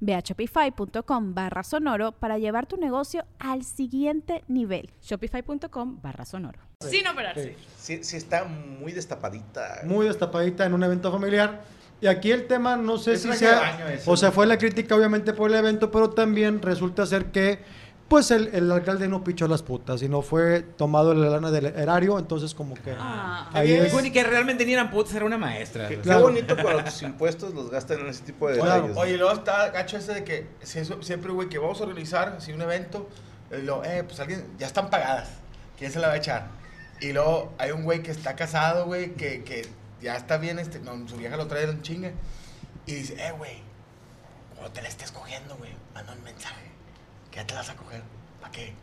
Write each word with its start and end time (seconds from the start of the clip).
Ve 0.00 0.14
a 0.14 0.20
shopify.com 0.20 1.34
barra 1.34 1.62
sonoro 1.62 2.12
para 2.12 2.38
llevar 2.38 2.66
tu 2.66 2.76
negocio 2.76 3.24
al 3.38 3.64
siguiente 3.64 4.44
nivel. 4.48 4.90
Shopify.com 5.02 6.00
barra 6.02 6.24
sonoro. 6.24 6.60
Sin 6.80 7.06
operarse. 7.06 7.56
Sí, 7.76 8.04
sí 8.04 8.16
está 8.16 8.44
muy 8.44 8.92
destapadita. 8.92 9.80
muy 9.84 10.06
destapadita 10.06 10.64
en 10.64 10.74
un 10.74 10.82
evento 10.82 11.10
familiar. 11.10 11.62
Y 12.00 12.06
aquí 12.06 12.30
el 12.30 12.46
tema, 12.46 12.76
no 12.76 12.96
sé 12.96 13.14
Es 13.14 13.22
si 13.22 13.32
sea, 13.32 14.00
o 14.06 14.16
sea, 14.16 14.30
fue 14.30 14.46
la 14.46 14.56
crítica 14.56 14.94
obviamente 14.94 15.32
por 15.32 15.50
el 15.50 15.56
evento, 15.56 15.90
pero 15.90 16.10
también 16.10 16.62
resulta 16.62 17.04
ser 17.06 17.26
que, 17.32 17.60
pues 18.08 18.30
el, 18.30 18.48
el 18.54 18.72
alcalde 18.72 19.06
no 19.08 19.22
pichó 19.22 19.46
las 19.48 19.62
putas, 19.62 20.00
sino 20.00 20.22
fue 20.22 20.62
tomado 20.62 21.12
la 21.14 21.28
lana 21.28 21.50
del 21.50 21.66
erario, 21.66 22.18
entonces 22.18 22.54
como 22.54 22.74
que 22.74 22.94
Ah. 22.98 23.50
ahí 23.52 23.72
es, 23.72 23.92
Ni 24.02 24.10
que 24.10 24.24
realmente 24.24 24.64
ni 24.64 24.72
eran 24.72 24.90
putas, 24.90 25.14
era 25.14 25.24
una 25.26 25.36
maestra. 25.36 25.88
Qué, 25.88 25.96
qué 25.96 26.00
Claro. 26.02 26.22
bonito 26.22 26.56
cuando 26.60 26.84
tus 26.84 27.02
impuestos 27.02 27.52
los 27.54 27.70
gastan 27.70 28.00
en 28.00 28.06
ese 28.08 28.24
tipo 28.24 28.48
de 28.48 28.54
Claro. 28.58 28.72
detalles. 28.74 28.94
¿no? 28.96 29.00
Oye, 29.02 29.16
luego 29.18 29.32
está 29.34 29.68
gacho 29.70 29.98
ese 29.98 30.14
de 30.14 30.24
que 30.24 30.46
si 30.62 30.78
eso- 30.78 31.02
siempre, 31.02 31.32
güey, 31.32 31.48
que 31.50 31.58
vamos 31.58 31.80
a 31.80 31.84
organizar 31.84 32.28
así 32.38 32.52
un 32.52 32.62
evento, 32.62 33.08
y 33.50 33.62
luego, 33.62 33.84
eh, 33.84 34.02
pues 34.04 34.18
alguien, 34.20 34.44
ya 34.58 34.66
están 34.66 34.88
pagadas, 34.90 35.28
¿quién 35.78 35.92
se 35.92 35.98
la 35.98 36.08
va 36.08 36.14
a 36.14 36.16
echar? 36.16 36.46
Y 37.00 37.12
luego 37.12 37.52
hay 37.58 37.70
un 37.72 37.84
güey 37.84 38.02
que 38.02 38.10
está 38.10 38.34
casado, 38.36 38.86
güey, 38.86 39.14
que, 39.14 39.44
que 39.44 39.66
ya 40.00 40.16
está 40.16 40.38
bien, 40.38 40.58
este, 40.58 40.78
no, 40.80 41.06
su 41.08 41.16
vieja 41.16 41.36
lo 41.36 41.46
trae 41.46 41.64
en 41.64 41.82
chinga, 41.82 42.10
y 42.86 42.94
dice, 42.94 43.14
eh, 43.18 43.32
güey, 43.36 43.58
cuando 44.54 44.72
te 44.72 44.80
la 44.82 44.88
estés 44.88 45.12
cogiendo, 45.12 45.56
güey, 45.56 45.70
manda 45.94 46.12
un 46.14 46.22
mensaje, 46.24 46.70
ya 47.32 47.46
te 47.46 47.54
la 47.54 47.60
vas 47.60 47.70
a 47.70 47.76
coger, 47.76 48.02
¿para 48.40 48.52
qué? 48.52 48.74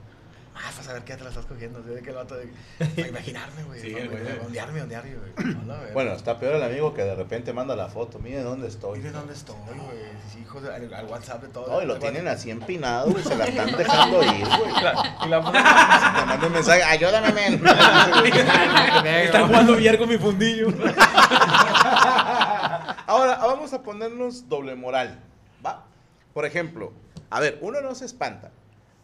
Ah, 0.58 0.72
para 0.72 0.84
saber 0.84 1.04
que 1.04 1.10
ya 1.10 1.18
te 1.18 1.24
la 1.26 1.30
estás 1.32 1.46
cogiendo, 1.48 1.82
de 1.82 2.02
que 2.02 2.12
el 2.12 2.16
vato 2.16 2.34
de, 2.36 2.48
para 2.96 3.08
imaginarme, 3.10 3.64
güey, 3.64 3.82
Sí, 3.82 3.92
güey. 3.92 4.08
ondearme, 4.46 4.82
ondearme, 4.84 5.14
güey. 5.16 5.56
Bueno, 5.94 6.14
está 6.14 6.40
peor 6.40 6.56
el 6.56 6.64
amigo 6.64 6.94
que 6.94 7.02
de 7.04 7.14
repente 7.14 7.52
manda 7.52 7.76
la 7.76 7.90
foto. 7.90 8.20
Mire 8.20 8.42
dónde 8.42 8.68
estoy. 8.70 9.00
Mire 9.00 9.12
dónde 9.12 9.34
estoy, 9.34 9.56
güey. 9.66 10.00
Sí, 10.32 10.40
hijos, 10.40 10.64
de- 10.64 10.74
al, 10.74 10.94
al 10.94 11.06
WhatsApp 11.08 11.42
de 11.42 11.48
todo. 11.50 11.68
No, 11.68 11.82
y 11.82 11.86
lo 11.86 12.00
tienen 12.00 12.28
así 12.30 12.52
empinado, 12.52 13.12
güey. 13.12 13.22
Se 13.24 13.36
la 13.36 13.46
están 13.46 13.76
dejando 13.76 14.24
ir, 14.24 14.30
güey. 14.48 14.72
Y 15.26 15.28
la 15.30 15.42
Me 15.42 16.26
manda 16.26 16.48
un 16.48 16.54
mensaje. 16.54 16.84
Ayúdame, 16.84 17.34
men. 17.34 17.62
Están 19.26 19.48
jugando 19.48 19.76
billar 19.76 19.98
con 19.98 20.08
mi 20.08 20.18
fundillo. 20.18 20.68
Ahora, 23.08 23.38
vamos 23.38 23.74
a 23.74 23.82
ponernos 23.84 24.48
doble 24.50 24.76
moral, 24.76 25.20
¿va? 25.66 25.86
Por 26.34 26.46
ejemplo, 26.46 26.92
a 27.30 27.40
ver, 27.40 27.58
uno 27.62 27.82
no 27.82 27.96
se 27.96 28.06
espanta, 28.06 28.52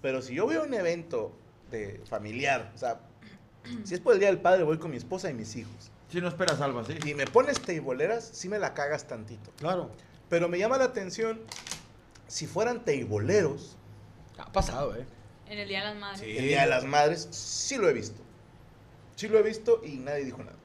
pero 0.02 0.22
si 0.22 0.36
yo 0.36 0.48
veo 0.48 0.64
un 0.64 0.74
evento 0.74 1.32
de 1.72 2.02
familiar, 2.10 2.72
o 2.76 2.78
sea, 2.78 3.00
si 3.84 3.94
es 3.94 4.00
por 4.00 4.14
el 4.14 4.20
Día 4.20 4.30
del 4.30 4.40
Padre, 4.42 4.64
voy 4.64 4.78
con 4.78 4.92
mi 4.92 4.98
esposa 4.98 5.30
y 5.30 5.34
mis 5.34 5.56
hijos, 5.56 5.92
Si 6.10 6.20
no 6.22 6.28
esperas 6.28 6.60
algo 6.62 6.80
así. 6.80 6.98
y 7.06 7.14
me 7.14 7.26
pones 7.26 7.60
teiboleras, 7.62 8.24
sí 8.34 8.50
me 8.50 8.60
la 8.60 8.74
cagas 8.74 9.08
tantito. 9.08 9.52
claro. 9.58 9.90
Pero 10.30 10.48
me 10.48 10.58
llama 10.58 10.78
la 10.78 10.86
atención, 10.86 11.42
si 12.28 12.48
fueran 12.48 12.86
teiboleros, 12.86 13.76
Ha 14.38 14.50
pasado, 14.52 14.96
eh. 14.96 15.06
En 15.50 15.60
el 15.60 15.68
Día 15.68 15.80
de 15.80 15.86
las 15.88 15.96
Madres. 16.00 16.20
Sí. 16.22 16.38
el 16.38 16.44
Día 16.48 16.62
de 16.62 16.68
las 16.68 16.86
Madres, 16.86 17.28
sí 17.32 17.76
lo 17.78 17.90
he 17.90 17.94
visto. 17.94 18.22
Sí 19.18 19.28
lo 19.28 19.38
he 19.38 19.44
visto 19.44 19.82
y 19.84 19.98
nadie 19.98 20.24
dijo 20.24 20.38
nada. 20.38 20.56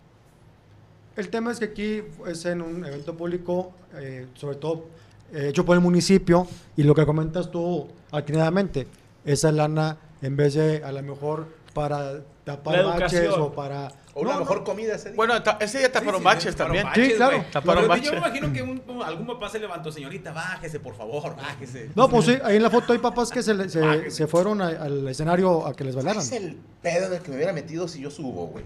El 1.17 1.31
tema 1.31 1.51
es 1.51 1.59
que 1.59 1.65
aquí 1.65 2.05
es 2.29 2.45
en 2.45 2.63
un 2.63 2.85
evento 2.85 3.17
público, 3.17 3.75
eh, 3.97 4.29
sobre 4.35 4.57
todo 4.57 4.87
hecho 5.33 5.65
por 5.65 5.77
el 5.77 5.83
municipio, 5.83 6.47
y 6.77 6.83
lo 6.83 6.95
que 6.95 7.07
comentas 7.07 7.51
tú 7.51 7.89
atinadamente, 8.11 8.87
esa 9.25 9.53
lana, 9.53 9.99
en 10.23 10.37
vez 10.37 10.55
de 10.55 10.83
a 10.85 10.93
lo 10.93 11.03
mejor 11.03 11.47
para 11.75 12.21
tapar 12.45 12.85
baches 12.85 13.31
o 13.31 13.53
para... 13.53 13.93
O 14.19 14.23
una 14.23 14.33
No, 14.33 14.39
mejor 14.41 14.59
no. 14.59 14.65
comida 14.65 14.95
ese 14.95 15.11
día. 15.11 15.17
Bueno, 15.17 15.35
ese 15.61 15.79
día 15.79 15.93
taparon 15.93 16.15
Sí, 16.15 16.19
sí, 16.21 16.25
baches 16.25 16.57
taparon 16.57 16.77
también. 16.77 16.87
baches, 16.87 17.07
Sí, 17.09 17.15
claro. 17.17 17.45
Taparon 17.53 17.87
baches. 17.89 18.05
Yo 18.07 18.13
me 18.13 18.19
imagino 18.19 18.51
que 18.53 18.63
un- 18.63 19.03
algún 19.05 19.27
papá 19.27 19.51
se 19.51 19.59
levantó, 19.59 19.93
señorita, 19.93 20.33
bájese, 20.33 20.81
por 20.81 20.95
favor, 20.97 21.37
bájese. 21.37 21.91
No, 21.95 22.09
pues 22.09 22.25
sí, 22.25 22.39
ahí 22.43 22.57
en 22.57 22.63
la 22.63 22.71
foto 22.71 22.95
hay 22.95 22.99
papás 22.99 23.31
que 23.31 23.43
se, 23.43 23.53
le- 23.53 23.69
se, 23.69 23.79
que- 23.81 24.11
se 24.11 24.27
fueron 24.27 24.63
a- 24.63 24.69
al 24.69 25.07
escenario 25.07 25.67
a 25.67 25.75
que 25.77 25.85
les 25.85 25.95
bailaran. 25.95 26.23
es 26.23 26.33
el 26.33 26.57
pedo 26.81 27.09
en 27.09 27.13
el 27.13 27.21
que 27.21 27.29
me 27.31 27.37
hubiera 27.37 27.53
metido 27.53 27.87
si 27.89 28.01
yo 28.01 28.11
subo, 28.11 28.47
güey. 28.47 28.65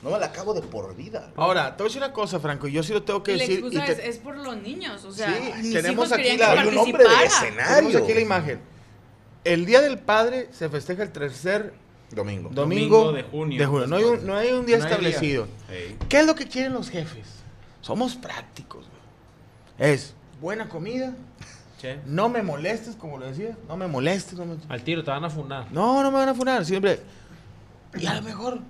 No 0.00 0.10
me 0.10 0.18
la 0.20 0.26
acabo 0.26 0.54
de 0.54 0.62
por 0.62 0.94
vida. 0.94 1.32
Ahora, 1.34 1.76
te 1.76 1.82
voy 1.82 1.86
a 1.86 1.88
decir 1.90 2.02
una 2.04 2.12
cosa, 2.12 2.38
Franco, 2.38 2.68
y 2.68 2.72
yo 2.72 2.84
sí 2.84 2.92
lo 2.92 3.02
tengo 3.02 3.22
que 3.24 3.32
Y 3.32 3.38
la 3.38 3.42
decir. 3.42 3.58
excusa 3.58 3.82
y 3.82 3.86
te- 3.86 3.92
es, 3.92 4.16
es 4.16 4.18
por 4.18 4.36
los 4.36 4.56
niños. 4.58 5.04
O 5.04 5.10
sea, 5.12 5.26
Sí, 5.26 5.42
mis 5.60 5.72
tenemos 5.72 6.06
hijos 6.06 6.12
aquí 6.12 6.36
la- 6.36 6.52
Hay 6.52 6.68
un 6.68 6.78
hombre 6.78 7.02
de 7.04 7.24
escenario. 7.24 7.74
Tenemos 7.88 7.96
aquí 8.02 8.14
la 8.14 8.20
imagen. 8.20 8.60
El 9.44 9.66
Día 9.66 9.80
del 9.80 9.98
Padre 9.98 10.48
se 10.52 10.68
festeja 10.68 11.02
el 11.02 11.10
tercer 11.10 11.72
Domingo. 12.14 12.50
domingo, 12.50 13.04
Domingo 13.04 13.12
de 13.12 13.22
junio. 13.66 13.86
No 13.88 13.96
hay 13.96 14.04
un, 14.04 14.26
no 14.26 14.36
hay 14.36 14.52
un 14.52 14.66
día 14.66 14.78
No 14.78 14.84
hay 14.84 14.90
establecido. 14.90 15.48
¿Qué 16.08 16.20
es 16.20 16.26
lo 16.26 16.34
que 16.34 16.46
quieren 16.46 16.72
los 16.72 16.90
jefes? 16.90 17.26
Somos 17.80 18.14
prácticos, 18.16 18.86
güey. 19.78 19.92
Es 19.92 20.14
buena 20.40 20.68
comida, 20.68 21.14
Che. 21.80 22.00
no 22.06 22.28
me 22.28 22.42
molestes, 22.42 22.96
como 22.96 23.18
lo 23.18 23.26
decía, 23.26 23.56
no 23.68 23.76
me 23.76 23.86
molestes, 23.86 24.38
no 24.38 24.44
me... 24.44 24.56
Al 24.68 24.82
tiro 24.82 25.02
te 25.02 25.10
van 25.10 25.24
a 25.24 25.30
funar. 25.30 25.72
No, 25.72 26.02
no 26.02 26.10
me 26.10 26.18
van 26.18 26.28
a 26.28 26.34
funar, 26.34 26.64
siempre. 26.64 27.00
Y 27.94 28.06
a 28.06 28.14
lo 28.14 28.22
mejor, 28.22 28.60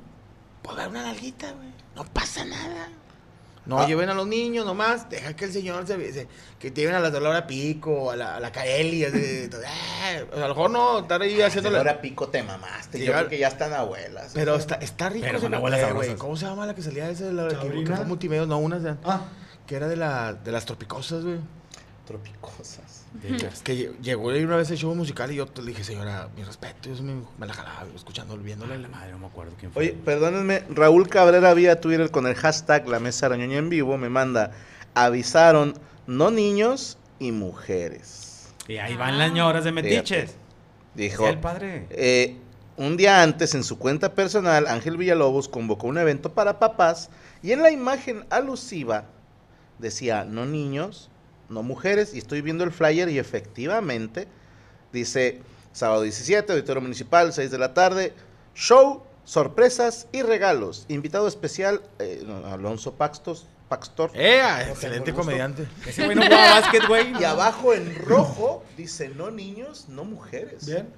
pues 0.62 0.76
dar 0.76 0.88
una 0.88 1.02
nalguita, 1.02 1.50
güey. 1.52 1.68
No 1.94 2.04
pasa 2.04 2.44
nada. 2.44 2.88
No 3.64 3.78
Ah. 3.78 3.86
lleven 3.86 4.08
a 4.08 4.14
los 4.14 4.26
niños 4.26 4.66
nomás, 4.66 5.08
deja 5.08 5.34
que 5.36 5.44
el 5.44 5.52
señor 5.52 5.86
se, 5.86 6.12
se- 6.12 6.26
que 6.58 6.70
te 6.72 6.80
lleven 6.80 6.96
a 6.96 7.00
la 7.00 7.10
Dolora 7.10 7.46
Pico, 7.46 8.10
a 8.10 8.16
la, 8.16 8.36
a 8.36 8.40
la 8.40 8.50
Caeli, 8.50 9.04
así, 9.04 9.18
eh, 9.18 10.26
a 10.34 10.38
lo 10.40 10.48
mejor 10.48 10.70
no 10.70 10.98
estar 11.00 11.22
ahí 11.22 11.40
haciéndole. 11.40 11.78
Ahora 11.78 12.00
pico 12.00 12.28
te 12.28 12.42
mamaste. 12.42 12.98
Sí, 12.98 13.04
yo 13.04 13.12
ya- 13.12 13.18
creo 13.18 13.30
que 13.30 13.38
ya 13.38 13.48
están 13.48 13.72
abuelas. 13.72 14.32
Pero 14.34 14.56
está, 14.56 14.74
está 14.76 15.08
rico 15.08 15.24
Pero 15.26 15.38
ese 15.38 15.46
con 15.46 15.54
abuelas 15.54 15.94
güey. 15.94 16.14
¿Cómo 16.16 16.36
se 16.36 16.46
llama 16.46 16.66
la 16.66 16.74
que 16.74 16.82
salía 16.82 17.08
esa 17.08 17.26
de 17.26 17.32
la 17.32 17.48
fue 17.96 18.04
multimedia? 18.06 18.46
No, 18.46 18.58
una 18.58 18.78
de- 18.80 18.96
Ah, 19.04 19.20
que 19.66 19.76
era 19.76 19.86
de 19.86 19.96
la 19.96 20.32
de 20.34 20.50
las 20.52 20.64
tropicosas, 20.64 21.22
güey. 21.24 21.38
Tropicosas. 22.12 23.04
Es 23.24 23.62
que 23.62 23.74
lle- 23.74 23.98
llegó 24.02 24.30
ahí 24.30 24.44
una 24.44 24.56
vez 24.56 24.70
el 24.70 24.76
show 24.76 24.94
musical 24.94 25.32
y 25.32 25.36
yo 25.36 25.46
te 25.46 25.62
le 25.62 25.68
dije, 25.68 25.82
señora, 25.84 26.28
mi 26.36 26.44
respeto, 26.44 26.92
yo 26.94 27.02
me, 27.02 27.22
me 27.38 27.46
la 27.46 27.54
jalaba, 27.54 27.86
escuchando, 27.94 28.36
viéndole. 28.36 28.78
La 28.78 28.88
madre, 28.88 29.12
no 29.12 29.18
me 29.18 29.26
acuerdo 29.26 29.52
quién 29.58 29.72
fue. 29.72 29.82
Oye, 29.82 29.92
perdónenme, 29.94 30.62
Raúl 30.70 31.08
Cabrera 31.08 31.54
vía 31.54 31.80
Twitter 31.80 32.10
con 32.10 32.26
el 32.26 32.34
hashtag 32.34 32.86
La 32.88 33.00
Mesa 33.00 33.26
Arañoña 33.26 33.56
en 33.58 33.68
vivo 33.70 33.96
me 33.96 34.08
manda, 34.08 34.52
avisaron 34.94 35.74
no 36.06 36.30
niños 36.30 36.98
y 37.18 37.32
mujeres. 37.32 38.48
Y 38.68 38.76
ahí 38.76 38.94
van 38.96 39.18
las 39.18 39.32
ñoras 39.32 39.64
de 39.64 39.72
metiches. 39.72 40.34
Dijo, 40.94 41.26
el 41.28 41.38
padre. 41.40 41.86
eh, 41.90 42.36
un 42.76 42.96
día 42.98 43.22
antes 43.22 43.54
en 43.54 43.64
su 43.64 43.78
cuenta 43.78 44.14
personal, 44.14 44.66
Ángel 44.66 44.96
Villalobos 44.98 45.48
convocó 45.48 45.86
un 45.86 45.96
evento 45.98 46.32
para 46.34 46.58
papás 46.58 47.08
y 47.42 47.52
en 47.52 47.62
la 47.62 47.70
imagen 47.70 48.24
alusiva 48.30 49.04
decía 49.78 50.24
no 50.24 50.44
niños, 50.46 51.08
no 51.52 51.62
mujeres 51.62 52.14
y 52.14 52.18
estoy 52.18 52.40
viendo 52.40 52.64
el 52.64 52.72
flyer 52.72 53.08
y 53.08 53.18
efectivamente 53.18 54.26
dice 54.92 55.40
sábado 55.72 56.02
17, 56.02 56.52
auditorio 56.52 56.82
municipal, 56.82 57.32
6 57.32 57.50
de 57.50 57.58
la 57.58 57.74
tarde, 57.74 58.12
show, 58.54 59.02
sorpresas 59.24 60.06
y 60.12 60.22
regalos. 60.22 60.86
Invitado 60.88 61.28
especial, 61.28 61.82
eh, 61.98 62.24
Alonso 62.46 62.94
Paxtos, 62.94 63.46
Paxtor. 63.68 64.10
¡Eh! 64.14 64.42
tengo 64.58 64.72
Excelente 64.72 65.14
comediante. 65.14 65.66
Ese 65.86 66.04
güey 66.04 66.14
no 66.14 66.22
jugaba 66.22 66.60
básquet, 66.60 66.86
güey. 66.86 67.18
Y 67.18 67.24
abajo 67.24 67.72
en 67.72 67.94
rojo 68.04 68.62
dice 68.76 69.08
no 69.08 69.30
niños, 69.30 69.86
no 69.88 70.04
mujeres. 70.04 70.66
bien. 70.66 70.90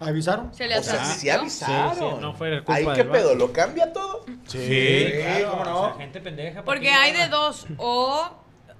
¿Avisaron? 0.00 0.52
Se 0.54 0.66
le 0.66 0.78
O 0.78 0.82
sea, 0.82 1.04
sí 1.04 1.28
avisaron. 1.28 1.94
Sí, 1.94 2.00
sí, 2.00 2.20
no 2.20 2.34
fue 2.34 2.50
culpa 2.64 2.74
Ahí 2.74 2.86
qué 2.86 3.04
del 3.04 3.08
pedo. 3.08 3.34
¿lo 3.34 3.52
cambia 3.52 3.92
todo? 3.92 4.24
Sí, 4.46 5.12
claro, 5.20 5.50
cómo 5.50 5.62
o 5.62 5.64
no. 5.64 5.88
sea, 5.88 5.96
gente 5.98 6.20
pendeja. 6.20 6.54
¿para 6.56 6.64
Porque 6.64 6.90
hay 6.90 7.12
de 7.12 7.28
dos. 7.28 7.66
O 7.76 8.30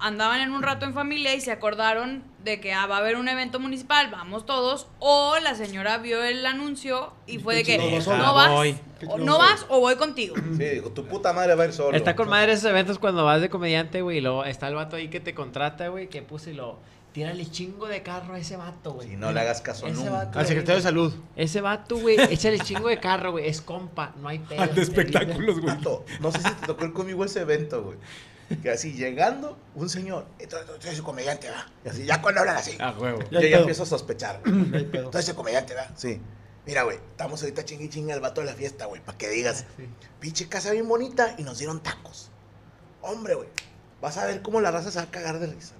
andaban 0.00 0.40
en 0.40 0.52
un 0.52 0.62
rato 0.62 0.86
en 0.86 0.94
familia 0.94 1.34
y 1.34 1.40
se 1.40 1.52
acordaron 1.52 2.24
de 2.42 2.60
que 2.60 2.72
ah, 2.72 2.86
va 2.86 2.96
a 2.96 2.98
haber 3.00 3.16
un 3.16 3.28
evento 3.28 3.60
municipal, 3.60 4.08
vamos 4.10 4.46
todos, 4.46 4.86
o 4.98 5.34
la 5.42 5.54
señora 5.54 5.98
vio 5.98 6.22
el 6.22 6.44
anuncio 6.46 7.12
y 7.26 7.38
fue 7.38 7.54
de 7.54 7.64
que 7.64 7.78
no 7.78 8.34
vas, 8.34 8.50
Voy. 8.50 8.76
o, 9.06 9.18
no 9.18 9.38
vas 9.38 9.66
o 9.68 9.80
voy 9.80 9.96
contigo. 9.96 10.34
Sí, 10.56 10.64
dijo, 10.64 10.90
tu 10.90 11.04
puta 11.06 11.32
madre 11.32 11.54
va 11.54 11.64
a 11.64 11.66
ir 11.66 11.72
solo. 11.72 11.96
Está 11.96 12.16
con 12.16 12.28
madre 12.28 12.52
esos 12.52 12.64
eventos 12.64 12.98
cuando 12.98 13.24
vas 13.24 13.40
de 13.40 13.50
comediante, 13.50 14.00
güey, 14.02 14.18
y 14.18 14.20
luego 14.20 14.44
está 14.44 14.68
el 14.68 14.74
vato 14.74 14.96
ahí 14.96 15.08
que 15.08 15.20
te 15.20 15.34
contrata, 15.34 15.88
güey, 15.88 16.08
que 16.08 16.22
puse 16.22 16.52
y 16.52 16.54
lo... 16.54 16.78
Tírale 17.12 17.44
chingo 17.50 17.88
de 17.88 18.04
carro 18.04 18.34
a 18.34 18.38
ese 18.38 18.56
vato, 18.56 18.92
güey. 18.92 19.08
Si 19.08 19.16
no 19.16 19.32
le 19.32 19.40
hagas 19.40 19.60
caso 19.60 19.84
Ese 19.88 19.96
nunca. 19.96 20.10
vato, 20.12 20.38
Al 20.38 20.46
secretario 20.46 20.76
de 20.76 20.82
salud. 20.82 21.12
Ese 21.34 21.60
vato, 21.60 21.96
güey, 21.96 22.16
échale 22.30 22.60
chingo 22.60 22.88
de 22.88 23.00
carro, 23.00 23.32
güey. 23.32 23.48
Es 23.48 23.60
compa, 23.60 24.14
no 24.22 24.28
hay 24.28 24.38
pedo. 24.38 24.62
Al 24.62 24.72
de 24.72 24.80
espectáculos, 24.82 25.60
güey. 25.60 25.74
Vato, 25.74 26.04
no 26.20 26.30
sé 26.30 26.38
si 26.38 26.50
te 26.54 26.66
tocó 26.68 26.84
ir 26.84 26.92
conmigo 26.92 27.24
ese 27.24 27.40
evento, 27.40 27.82
güey. 27.82 27.98
Que 28.62 28.70
así 28.70 28.92
llegando, 28.92 29.56
un 29.76 29.88
señor, 29.88 30.26
entonces 30.38 30.68
tú 30.80 30.88
eres 30.88 31.02
comediante, 31.02 31.48
va. 31.50 31.66
Y 31.84 31.88
así, 31.88 32.04
ya 32.04 32.20
cuando 32.20 32.40
hablan 32.40 32.56
así, 32.56 32.76
Ah, 32.80 32.94
huevo. 32.98 33.20
Yo 33.30 33.40
ya 33.40 33.58
empiezo 33.58 33.84
a 33.84 33.86
sospechar. 33.86 34.40
Entonces 34.44 35.24
ese 35.24 35.34
comediante, 35.34 35.74
va. 35.74 35.88
Sí. 35.96 36.20
Mira, 36.66 36.82
güey, 36.82 36.96
estamos 36.96 37.40
ahorita 37.42 37.64
chingue 37.64 37.84
y 37.84 37.88
chingue 37.88 38.12
al 38.12 38.20
vato 38.20 38.40
de 38.40 38.48
la 38.48 38.54
fiesta, 38.54 38.86
güey, 38.86 39.00
para 39.00 39.16
que 39.16 39.28
digas, 39.28 39.64
pinche 40.18 40.48
casa 40.48 40.72
bien 40.72 40.88
bonita 40.88 41.34
y 41.38 41.42
nos 41.42 41.58
dieron 41.58 41.80
tacos. 41.80 42.30
Hombre, 43.02 43.34
güey, 43.34 43.48
vas 44.00 44.18
a 44.18 44.26
ver 44.26 44.42
cómo 44.42 44.60
la 44.60 44.70
raza 44.70 44.90
se 44.90 44.98
va 44.98 45.04
a 45.04 45.10
cagar 45.10 45.38
de 45.38 45.46
risa. 45.46 45.74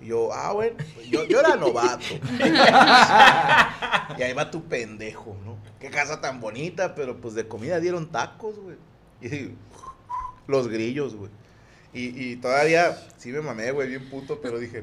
Y 0.00 0.06
yo, 0.06 0.32
ah, 0.32 0.52
bueno, 0.52 0.76
pues 0.94 1.08
yo, 1.08 1.24
yo 1.24 1.40
era 1.40 1.56
novato. 1.56 2.04
y 4.18 4.22
ahí 4.22 4.32
va 4.32 4.50
tu 4.50 4.62
pendejo, 4.64 5.36
¿no? 5.44 5.56
Qué 5.80 5.90
casa 5.90 6.20
tan 6.20 6.40
bonita, 6.40 6.94
pero 6.94 7.20
pues 7.20 7.34
de 7.34 7.48
comida 7.48 7.80
dieron 7.80 8.12
tacos, 8.12 8.56
güey. 8.58 8.76
Y 9.20 9.56
los 10.46 10.68
grillos, 10.68 11.16
güey. 11.16 11.30
Y, 11.94 12.32
y 12.32 12.36
todavía, 12.36 12.96
sí 13.18 13.30
me 13.30 13.40
mamé, 13.40 13.70
güey, 13.70 13.88
bien 13.88 14.10
puto, 14.10 14.40
pero 14.40 14.58
dije, 14.58 14.82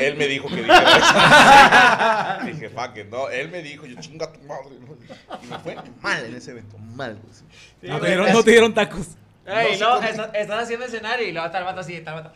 él 0.00 0.16
me 0.16 0.26
dijo 0.28 0.48
que 0.48 0.56
dijera 0.56 2.38
eso. 2.40 2.46
dije, 2.46 2.68
fuck 2.70 2.96
it, 2.96 3.06
no, 3.10 3.28
él 3.28 3.50
me 3.50 3.62
dijo, 3.62 3.84
yo 3.86 4.00
chinga 4.00 4.32
tu 4.32 4.40
madre. 4.42 4.76
¿no? 4.80 4.96
Y 5.42 5.46
me 5.48 5.58
fue 5.58 5.76
mal 6.00 6.24
en 6.24 6.36
ese 6.36 6.52
evento, 6.52 6.78
mal. 6.78 7.18
güey, 7.20 7.34
sí. 7.34 7.44
No 7.88 7.98
te 8.00 8.06
dieron, 8.06 8.32
no 8.32 8.44
te 8.44 8.50
dieron 8.52 8.72
tacos. 8.74 9.08
Ey, 9.44 9.76
No, 9.80 9.96
no, 10.00 10.02
sí, 10.02 10.08
está- 10.10 10.38
están 10.38 10.60
haciendo 10.60 10.86
escenario 10.86 11.26
y 11.26 11.32
luego 11.32 11.46
está 11.46 11.58
el 11.58 11.64
vato 11.64 11.80
así, 11.80 11.94
está 11.94 12.16
el 12.16 12.22
vato. 12.22 12.32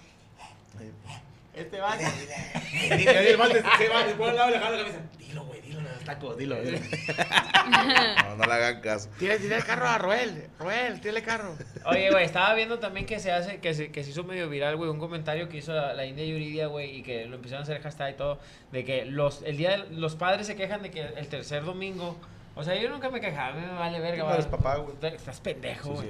Este. 1.56 1.78
Y 3.02 3.06
el 3.08 3.36
vato 3.36 3.54
se 3.78 3.88
va, 3.88 4.06
se 4.06 4.14
pone 4.14 4.30
al 4.30 4.36
lado 4.36 4.48
y 4.50 4.52
le 4.52 4.58
jala 4.58 4.76
la 4.76 4.82
cabeza. 4.84 5.00
Dilo, 5.18 5.44
güey, 5.46 5.60
dilo, 5.62 5.80
los 5.80 6.04
tacos, 6.04 6.36
dilo. 6.36 6.60
dilo. 6.62 6.78
No, 7.66 8.36
no 8.36 8.44
le 8.46 8.52
hagan 8.52 8.80
caso. 8.80 9.08
Tira, 9.18 9.36
tira 9.38 9.56
el 9.56 9.64
carro 9.64 9.88
a 9.88 9.98
Roel. 9.98 10.48
Roel, 10.58 11.00
tírale 11.00 11.20
el 11.20 11.24
carro. 11.24 11.56
Oye, 11.86 12.10
güey, 12.10 12.24
estaba 12.24 12.54
viendo 12.54 12.78
también 12.78 13.06
que 13.06 13.18
se 13.18 13.32
hace, 13.32 13.58
que 13.58 13.74
se, 13.74 13.90
que 13.90 14.04
se 14.04 14.10
hizo 14.10 14.22
medio 14.24 14.48
viral, 14.48 14.76
güey, 14.76 14.88
un 14.90 14.98
comentario 15.00 15.48
que 15.48 15.56
hizo 15.58 15.72
la, 15.72 15.94
la 15.94 16.04
India 16.06 16.24
Yuridia, 16.24 16.66
güey, 16.68 16.98
y 16.98 17.02
que 17.02 17.24
lo 17.26 17.36
empezaron 17.36 17.62
a 17.62 17.64
hacer 17.64 17.82
hashtag 17.82 18.10
y 18.14 18.16
todo, 18.16 18.38
de 18.70 18.84
que 18.84 19.04
los, 19.04 19.42
el 19.42 19.56
día, 19.56 19.70
de- 19.78 19.90
los 19.96 20.14
padres 20.14 20.46
se 20.46 20.54
quejan 20.54 20.82
de 20.82 20.90
que 20.90 21.00
el 21.00 21.26
tercer 21.28 21.64
domingo, 21.64 22.16
o 22.56 22.64
sea, 22.64 22.74
yo 22.80 22.88
nunca 22.88 23.08
me 23.10 23.20
quejaba, 23.20 23.48
a 23.48 23.52
mí 23.52 23.60
me 23.60 23.72
vale 23.78 24.00
verga, 24.00 24.22
Tú 24.24 24.28
no 24.28 24.34
eres 24.34 24.46
papá, 24.46 24.76
güey. 24.76 24.96
Estás 25.14 25.40
pendejo, 25.40 25.90
güey. 25.90 26.08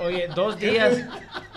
Oye, 0.00 0.28
dos 0.34 0.58
días. 0.58 0.98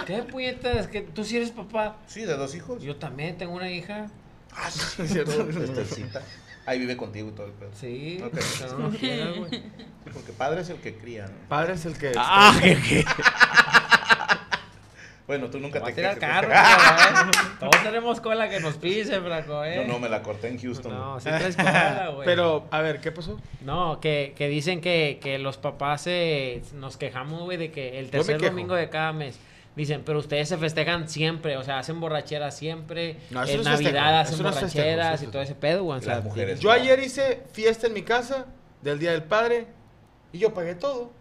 ¿Qué 0.05 0.23
puñetas? 0.23 0.87
Que 0.87 1.01
tú 1.01 1.25
sí 1.25 1.35
eres 1.37 1.51
papá. 1.51 1.97
Sí, 2.07 2.21
de 2.21 2.37
dos 2.37 2.53
hijos. 2.55 2.81
Yo 2.81 2.95
también 2.95 3.37
tengo 3.37 3.53
una 3.53 3.69
hija. 3.69 4.07
Ah, 4.55 4.69
sí, 4.69 5.01
es 5.01 5.11
cierto. 5.11 5.49
Estelcita. 5.49 6.21
Ahí 6.65 6.79
vive 6.79 6.95
contigo 6.95 7.27
y 7.27 7.31
todo 7.31 7.47
el 7.47 7.51
pedo. 7.53 7.71
Sí, 7.73 8.21
Ok. 8.23 8.31
pero 8.33 8.77
no 8.77 8.87
lo 8.87 8.97
quieras, 8.97 9.35
güey. 9.37 9.63
Porque 10.13 10.31
padre 10.31 10.61
es 10.61 10.69
el 10.69 10.77
que 10.77 10.95
cría, 10.95 11.25
¿no? 11.25 11.33
Padre 11.49 11.73
es 11.73 11.85
el 11.85 11.97
que. 11.97 12.13
Ah, 12.15 12.55
qué, 12.61 12.77
qué. 12.87 13.05
Bueno, 15.25 15.49
tú 15.49 15.59
nunca 15.59 15.81
te 15.81 15.93
tirar 15.93 16.19
quejes. 16.19 16.29
carro, 16.29 16.49
güey. 17.31 17.47
Todos 17.59 17.83
tenemos 17.83 18.19
cola 18.19 18.49
que 18.49 18.59
nos 18.59 18.75
pise, 18.75 19.21
Franco, 19.21 19.63
eh. 19.63 19.85
No, 19.85 19.93
no, 19.93 19.99
me 19.99 20.09
la 20.09 20.21
corté 20.21 20.49
en 20.49 20.59
Houston. 20.59 20.93
No, 20.93 21.19
sí 21.19 21.29
traes 21.29 21.55
cola, 21.55 22.11
güey. 22.13 22.25
Pero, 22.25 22.67
a 22.71 22.81
ver, 22.81 22.99
¿qué 22.99 23.11
pasó? 23.11 23.39
No, 23.61 23.99
que, 24.01 24.33
que 24.35 24.49
dicen 24.49 24.81
que, 24.81 25.19
que 25.21 25.39
los 25.39 25.57
papás 25.57 26.07
eh, 26.07 26.61
nos 26.73 26.97
quejamos, 26.97 27.43
güey, 27.43 27.57
de 27.57 27.71
que 27.71 27.99
el 27.99 28.09
tercer 28.09 28.41
domingo 28.41 28.75
de 28.75 28.89
cada 28.89 29.13
mes. 29.13 29.39
Dicen, 29.75 30.03
pero 30.05 30.19
ustedes 30.19 30.49
se 30.49 30.57
festejan 30.57 31.09
siempre, 31.09 31.57
o 31.57 31.63
sea, 31.63 31.79
hacen 31.79 31.99
borracheras 31.99 32.55
siempre. 32.55 33.17
No, 33.31 33.43
en 33.43 33.43
no 33.43 33.43
es 33.43 33.49
festejo, 33.49 33.69
Navidad 33.71 34.19
hacen 34.19 34.37
festejo, 34.37 34.59
borracheras 34.59 35.23
y 35.23 35.27
todo 35.27 35.41
ese 35.41 35.55
pedo, 35.55 35.83
güey. 35.83 35.97
o 35.97 36.01
sea, 36.01 36.21
mujeres. 36.21 36.59
Yo 36.59 36.69
ayer 36.69 36.99
hice 36.99 37.41
fiesta 37.53 37.87
en 37.87 37.93
mi 37.93 38.03
casa 38.03 38.45
del 38.83 38.99
Día 38.99 39.13
del 39.13 39.23
Padre 39.23 39.65
y 40.31 40.37
yo 40.37 40.53
pagué 40.53 40.75
todo. 40.75 41.11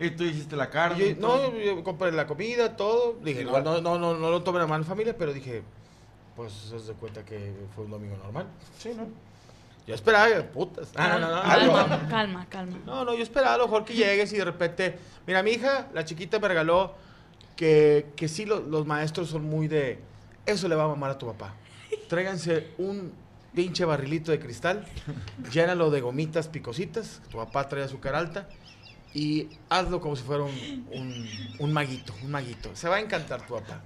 Y 0.00 0.10
tú 0.10 0.24
hiciste 0.24 0.54
la 0.56 0.70
carne. 0.70 1.14
yo- 1.14 1.20
no, 1.20 1.56
yo 1.56 1.82
compré 1.82 2.12
la 2.12 2.26
comida, 2.26 2.76
todo. 2.76 3.16
Dije, 3.22 3.42
Igual. 3.42 3.64
no, 3.64 3.80
no, 3.80 3.98
no, 3.98 4.14
no 4.16 4.30
lo 4.30 4.42
tomen 4.42 4.62
a 4.62 4.66
mano 4.66 4.84
familia, 4.84 5.16
pero 5.16 5.32
dije, 5.32 5.62
pues 6.36 6.52
se 6.52 6.76
de 6.78 6.92
cuenta 6.94 7.24
que 7.24 7.52
fue 7.74 7.84
un 7.84 7.90
domingo 7.90 8.16
normal. 8.16 8.46
Sí, 8.78 8.90
¿no? 8.96 9.06
Yo 9.86 9.94
esperaba, 9.94 10.28
putas. 10.52 10.90
Ah, 10.94 11.18
no, 11.18 11.18
no, 11.18 11.34
no. 11.34 11.42
Calma, 11.42 12.08
calma, 12.10 12.46
calma. 12.48 12.78
No, 12.86 13.04
no, 13.04 13.14
yo 13.14 13.22
esperaba 13.22 13.54
a 13.54 13.58
lo 13.58 13.64
mejor 13.64 13.84
que 13.84 13.94
llegues 13.94 14.32
y 14.32 14.36
de 14.36 14.44
repente. 14.44 14.98
Mira, 15.26 15.42
mi 15.42 15.52
hija, 15.52 15.88
la 15.94 16.04
chiquita, 16.04 16.38
me 16.38 16.46
regaló 16.46 16.94
que, 17.56 18.06
que 18.14 18.28
sí, 18.28 18.44
lo- 18.44 18.60
los 18.60 18.86
maestros 18.86 19.30
son 19.30 19.44
muy 19.44 19.66
de. 19.66 19.98
Eso 20.46 20.68
le 20.68 20.74
va 20.76 20.84
a 20.84 20.88
mamar 20.88 21.10
a 21.12 21.18
tu 21.18 21.26
papá. 21.26 21.54
Tráiganse 22.08 22.68
un 22.78 23.12
pinche 23.54 23.84
barrilito 23.84 24.30
de 24.30 24.38
cristal, 24.38 24.86
llénalo 25.52 25.90
de 25.90 26.00
gomitas 26.02 26.46
picositas, 26.48 27.20
tu 27.30 27.38
papá 27.38 27.66
trae 27.68 27.82
azúcar 27.82 28.14
alta, 28.14 28.46
y 29.14 29.48
hazlo 29.68 30.00
como 30.00 30.16
si 30.16 30.22
fuera 30.22 30.44
un, 30.44 30.86
un, 30.92 31.28
un 31.58 31.72
maguito, 31.72 32.12
un 32.22 32.30
maguito. 32.30 32.70
Se 32.74 32.88
va 32.88 32.96
a 32.96 33.00
encantar 33.00 33.46
tu 33.46 33.54
papá. 33.54 33.80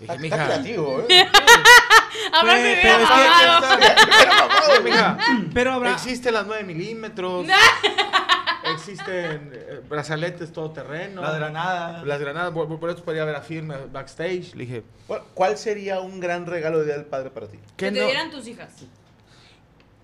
Dije, 0.00 0.18
mija, 0.18 0.34
está 0.36 0.46
creativo, 0.46 1.04
¿eh? 1.08 1.28
Pero 2.40 2.52
hubiera 2.52 3.58
es 3.78 4.76
que- 4.76 4.80
mija, 4.84 5.18
Pero 5.54 5.72
habrá. 5.72 5.92
Existen 5.92 6.34
las 6.34 6.46
9 6.46 6.64
milímetros. 6.64 7.46
existen 8.74 9.50
eh, 9.52 9.80
brazaletes 9.88 10.52
todoterreno. 10.52 11.20
La 11.22 11.32
granada. 11.32 12.04
Las 12.04 12.20
granadas. 12.20 12.52
Por, 12.52 12.78
por 12.80 12.90
eso 12.90 13.04
podía 13.04 13.24
ver 13.24 13.36
a 13.36 13.40
firme 13.42 13.76
backstage. 13.92 14.54
Le 14.54 14.64
dije, 14.64 14.82
¿Cuál, 15.34 15.56
sería 15.58 16.00
un 16.00 16.20
gran 16.20 16.46
regalo 16.46 16.78
de 16.80 16.86
Día 16.86 16.94
del 16.94 17.06
Padre 17.06 17.30
para 17.30 17.46
ti? 17.48 17.58
Que 17.76 17.86
que, 17.86 17.92
te 17.92 18.00
no- 18.00 18.06
dieran 18.06 18.30
tus 18.30 18.46
hijas. 18.48 18.70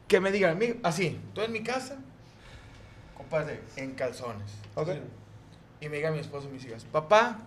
que 0.06 0.20
me 0.20 0.30
digan, 0.32 0.58
"Mi- 0.58 0.74
así, 0.82 1.18
estoy 1.28 1.44
en 1.46 1.52
mi 1.52 1.62
casa, 1.62 1.98
en 3.76 3.92
calzones. 3.94 4.50
Ok. 4.74 4.90
Y 5.80 5.88
me 5.88 5.96
diga 5.96 6.10
mi 6.10 6.18
esposo 6.18 6.48
y 6.48 6.52
mis 6.52 6.64
hijas, 6.64 6.84
papá, 6.84 7.38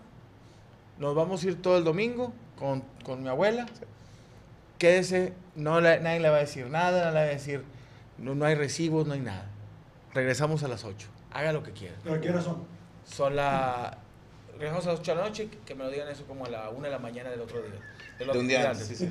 nos 0.98 1.16
vamos 1.16 1.44
a 1.44 1.48
ir 1.48 1.62
todo 1.62 1.78
el 1.78 1.84
domingo 1.84 2.34
con, 2.58 2.84
con 3.04 3.22
mi 3.24 3.30
abuela. 3.30 3.66
Quédese, 4.78 5.34
no 5.56 5.80
nadie 5.82 6.20
le 6.20 6.30
va 6.30 6.38
a 6.38 6.40
decir 6.40 6.68
nada, 6.68 7.06
no 7.06 7.12
le 7.12 7.16
va 7.20 7.22
a 7.22 7.30
decir, 7.30 7.64
no, 8.18 8.34
no 8.36 8.46
hay 8.46 8.56
recibos, 8.56 9.06
no 9.08 9.14
hay 9.14 9.20
nada. 9.20 9.48
Regresamos 10.14 10.64
a 10.64 10.68
las 10.68 10.84
8. 10.86 11.08
Haga 11.32 11.54
lo 11.54 11.62
que 11.64 11.72
quiera. 11.72 11.96
¿Pero 12.04 12.20
qué 12.20 12.30
horas 12.30 12.44
son? 12.46 12.64
Son 13.06 13.36
la. 13.36 13.98
Regresamos 14.54 14.86
a 14.88 14.92
las 14.92 15.00
8 15.00 15.12
de 15.12 15.18
la 15.18 15.24
noche, 15.28 15.48
que- 15.50 15.58
que 15.60 15.76
me 15.76 15.84
lo 15.84 15.90
digan 15.90 16.08
eso 16.10 16.26
como 16.26 16.46
a 16.46 16.50
la 16.50 16.70
1 16.70 16.82
de 16.84 16.90
la 16.90 17.00
mañana 17.00 17.30
del 17.30 17.42
otro 17.42 17.62
día. 17.62 17.72
Del 18.20 18.28
De 18.32 18.40
un 18.40 18.48
día 18.48 18.60
día 18.60 18.72
antes. 18.72 18.88
Sí, 18.88 18.96
sí. 18.96 19.10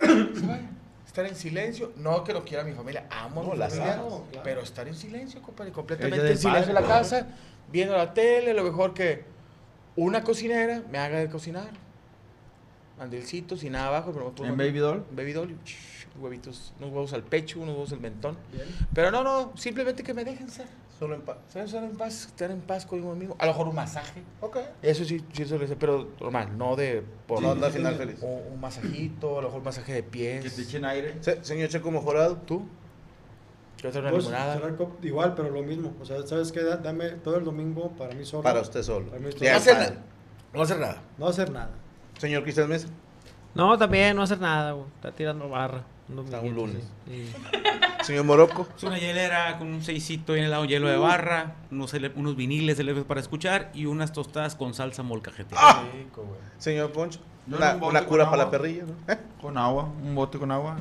Estar 1.16 1.30
en 1.32 1.34
silencio, 1.34 1.92
no 1.96 2.22
que 2.24 2.34
lo 2.34 2.44
quiera 2.44 2.62
mi 2.62 2.74
familia, 2.74 3.06
amo 3.08 3.40
a 3.40 3.44
No, 3.44 3.52
mi 3.52 3.56
las 3.56 3.72
familia, 3.72 3.94
amo, 4.00 4.26
claro. 4.30 4.44
pero 4.44 4.60
estar 4.60 4.86
en 4.86 4.94
silencio, 4.94 5.40
compadre, 5.40 5.72
completamente 5.72 6.30
en 6.30 6.36
silencio 6.36 6.68
en 6.68 6.74
la 6.74 6.86
casa, 6.86 7.28
viendo 7.72 7.96
la 7.96 8.12
tele, 8.12 8.52
lo 8.52 8.62
mejor 8.62 8.92
que 8.92 9.24
una 9.96 10.22
cocinera 10.22 10.82
me 10.90 10.98
haga 10.98 11.18
de 11.18 11.30
cocinar. 11.30 11.70
Mandilcito, 12.98 13.56
sin 13.56 13.72
nada 13.72 13.86
abajo, 13.88 14.12
pero 14.12 14.46
En 14.46 14.58
Baby 14.58 14.78
Doll. 14.78 15.06
Baby 15.10 15.32
doll, 15.32 15.56
huevitos, 16.20 16.74
unos 16.80 16.90
huevos 16.90 17.14
al 17.14 17.22
pecho, 17.22 17.60
unos 17.60 17.76
huevos 17.76 17.92
al 17.92 18.00
mentón. 18.00 18.36
Pero 18.92 19.10
no, 19.10 19.24
no, 19.24 19.56
simplemente 19.56 20.02
que 20.02 20.12
me 20.12 20.22
dejen 20.22 20.50
ser. 20.50 20.66
Solo 20.98 21.14
en 21.14 21.20
paz. 21.22 21.36
¿Sabes? 21.48 21.68
Estar 21.74 21.84
en 21.84 21.96
paz, 21.96 22.26
estar 22.26 22.50
en 22.50 22.60
paz 22.62 22.86
conmigo 22.86 23.14
mismo. 23.14 23.36
A 23.38 23.44
lo 23.46 23.52
mejor 23.52 23.68
un 23.68 23.74
masaje. 23.74 24.22
Ok. 24.40 24.56
Eso 24.82 25.04
sí, 25.04 25.22
sí, 25.32 25.42
eso 25.42 25.58
lo 25.58 25.66
sé, 25.66 25.76
pero 25.76 26.08
normal, 26.20 26.56
no 26.56 26.74
de 26.74 27.02
por 27.26 27.42
No 27.42 27.52
anda 27.52 27.66
al 27.66 27.72
final 27.74 27.94
feliz. 27.96 28.18
o 28.22 28.26
un 28.26 28.60
masajito, 28.60 29.32
a 29.38 29.42
lo 29.42 29.48
mejor 29.48 29.58
un 29.58 29.64
masaje 29.64 29.92
de 29.92 30.02
pies. 30.02 30.42
Que 30.44 30.50
te 30.50 30.62
echen 30.62 30.84
aire. 30.86 31.16
Se- 31.20 31.44
señor 31.44 31.68
Checo 31.68 31.90
Mejorado, 31.90 32.36
¿Tú? 32.38 32.66
Yo 33.82 33.90
te 33.90 33.98
una 33.98 34.10
Pues, 34.10 34.24
limonada. 34.24 34.58
igual, 35.02 35.34
pero 35.34 35.50
lo 35.50 35.62
mismo. 35.62 35.92
O 36.00 36.04
sea, 36.06 36.26
¿sabes 36.26 36.50
qué? 36.50 36.62
Da- 36.62 36.78
Dame 36.78 37.10
todo 37.10 37.36
el 37.36 37.44
domingo 37.44 37.90
para 37.90 38.14
mí 38.14 38.24
solo. 38.24 38.42
para 38.42 38.62
usted 38.62 38.82
solo. 38.82 39.10
Para 39.10 39.20
mí 39.20 39.30
solo. 39.32 39.50
No 39.50 39.56
hacer 39.58 39.74
nada. 39.76 39.96
No 40.54 40.62
hacer 40.62 40.78
nada. 40.78 41.02
No 41.18 41.26
hacer 41.28 41.50
nada. 41.50 41.70
Señor 42.16 42.42
Cristian 42.42 42.70
Mesa. 42.70 42.88
No, 43.54 43.76
también 43.76 44.16
no 44.16 44.22
hacer 44.22 44.40
nada, 44.40 44.72
güey. 44.72 44.86
Está 44.94 45.12
tirando 45.12 45.46
barra. 45.50 45.84
Un 46.08 46.54
lunes. 46.54 46.84
Sí. 47.06 47.32
Señor 48.02 48.24
Morocco. 48.24 48.68
Es 48.76 48.82
una 48.84 48.98
hielera 48.98 49.58
con 49.58 49.68
un 49.68 49.82
seisito 49.82 50.36
en 50.36 50.44
el 50.44 50.50
lado 50.50 50.64
hielo 50.64 50.88
de 50.88 50.96
barra, 50.96 51.56
unos, 51.72 51.92
unos 52.14 52.36
viniles 52.36 52.78
LP 52.78 53.02
para 53.04 53.20
escuchar 53.20 53.70
y 53.74 53.86
unas 53.86 54.12
tostadas 54.12 54.54
con 54.54 54.74
salsa 54.74 55.02
molcajete. 55.02 55.56
Rico, 55.92 56.22
güey. 56.22 56.38
Señor 56.58 56.92
Poncho. 56.92 57.20
Yo 57.48 57.56
Una, 57.56 57.74
un 57.74 58.04
cura 58.06 58.24
para 58.30 58.44
la 58.44 58.50
perrilla, 58.50 58.84
¿no? 58.84 59.12
¿Eh? 59.12 59.18
Con 59.40 59.58
agua. 59.58 59.88
Un 60.02 60.14
bote 60.14 60.38
con 60.38 60.50
agua. 60.52 60.76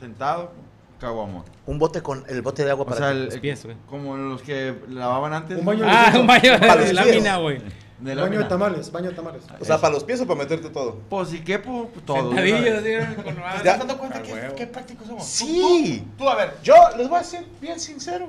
Sentado. 0.00 0.52
Caguamo. 1.00 1.44
Un 1.66 1.78
bote 1.78 2.00
con 2.00 2.24
el 2.28 2.40
bote 2.40 2.64
de 2.64 2.70
agua 2.70 2.84
O 2.84 2.86
para 2.86 2.98
sea, 2.98 3.10
el, 3.10 3.40
pies, 3.40 3.64
güey. 3.64 3.76
como 3.86 4.16
los 4.16 4.40
que 4.40 4.74
lavaban 4.88 5.34
antes. 5.34 5.58
Un 5.58 5.66
baño 5.66 5.84
Ah, 5.86 6.12
un 6.18 6.26
baño 6.26 6.58
de 6.58 6.92
lámina, 6.94 7.36
güey. 7.36 7.60
De 8.00 8.14
Baño 8.14 8.38
de 8.40 8.44
tamales, 8.44 8.92
baño 8.92 9.08
de 9.08 9.16
tamales. 9.16 9.42
O 9.58 9.64
sea, 9.64 9.80
para 9.80 9.94
los 9.94 10.04
pies 10.04 10.20
o 10.20 10.26
para 10.26 10.38
meterte 10.40 10.68
todo. 10.68 10.98
Pues 11.08 11.30
sí, 11.30 11.42
¿qué? 11.42 11.58
Pues, 11.58 11.88
todo. 12.04 12.28
Sentadillas, 12.34 12.82
¿sí? 12.84 13.14
con 13.22 13.34
¿Te 13.34 13.40
madre. 13.40 13.56
estás 13.56 13.78
dando 13.78 13.96
cuenta 13.98 14.18
Ah, 14.18 14.22
que 14.22 14.32
huevo. 14.34 14.54
qué 14.54 14.66
prácticos 14.66 15.06
somos? 15.06 15.24
Sí. 15.26 16.04
Tú, 16.18 16.24
tú, 16.24 16.28
a 16.28 16.34
ver. 16.34 16.54
Yo 16.62 16.74
les 16.98 17.08
voy 17.08 17.18
a 17.18 17.24
ser 17.24 17.44
bien 17.60 17.80
sincero, 17.80 18.28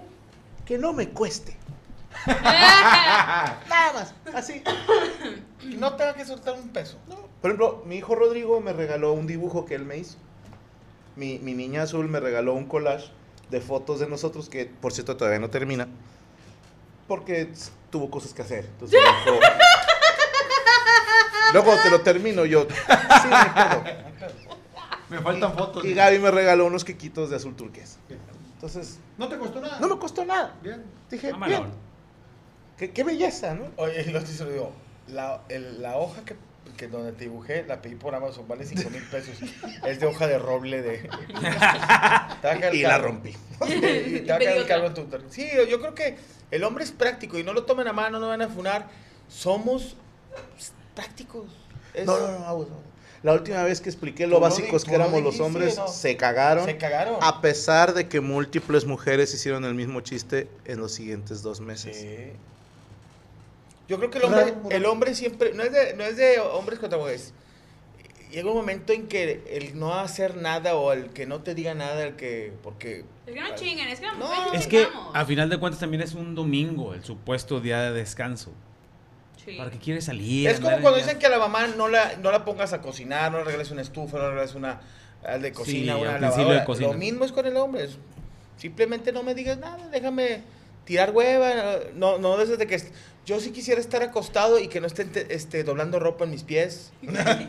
que 0.65 0.77
no 0.77 0.93
me 0.93 1.09
cueste. 1.09 1.57
Nada 2.27 3.93
más, 3.93 4.13
así. 4.33 4.63
No 5.77 5.93
tenga 5.95 6.13
que 6.13 6.25
soltar 6.25 6.55
un 6.55 6.69
peso. 6.69 6.97
Por 7.41 7.51
ejemplo, 7.51 7.83
mi 7.85 7.97
hijo 7.97 8.15
Rodrigo 8.15 8.61
me 8.61 8.73
regaló 8.73 9.13
un 9.13 9.27
dibujo 9.27 9.65
que 9.65 9.75
él 9.75 9.85
me 9.85 9.97
hizo. 9.97 10.17
Mi, 11.15 11.39
mi 11.39 11.53
niña 11.53 11.83
azul 11.83 12.07
me 12.07 12.19
regaló 12.19 12.53
un 12.53 12.65
collage 12.65 13.09
de 13.49 13.59
fotos 13.61 13.99
de 13.99 14.07
nosotros 14.07 14.49
que, 14.49 14.65
por 14.65 14.93
cierto, 14.93 15.17
todavía 15.17 15.39
no 15.39 15.49
termina. 15.49 15.87
Porque 17.07 17.49
tuvo 17.89 18.09
cosas 18.09 18.33
que 18.33 18.41
hacer. 18.41 18.65
Entonces 18.65 18.99
me 19.01 19.31
dijo, 19.31 19.39
Luego 21.53 21.73
te 21.81 21.89
lo 21.89 22.01
termino 22.01 22.45
yo. 22.45 22.67
Sí, 22.69 23.27
me. 23.29 24.07
Me 25.09 25.21
faltan 25.21 25.53
fotos. 25.55 25.85
Y 25.85 25.93
Gaby 25.93 26.19
me 26.19 26.31
regaló 26.31 26.65
unos 26.65 26.83
quequitos 26.83 27.29
de 27.29 27.37
azul 27.37 27.55
turquesa. 27.55 27.97
Entonces, 28.55 28.99
No 29.17 29.29
te 29.29 29.37
costó 29.37 29.61
nada. 29.61 29.79
no 29.79 29.87
me 29.87 29.97
costó 29.97 30.25
nada. 30.25 30.55
Bien. 30.61 30.83
Dije, 31.09 31.31
bien. 31.45 31.71
Qué, 32.77 32.91
qué 32.91 33.03
belleza, 33.05 33.53
¿no? 33.53 33.71
Oye, 33.77 34.01
y 34.01 34.11
lo 34.11 34.19
digo. 34.21 34.71
La, 35.07 35.41
el- 35.47 35.81
la 35.81 35.95
hoja 35.95 36.25
que, 36.25 36.35
que 36.75 36.87
donde 36.87 37.11
te 37.13 37.25
dibujé, 37.25 37.63
la 37.67 37.81
pedí 37.81 37.95
por 37.95 38.13
Amazon, 38.15 38.47
vale 38.47 38.65
5 38.65 38.89
mil 38.89 39.03
pesos. 39.03 39.35
es 39.85 39.99
de 39.99 40.05
hoja 40.05 40.27
de 40.27 40.37
roble 40.39 40.81
de. 40.81 41.09
Y 42.73 42.81
caro. 42.81 42.81
la 42.81 42.97
rompí. 42.97 43.33
Y 43.67 44.19
te 44.19 44.25
va 44.29 44.35
a 44.35 44.39
caer 44.39 44.57
el 44.71 44.85
en 44.85 44.93
tu 44.93 45.07
Sí, 45.29 45.47
yo 45.69 45.79
creo 45.79 45.95
que 45.95 46.17
el 46.51 46.63
hombre 46.63 46.83
es 46.83 46.91
práctico 46.91 47.37
y 47.39 47.43
no 47.43 47.53
lo 47.53 47.63
tomen 47.63 47.87
a 47.87 47.93
mano, 47.93 48.19
no 48.19 48.27
van 48.27 48.41
a 48.41 48.47
funar. 48.47 48.87
Somos 49.27 49.95
prácticos. 50.95 51.45
Es- 51.93 52.05
No, 52.05 52.17
no, 52.19 52.39
no, 52.39 52.45
aguas. 52.45 52.67
La 53.23 53.33
última 53.33 53.63
vez 53.63 53.81
que 53.81 53.89
expliqué 53.89 54.27
lo 54.27 54.39
básicos 54.39 54.85
que 54.85 54.93
éramos 54.93 55.23
los 55.23 55.39
hombres, 55.39 55.75
¿no? 55.75 55.87
se 55.87 56.15
cagaron. 56.15 56.65
Se 56.65 56.77
cagaron. 56.77 57.17
A 57.21 57.41
pesar 57.41 57.93
de 57.93 58.07
que 58.07 58.21
múltiples 58.21 58.85
mujeres 58.85 59.33
hicieron 59.33 59.65
el 59.65 59.73
mismo 59.73 60.01
chiste 60.01 60.47
en 60.65 60.79
los 60.79 60.93
siguientes 60.93 61.41
dos 61.41 61.59
meses. 61.59 61.97
Sí. 61.97 62.31
Yo 63.87 63.97
creo 63.97 64.09
que 64.09 64.17
el 64.17 64.25
hombre, 64.25 64.53
el 64.71 64.85
hombre 64.85 65.15
siempre, 65.15 65.53
no 65.53 65.63
es, 65.63 65.71
de, 65.71 65.93
no 65.95 66.03
es 66.03 66.17
de 66.17 66.39
hombres 66.39 66.79
contra 66.79 66.97
mujeres. 66.97 67.33
Llega 68.31 68.49
un 68.49 68.57
momento 68.57 68.91
en 68.91 69.07
que 69.07 69.41
el 69.51 69.79
no 69.79 69.93
hacer 69.93 70.35
nada 70.35 70.75
o 70.75 70.91
el 70.91 71.11
que 71.11 71.25
no 71.25 71.41
te 71.41 71.55
diga 71.55 71.73
nada, 71.73 72.03
el 72.03 72.17
que, 72.17 72.51
porque... 72.61 73.05
Es 73.25 73.33
que 73.33 73.39
no 73.39 73.55
chinguen, 73.55 73.87
es 73.87 74.01
que 74.01 74.07
No, 74.07 74.17
no 74.17 74.53
Es 74.53 74.67
que 74.67 74.85
a 75.13 75.25
final 75.25 75.49
de 75.49 75.57
cuentas 75.57 75.79
también 75.79 76.01
es 76.03 76.13
un 76.13 76.35
domingo, 76.35 76.93
el 76.93 77.05
supuesto 77.05 77.61
día 77.61 77.81
de 77.83 77.93
descanso. 77.93 78.51
Sí. 79.45 79.55
¿Para 79.55 79.71
qué 79.71 79.77
quieres 79.77 80.03
salir? 80.05 80.49
Es 80.49 80.59
como 80.59 80.71
cuando 80.81 80.97
en- 80.97 81.05
dicen 81.05 81.19
que 81.19 81.25
a 81.27 81.29
la 81.29 81.39
mamá 81.39 81.67
no 81.67 81.87
la, 81.87 82.17
no 82.17 82.31
la 82.33 82.43
pongas 82.43 82.73
a 82.73 82.81
cocinar, 82.81 83.31
no 83.31 83.37
le 83.37 83.43
regales 83.45 83.71
una 83.71 83.81
estufa, 83.81 84.17
no 84.17 84.23
le 84.25 84.29
regales 84.31 84.55
una 84.55 84.81
al 85.23 85.41
de 85.41 85.53
cocina, 85.53 85.93
Sí, 85.95 86.01
una 86.01 86.09
utensilio 86.17 86.19
de 86.19 86.29
lavadora. 86.55 86.65
cocina. 86.65 86.87
Lo 86.91 86.97
mismo 86.97 87.23
es 87.23 87.31
con 87.31 87.45
el 87.45 87.55
hombre. 87.55 87.85
es- 87.85 87.97
simplemente 88.57 89.13
no 89.13 89.23
me 89.23 89.33
digas 89.35 89.57
nada, 89.57 89.87
déjame 89.87 90.41
tirar 90.83 91.11
hueva. 91.11 91.53
No, 91.95 92.17
no 92.17 92.35
desde 92.35 92.67
que... 92.67 92.75
Yo 93.27 93.41
sí 93.41 93.51
quisiera 93.51 93.81
estar 93.81 94.01
acostado 94.03 94.57
y 94.57 94.69
que 94.69 94.79
no 94.79 94.87
estén 94.87 95.11
te- 95.11 95.35
este, 95.35 95.65
doblando 95.65 95.99
ropa 95.99 96.23
en 96.23 96.31
mis 96.31 96.43
pies. 96.43 96.93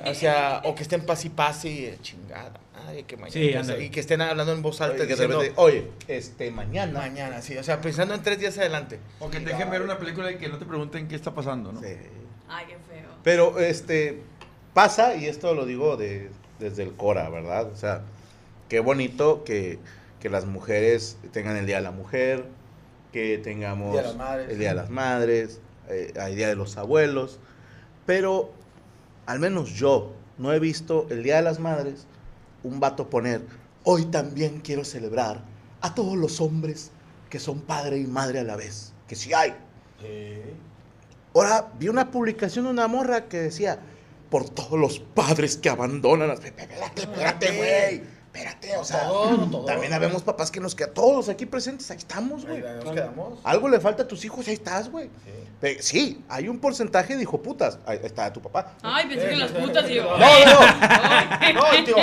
o 0.04 0.12
sea, 0.14 0.60
o 0.64 0.74
que 0.74 0.82
estén 0.82 1.06
pase 1.06 1.28
y 1.28 1.30
pase 1.30 1.68
y 1.70 1.84
eh, 1.84 1.98
chingada. 2.02 2.52
Ay, 2.88 3.04
que 3.04 3.16
mañana. 3.16 3.62
Sí, 3.64 3.72
que- 3.76 3.84
y 3.84 3.90
que 3.90 4.00
estén 4.00 4.20
hablando 4.20 4.52
en 4.52 4.60
voz 4.60 4.80
alta 4.80 4.94
Oye, 4.96 5.02
que 5.02 5.06
de 5.06 5.12
diciendo, 5.14 5.38
repente, 5.40 5.60
oye, 5.60 5.88
este, 6.08 6.50
mañana. 6.50 6.98
mañana, 6.98 7.40
sí. 7.42 7.56
O 7.56 7.62
sea, 7.62 7.80
pensando 7.80 8.12
en 8.14 8.22
tres 8.24 8.40
días 8.40 8.58
adelante. 8.58 8.98
O 9.20 9.30
que 9.30 9.38
te 9.38 9.46
dejen 9.50 9.70
ver 9.70 9.82
una 9.82 9.98
película 10.00 10.32
y 10.32 10.36
que 10.36 10.48
no 10.48 10.58
te 10.58 10.66
pregunten 10.66 11.06
qué 11.06 11.14
está 11.14 11.32
pasando, 11.32 11.70
¿no? 11.70 11.80
Sí. 11.80 11.94
Ay, 12.48 12.66
qué 12.66 12.72
feo. 12.92 13.08
Pero, 13.22 13.60
este, 13.60 14.20
pasa, 14.74 15.14
y 15.14 15.26
esto 15.26 15.54
lo 15.54 15.64
digo 15.64 15.96
de, 15.96 16.30
desde 16.58 16.82
el 16.82 16.94
Cora, 16.94 17.28
¿verdad? 17.30 17.70
O 17.72 17.76
sea, 17.76 18.02
qué 18.68 18.80
bonito 18.80 19.44
que, 19.44 19.78
que 20.18 20.28
las 20.28 20.44
mujeres 20.44 21.18
tengan 21.32 21.56
el 21.56 21.66
Día 21.66 21.76
de 21.76 21.82
la 21.82 21.92
Mujer, 21.92 22.46
que 23.12 23.38
tengamos 23.38 23.92
Día 23.92 24.02
de 24.02 24.08
las 24.08 24.16
Madres. 24.16 24.50
el 24.50 24.58
Día 24.58 24.68
de 24.70 24.74
las 24.74 24.90
Madres, 24.90 25.60
eh, 25.88 26.12
el 26.14 26.36
Día 26.36 26.48
de 26.48 26.56
los 26.56 26.76
Abuelos, 26.76 27.38
pero 28.06 28.52
al 29.26 29.40
menos 29.40 29.70
yo 29.70 30.12
no 30.38 30.52
he 30.52 30.58
visto 30.58 31.06
el 31.10 31.22
Día 31.22 31.36
de 31.36 31.42
las 31.42 31.58
Madres 31.58 32.06
un 32.62 32.80
vato 32.80 33.08
poner, 33.08 33.42
hoy 33.84 34.04
también 34.06 34.60
quiero 34.60 34.84
celebrar 34.84 35.42
a 35.80 35.94
todos 35.94 36.16
los 36.16 36.40
hombres 36.40 36.90
que 37.30 37.38
son 37.38 37.60
padre 37.60 37.98
y 37.98 38.06
madre 38.06 38.40
a 38.40 38.44
la 38.44 38.56
vez, 38.56 38.92
que 39.06 39.14
sí 39.14 39.32
hay. 39.32 39.54
Ahora 41.34 41.72
vi 41.78 41.88
una 41.88 42.10
publicación 42.10 42.64
de 42.64 42.70
una 42.72 42.88
morra 42.88 43.28
que 43.28 43.38
decía, 43.38 43.78
por 44.30 44.48
todos 44.48 44.78
los 44.78 44.98
padres 45.00 45.56
que 45.56 45.70
abandonan. 45.70 46.30
Espérate, 46.30 47.02
espérate, 47.02 47.56
güey. 47.56 48.17
Espérate, 48.38 48.76
o 48.76 48.84
sea, 48.84 49.08
también 49.66 49.92
habemos 49.92 50.22
papás 50.22 50.50
que 50.50 50.60
nos 50.60 50.74
quedan 50.74 50.94
todos 50.94 51.28
aquí 51.28 51.44
presentes, 51.44 51.90
ahí 51.90 51.96
estamos, 51.96 52.46
güey. 52.46 52.60
Nos 52.60 52.94
quedamos. 52.94 53.40
Algo 53.42 53.68
le 53.68 53.80
falta 53.80 54.04
a 54.04 54.08
tus 54.08 54.24
hijos, 54.24 54.46
ahí 54.46 54.54
estás, 54.54 54.88
güey. 54.90 55.10
Pe- 55.60 55.82
Sí, 55.82 56.24
hay 56.28 56.48
un 56.48 56.60
porcentaje 56.60 57.16
de 57.16 57.22
hijo 57.22 57.42
putas. 57.42 57.78
Ahí 57.84 57.98
está 58.02 58.32
tu 58.32 58.40
papá. 58.40 58.74
Ay, 58.82 59.06
pensé 59.08 59.26
que 59.26 59.32
en 59.32 59.40
las 59.40 59.50
putas, 59.50 59.86
digo. 59.86 60.04
No, 60.18 60.44
no, 60.44 60.60
no, 61.54 61.84
tío, 61.84 61.96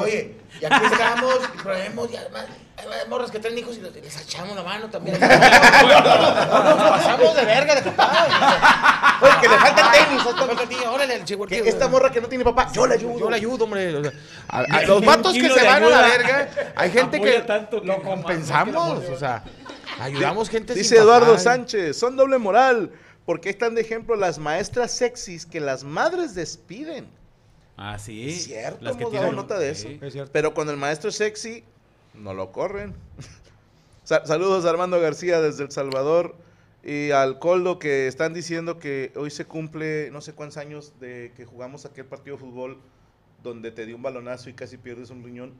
oye, 0.00 0.36
y 0.60 0.64
aquí 0.64 0.86
estamos, 0.86 1.34
y 1.54 1.62
probemos, 1.62 2.10
y 2.12 2.16
además, 2.16 2.44
hay 2.76 3.08
morras 3.08 3.30
que 3.30 3.38
traen 3.40 3.58
hijos 3.58 3.76
y 3.76 3.80
les, 3.80 4.20
echamos 4.22 4.54
la 4.54 4.62
mano 4.62 4.88
también. 4.88 5.18
No, 5.20 6.64
nos 6.74 6.90
pasamos 6.90 7.34
de 7.36 7.44
verga 7.44 7.74
de 7.74 7.82
papá. 7.90 9.18
Oye, 9.20 9.32
que 9.40 9.48
le 9.48 9.56
falta 9.58 9.80
el 9.80 10.06
tenis. 10.06 10.22
Tío, 10.68 10.92
órale. 10.92 11.24
Que 11.48 11.68
esta 11.68 11.88
morra 11.88 12.10
que 12.10 12.20
no 12.20 12.28
tiene 12.28 12.44
papá, 12.44 12.70
yo 12.72 12.86
le 12.86 12.94
ayudo. 12.94 13.18
Yo 13.18 13.30
le 13.30 13.36
ayudo, 13.36 13.64
hombre. 13.64 13.92
los 13.92 15.04
vatos 15.04 15.32
que 15.32 15.40
¿Quién 15.40 15.52
se 15.58 15.64
van 15.66 15.84
a 15.84 15.88
la 15.88 16.02
verga, 16.02 16.48
hay 16.76 16.90
gente 16.90 17.20
que 17.20 17.40
tanto 17.40 17.80
que 17.80 17.86
lo 17.86 18.02
compensamos, 18.02 19.04
o 19.08 19.18
sea, 19.18 19.44
ayudamos 20.00 20.48
gente 20.48 20.74
sin 20.74 20.82
Dice 20.82 20.96
Eduardo 20.98 21.26
papá. 21.32 21.38
Sánchez, 21.38 21.96
son 21.96 22.16
doble 22.16 22.38
moral, 22.38 22.90
porque 23.24 23.50
están 23.50 23.74
de 23.74 23.80
ejemplo 23.82 24.16
las 24.16 24.38
maestras 24.38 24.92
sexys 24.92 25.46
que 25.46 25.60
las 25.60 25.84
madres 25.84 26.34
despiden. 26.34 27.08
Ah, 27.76 27.98
sí. 27.98 28.30
Es 28.30 28.44
cierto, 28.44 28.82
Las 28.84 28.96
que 28.96 29.02
hemos 29.02 29.12
dado 29.12 29.32
nota 29.32 29.58
de 29.58 29.74
sí. 29.74 29.98
eso. 30.02 30.22
Es. 30.22 30.30
Pero 30.30 30.54
cuando 30.54 30.72
el 30.72 30.78
maestro 30.78 31.10
es 31.10 31.16
sexy, 31.16 31.62
no 32.14 32.32
lo 32.32 32.50
corren. 32.52 32.94
Sa- 34.04 34.24
Saludos 34.24 34.64
a 34.64 34.70
Armando 34.70 35.00
García 35.00 35.40
desde 35.40 35.64
El 35.64 35.70
Salvador 35.72 36.36
y 36.82 37.10
al 37.10 37.38
Coldo 37.38 37.78
que 37.78 38.06
están 38.06 38.32
diciendo 38.32 38.78
que 38.78 39.12
hoy 39.16 39.30
se 39.30 39.44
cumple 39.44 40.10
no 40.12 40.20
sé 40.20 40.32
cuántos 40.32 40.56
años 40.56 40.92
de 41.00 41.32
que 41.36 41.44
jugamos 41.44 41.84
aquel 41.84 42.04
partido 42.06 42.36
de 42.36 42.42
fútbol 42.44 42.78
donde 43.42 43.70
te 43.70 43.86
dio 43.86 43.96
un 43.96 44.02
balonazo 44.02 44.50
y 44.50 44.54
casi 44.54 44.76
pierdes 44.76 45.10
un 45.10 45.22
riñón. 45.24 45.52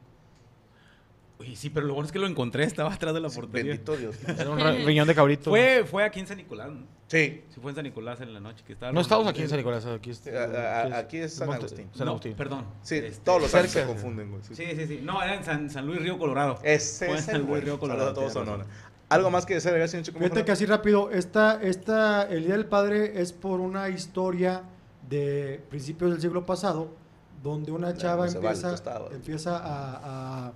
Oye, 1.38 1.54
sí, 1.54 1.68
pero 1.68 1.86
lo 1.86 1.92
bueno 1.92 2.06
es 2.06 2.12
que 2.12 2.18
lo 2.18 2.26
encontré, 2.26 2.64
estaba 2.64 2.94
atrás 2.94 3.12
de 3.12 3.20
la 3.20 3.28
portería. 3.28 3.72
Bendito 3.72 3.94
Dios. 3.94 4.16
Era 4.26 4.48
un 4.48 4.58
riñón 4.86 5.06
de 5.06 5.14
cabrito. 5.14 5.50
Fue, 5.50 5.84
fue 5.84 6.02
aquí 6.02 6.18
en 6.20 6.26
San 6.26 6.38
Nicolás, 6.38 6.70
¿no? 6.70 6.86
Sí, 7.08 7.44
Sí, 7.50 7.60
fue 7.60 7.70
en 7.72 7.74
San 7.76 7.84
Nicolás 7.84 8.20
en 8.22 8.32
la 8.32 8.40
noche. 8.40 8.64
Que 8.66 8.72
estaba 8.72 8.90
No 8.90 9.00
estamos 9.02 9.26
aquí 9.28 9.42
en 9.42 9.48
San 9.50 9.58
Nicolás, 9.58 9.84
aquí 9.84 10.10
es, 10.10 10.26
A- 10.28 10.82
a- 10.94 10.98
aquí 10.98 11.18
es 11.18 11.34
San 11.34 11.52
Agustín. 11.52 11.88
San 11.94 12.06
No, 12.06 12.12
Agustín. 12.12 12.34
perdón. 12.34 12.64
sí, 12.82 12.96
Este, 12.96 13.22
todos 13.22 13.42
los 13.42 13.54
años 13.54 13.70
se 13.70 13.84
confunden. 13.84 14.30
güey, 14.30 14.42
sí. 14.44 14.54
Sí, 14.54 14.64
sí, 14.74 14.86
sí. 14.86 15.00
No, 15.02 15.22
era 15.22 15.34
en 15.34 15.44
San, 15.44 15.68
San 15.68 15.86
Luis 15.86 16.00
Río 16.00 16.18
Colorado. 16.18 16.58
Ese 16.62 17.06
Fue 17.06 17.16
en 17.18 17.22
San 17.22 17.42
Luis. 17.46 17.62
Río 17.62 17.78
Colorado. 17.78 18.14
Saludos 18.14 18.30
a 18.30 18.32
todos 18.34 18.46
Sonora. 18.46 18.66
¿Algo 19.10 19.30
más 19.30 19.44
que 19.46 19.54
desear 19.54 19.88
señor 19.88 20.04
Chico? 20.06 20.18
Fíjate 20.18 20.44
que 20.44 20.50
así 20.52 20.64
rápido, 20.66 21.10
esta, 21.12 21.62
esta, 21.62 22.22
el 22.24 22.44
Día 22.46 22.54
del 22.54 22.66
Padre 22.66 23.20
es 23.20 23.32
por 23.34 23.60
una 23.60 23.88
historia 23.90 24.62
de 25.08 25.62
principios 25.68 26.10
del 26.10 26.20
siglo 26.20 26.44
pasado, 26.46 26.92
donde 27.42 27.72
una 27.72 27.94
chava 27.96 28.26
empieza, 28.36 28.68
empieza 29.12 29.56
a... 29.58 30.46
a- 30.48 30.52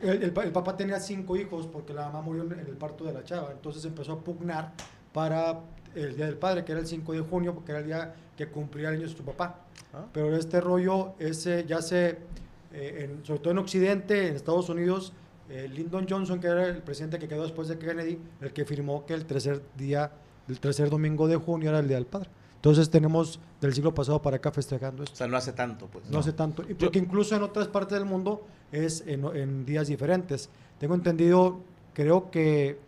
el, 0.00 0.22
el 0.22 0.32
pa- 0.32 0.42
el 0.44 0.50
papá 0.52 0.76
tenía 0.76 0.98
cinco 0.98 1.36
hijos 1.36 1.66
porque 1.66 1.94
la 1.94 2.06
mamá 2.06 2.22
murió 2.22 2.42
en 2.42 2.52
el 2.58 2.76
parto 2.76 3.04
de 3.04 3.12
la 3.12 3.22
chava, 3.24 3.52
entonces 3.52 3.84
empezó 3.84 4.12
a 4.14 4.18
pugnar 4.20 4.72
para 5.12 5.60
el 5.94 6.16
Día 6.16 6.26
del 6.26 6.36
Padre, 6.38 6.64
que 6.64 6.72
era 6.72 6.80
el 6.80 6.86
5 6.86 7.12
de 7.12 7.20
junio, 7.20 7.54
porque 7.54 7.70
era 7.72 7.80
el 7.80 7.86
día 7.86 8.14
que 8.36 8.48
cumplía 8.48 8.88
el 8.88 8.94
año 8.96 9.06
de 9.06 9.12
su 9.14 9.22
papá. 9.22 9.58
Ah. 9.92 10.06
Pero 10.12 10.34
este 10.34 10.58
rollo 10.60 11.12
ese 11.18 11.64
ya 11.66 11.82
se, 11.82 12.18
eh, 12.72 13.08
en- 13.10 13.24
sobre 13.24 13.40
todo 13.40 13.50
en 13.52 13.58
Occidente, 13.58 14.28
en 14.28 14.34
Estados 14.34 14.68
Unidos, 14.70 15.12
eh, 15.50 15.68
Lyndon 15.70 16.06
Johnson, 16.08 16.40
que 16.40 16.46
era 16.46 16.66
el 16.66 16.82
presidente 16.82 17.18
que 17.18 17.28
quedó 17.28 17.42
después 17.42 17.68
de 17.68 17.78
Kennedy, 17.78 18.18
el 18.40 18.52
que 18.54 18.64
firmó 18.64 19.04
que 19.04 19.12
el 19.12 19.26
tercer 19.26 19.60
día, 19.76 20.10
el 20.48 20.58
tercer 20.60 20.88
domingo 20.88 21.28
de 21.28 21.36
junio 21.36 21.68
era 21.68 21.78
el 21.80 21.86
Día 21.88 21.98
del 21.98 22.06
Padre. 22.06 22.30
Entonces 22.62 22.90
tenemos 22.90 23.40
del 23.60 23.74
siglo 23.74 23.92
pasado 23.92 24.22
para 24.22 24.36
acá 24.36 24.52
festejando 24.52 25.02
O 25.02 25.04
esto. 25.04 25.16
sea, 25.16 25.26
no 25.26 25.36
hace 25.36 25.52
tanto, 25.52 25.86
pues. 25.88 26.08
No 26.08 26.20
hace 26.20 26.32
tanto. 26.32 26.62
Y 26.68 26.74
porque 26.74 27.00
incluso 27.00 27.34
en 27.34 27.42
otras 27.42 27.66
partes 27.66 27.98
del 27.98 28.06
mundo 28.08 28.46
es 28.70 29.02
en, 29.08 29.24
en 29.36 29.66
días 29.66 29.88
diferentes. 29.88 30.48
Tengo 30.78 30.94
entendido, 30.94 31.58
creo 31.92 32.30
que, 32.30 32.78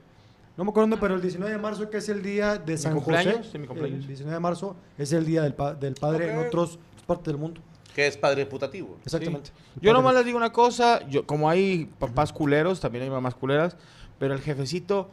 no 0.56 0.62
me 0.62 0.70
acuerdo, 0.70 0.82
dónde, 0.90 0.98
pero 0.98 1.16
el 1.16 1.20
19 1.20 1.50
de 1.52 1.58
marzo, 1.58 1.90
que 1.90 1.96
es 1.96 2.08
el 2.08 2.22
día 2.22 2.56
de 2.56 2.78
San 2.78 3.00
José, 3.00 3.40
mi 3.58 3.66
cumpleaños? 3.66 4.02
el 4.02 4.06
19 4.06 4.32
de 4.32 4.40
marzo 4.40 4.76
es 4.96 5.12
el 5.12 5.26
día 5.26 5.42
del, 5.42 5.54
pa- 5.54 5.74
del 5.74 5.94
padre 5.94 6.30
en 6.32 6.38
Ok. 6.38 6.46
otras 6.46 6.78
partes 7.04 7.26
del 7.26 7.38
mundo. 7.38 7.60
Que 7.96 8.06
es 8.06 8.16
padre 8.16 8.46
putativo. 8.46 8.96
Exactamente. 9.04 9.50
Yo 9.80 9.92
nomás 9.92 10.14
les 10.14 10.24
digo 10.24 10.36
una 10.38 10.52
cosa, 10.52 11.04
yo 11.08 11.26
como 11.26 11.50
hay 11.50 11.86
papás 11.98 12.32
culeros, 12.32 12.78
también 12.78 13.02
hay 13.02 13.10
mamás 13.10 13.34
culeras, 13.34 13.76
pero 14.20 14.34
el 14.34 14.40
jefecito 14.40 15.08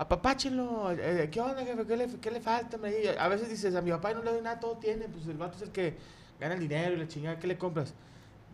apapáchenlo, 0.00 0.92
eh, 0.92 1.28
¿qué 1.30 1.40
onda, 1.42 1.62
jefe? 1.62 1.86
¿Qué 1.86 1.94
le, 1.94 2.06
qué 2.22 2.30
le 2.30 2.40
falta? 2.40 2.78
a 3.18 3.28
veces 3.28 3.50
dices, 3.50 3.74
a 3.74 3.82
mi 3.82 3.90
papá 3.90 4.14
no 4.14 4.22
le 4.22 4.32
doy 4.32 4.40
nada, 4.40 4.58
todo 4.58 4.78
tiene, 4.78 5.06
pues 5.08 5.26
el 5.26 5.36
vato 5.36 5.58
es 5.58 5.62
el 5.62 5.70
que 5.72 5.94
gana 6.40 6.54
el 6.54 6.60
dinero 6.60 6.94
y 6.94 6.96
la 6.96 7.06
chingada, 7.06 7.38
¿qué 7.38 7.46
le 7.46 7.58
compras? 7.58 7.92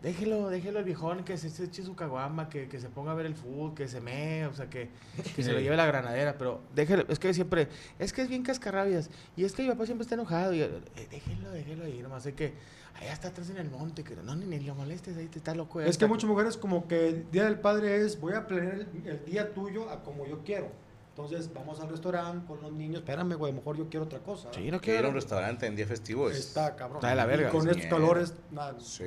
Déjelo, 0.03 0.49
déjelo 0.49 0.79
al 0.79 0.83
viejón 0.83 1.23
que 1.23 1.37
se, 1.37 1.49
se 1.49 1.63
eche 1.63 1.83
su 1.83 1.95
caguama, 1.95 2.49
que, 2.49 2.67
que 2.67 2.81
se 2.81 2.89
ponga 2.89 3.13
a 3.13 3.15
ver 3.15 3.25
el 3.25 3.33
fútbol, 3.33 3.73
que 3.73 3.87
se 3.87 4.01
mee, 4.01 4.45
o 4.45 4.53
sea, 4.53 4.69
que, 4.69 4.89
que 5.37 5.41
se 5.41 5.53
lo 5.53 5.61
lleve 5.61 5.77
la 5.77 5.85
granadera, 5.85 6.37
pero 6.37 6.59
déjelo, 6.75 7.05
es 7.07 7.17
que 7.17 7.33
siempre, 7.33 7.69
es 7.97 8.11
que 8.11 8.23
es 8.23 8.27
bien 8.27 8.43
cascarrabias, 8.43 9.09
y 9.37 9.45
es 9.45 9.53
que 9.53 9.63
mi 9.63 9.69
papá 9.69 9.85
siempre 9.85 10.03
está 10.03 10.15
enojado, 10.15 10.53
y 10.53 10.61
eh, 10.63 10.69
déjelo, 11.09 11.49
déjelo 11.51 11.85
ahí, 11.85 12.01
nomás 12.03 12.23
sé 12.23 12.33
que 12.33 12.55
allá 12.93 13.13
está 13.13 13.29
atrás 13.29 13.49
en 13.51 13.57
el 13.57 13.71
monte, 13.71 14.03
que 14.03 14.17
no, 14.17 14.35
ni, 14.35 14.45
ni 14.45 14.59
lo 14.65 14.75
molestes, 14.75 15.15
ahí 15.15 15.27
te 15.27 15.37
está 15.37 15.55
loco. 15.55 15.79
Es 15.79 15.97
que 15.97 16.07
muchas 16.07 16.29
mujeres 16.29 16.57
como 16.57 16.89
que 16.89 17.07
el 17.07 17.31
Día 17.31 17.45
del 17.45 17.57
Padre 17.57 18.01
es, 18.01 18.19
voy 18.19 18.33
a 18.33 18.45
planear 18.45 18.73
el, 18.75 19.07
el 19.07 19.25
día 19.25 19.53
tuyo 19.53 19.89
a 19.89 20.03
como 20.03 20.27
yo 20.27 20.43
quiero. 20.43 20.85
Entonces 21.17 21.51
vamos 21.51 21.79
al 21.79 21.89
restaurante 21.89 22.45
con 22.45 22.61
los 22.61 22.71
niños, 22.71 22.99
espérame, 22.99 23.33
güey, 23.33 23.51
a 23.51 23.55
lo 23.55 23.59
mejor 23.61 23.75
yo 23.75 23.89
quiero 23.89 24.05
otra 24.05 24.19
cosa. 24.19 24.49
Sí, 24.53 24.69
no 24.69 24.79
Que 24.79 24.91
ir 24.91 24.97
a 24.97 24.99
quiero. 24.99 25.09
un 25.09 25.15
restaurante 25.15 25.65
en 25.65 25.75
día 25.75 25.87
festivo 25.87 26.29
es... 26.29 26.37
Está 26.37 26.75
cabrón. 26.75 26.97
Está 26.97 27.09
de 27.09 27.15
la 27.15 27.25
verga. 27.25 27.47
Y 27.47 27.51
con 27.51 27.67
estos 27.67 27.85
calores, 27.87 28.33
nada. 28.51 28.75
Sí. 28.79 29.03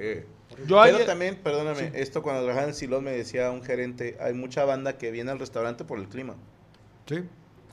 Yo 0.50 0.56
Pero 0.66 0.80
ayer- 0.80 1.06
también, 1.06 1.36
perdóname, 1.36 1.92
esto 1.94 2.20
cuando 2.24 2.42
trabajaba 2.42 2.66
en 2.68 2.74
Silón 2.74 3.04
me 3.04 3.12
decía 3.12 3.52
un 3.52 3.62
gerente, 3.62 4.16
hay 4.20 4.34
mucha 4.34 4.64
banda 4.64 4.98
que 4.98 5.12
viene 5.12 5.30
al 5.30 5.38
restaurante 5.38 5.84
por 5.84 6.00
el 6.00 6.08
clima. 6.08 6.34
Sí. 7.06 7.22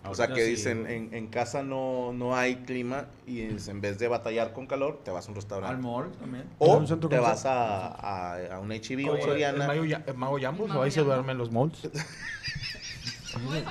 O 0.07 0.13
sea, 0.13 0.27
que 0.31 0.43
dicen, 0.43 0.85
en, 0.85 1.13
en 1.15 1.27
casa 1.27 1.63
no, 1.63 2.13
no 2.13 2.35
hay 2.37 2.57
clima 2.57 3.07
y 3.25 3.41
es- 3.41 3.67
en 3.69 3.81
vez 3.81 3.97
de 3.97 4.07
batallar 4.07 4.53
con 4.53 4.67
calor, 4.67 5.01
te 5.03 5.09
vas 5.09 5.25
a 5.25 5.29
un 5.29 5.33
Al 5.33 5.35
restaurante. 5.41 5.81
mall 5.81 6.11
también. 6.11 6.45
O 6.59 6.75
A 6.75 6.77
un 6.77 6.87
centro 6.87 7.09
te 7.09 7.17
comercial. 7.17 7.35
vas 7.35 7.45
a, 7.47 7.87
a, 8.35 8.55
a 8.57 8.59
un 8.59 8.69
HB 8.71 9.09
o 9.09 9.13
Oye, 9.13 9.21
¿El 9.21 9.21
Soriana. 9.23 9.65
mago, 9.67 9.83
ya- 9.83 10.03
el 10.05 10.13
mago 10.13 10.37
Jambos? 10.39 10.69
El 10.69 10.77
¿O 10.77 10.81
ahí 10.83 10.91
se 10.91 11.01
duermen 11.01 11.39
los 11.39 11.51
malls? 11.51 11.89
Muy. 13.41 13.63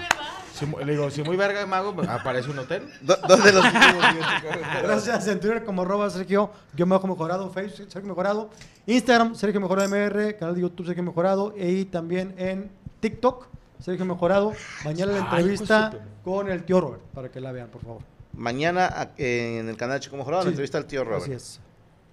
Si 0.57 0.67
le 0.67 0.93
digo, 0.93 1.11
si 1.11 1.23
muy 1.23 1.37
verga 1.37 1.61
de 1.61 1.67
mago, 1.67 1.95
pues, 1.95 2.09
aparece 2.09 2.51
un 2.51 2.59
hotel. 2.59 2.89
Do- 3.03 3.17
¿Dónde 3.29 3.53
los 3.53 3.65
Gracias 4.83 5.27
en 5.29 5.39
Twitter 5.41 5.65
como 5.65 5.83
arroba 5.83 6.09
Sergio, 6.11 6.51
guion 6.75 6.89
bajo 6.89 7.07
mejorado, 7.07 7.51
Facebook 7.51 7.91
Sergio 7.91 8.09
Mejorado, 8.09 8.51
Instagram 8.87 9.35
Sergio 9.35 9.61
Mejorado 9.61 9.89
MR, 9.89 10.37
canal 10.37 10.55
de 10.55 10.63
YouTube 10.63 10.87
Sergio 10.87 11.03
Mejorado 11.03 11.55
y 11.57 11.85
también 11.87 12.35
en 12.39 12.71
TikTok 13.01 13.47
Sergio 13.81 14.05
Mejorado. 14.07 14.53
Mañana 14.85 15.13
la 15.13 15.19
entrevista 15.19 15.93
con 16.25 16.49
el 16.51 16.65
tío 16.65 16.81
Robert, 16.81 17.03
para 17.13 17.31
que 17.31 17.41
la 17.41 17.53
vean, 17.53 17.69
por 17.69 17.83
favor. 17.83 18.03
Mañana 18.33 19.11
en 19.17 19.69
el 19.69 19.77
canal 19.77 19.97
de 19.99 20.01
Chico 20.05 20.17
Mejorado, 20.17 20.43
Sí. 20.43 20.47
la 20.49 20.51
entrevista 20.53 20.79
al 20.79 20.87
tío 20.87 21.05
Robert. 21.05 21.23
Así 21.23 21.33
es. 21.33 21.61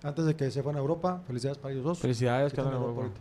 Antes 0.03 0.25
de 0.25 0.35
que 0.35 0.51
se 0.51 0.61
fueran 0.61 0.77
a 0.79 0.81
Europa, 0.81 1.21
felicidades 1.27 1.57
para 1.57 1.73
ellos 1.73 1.85
dos. 1.85 1.99
Felicidades, 1.99 2.51
Que 2.51 2.55
que 2.57 2.61
están 2.61 2.73
en 2.73 2.77
en 2.77 2.83
Europa 2.83 3.01
Europa. 3.03 3.19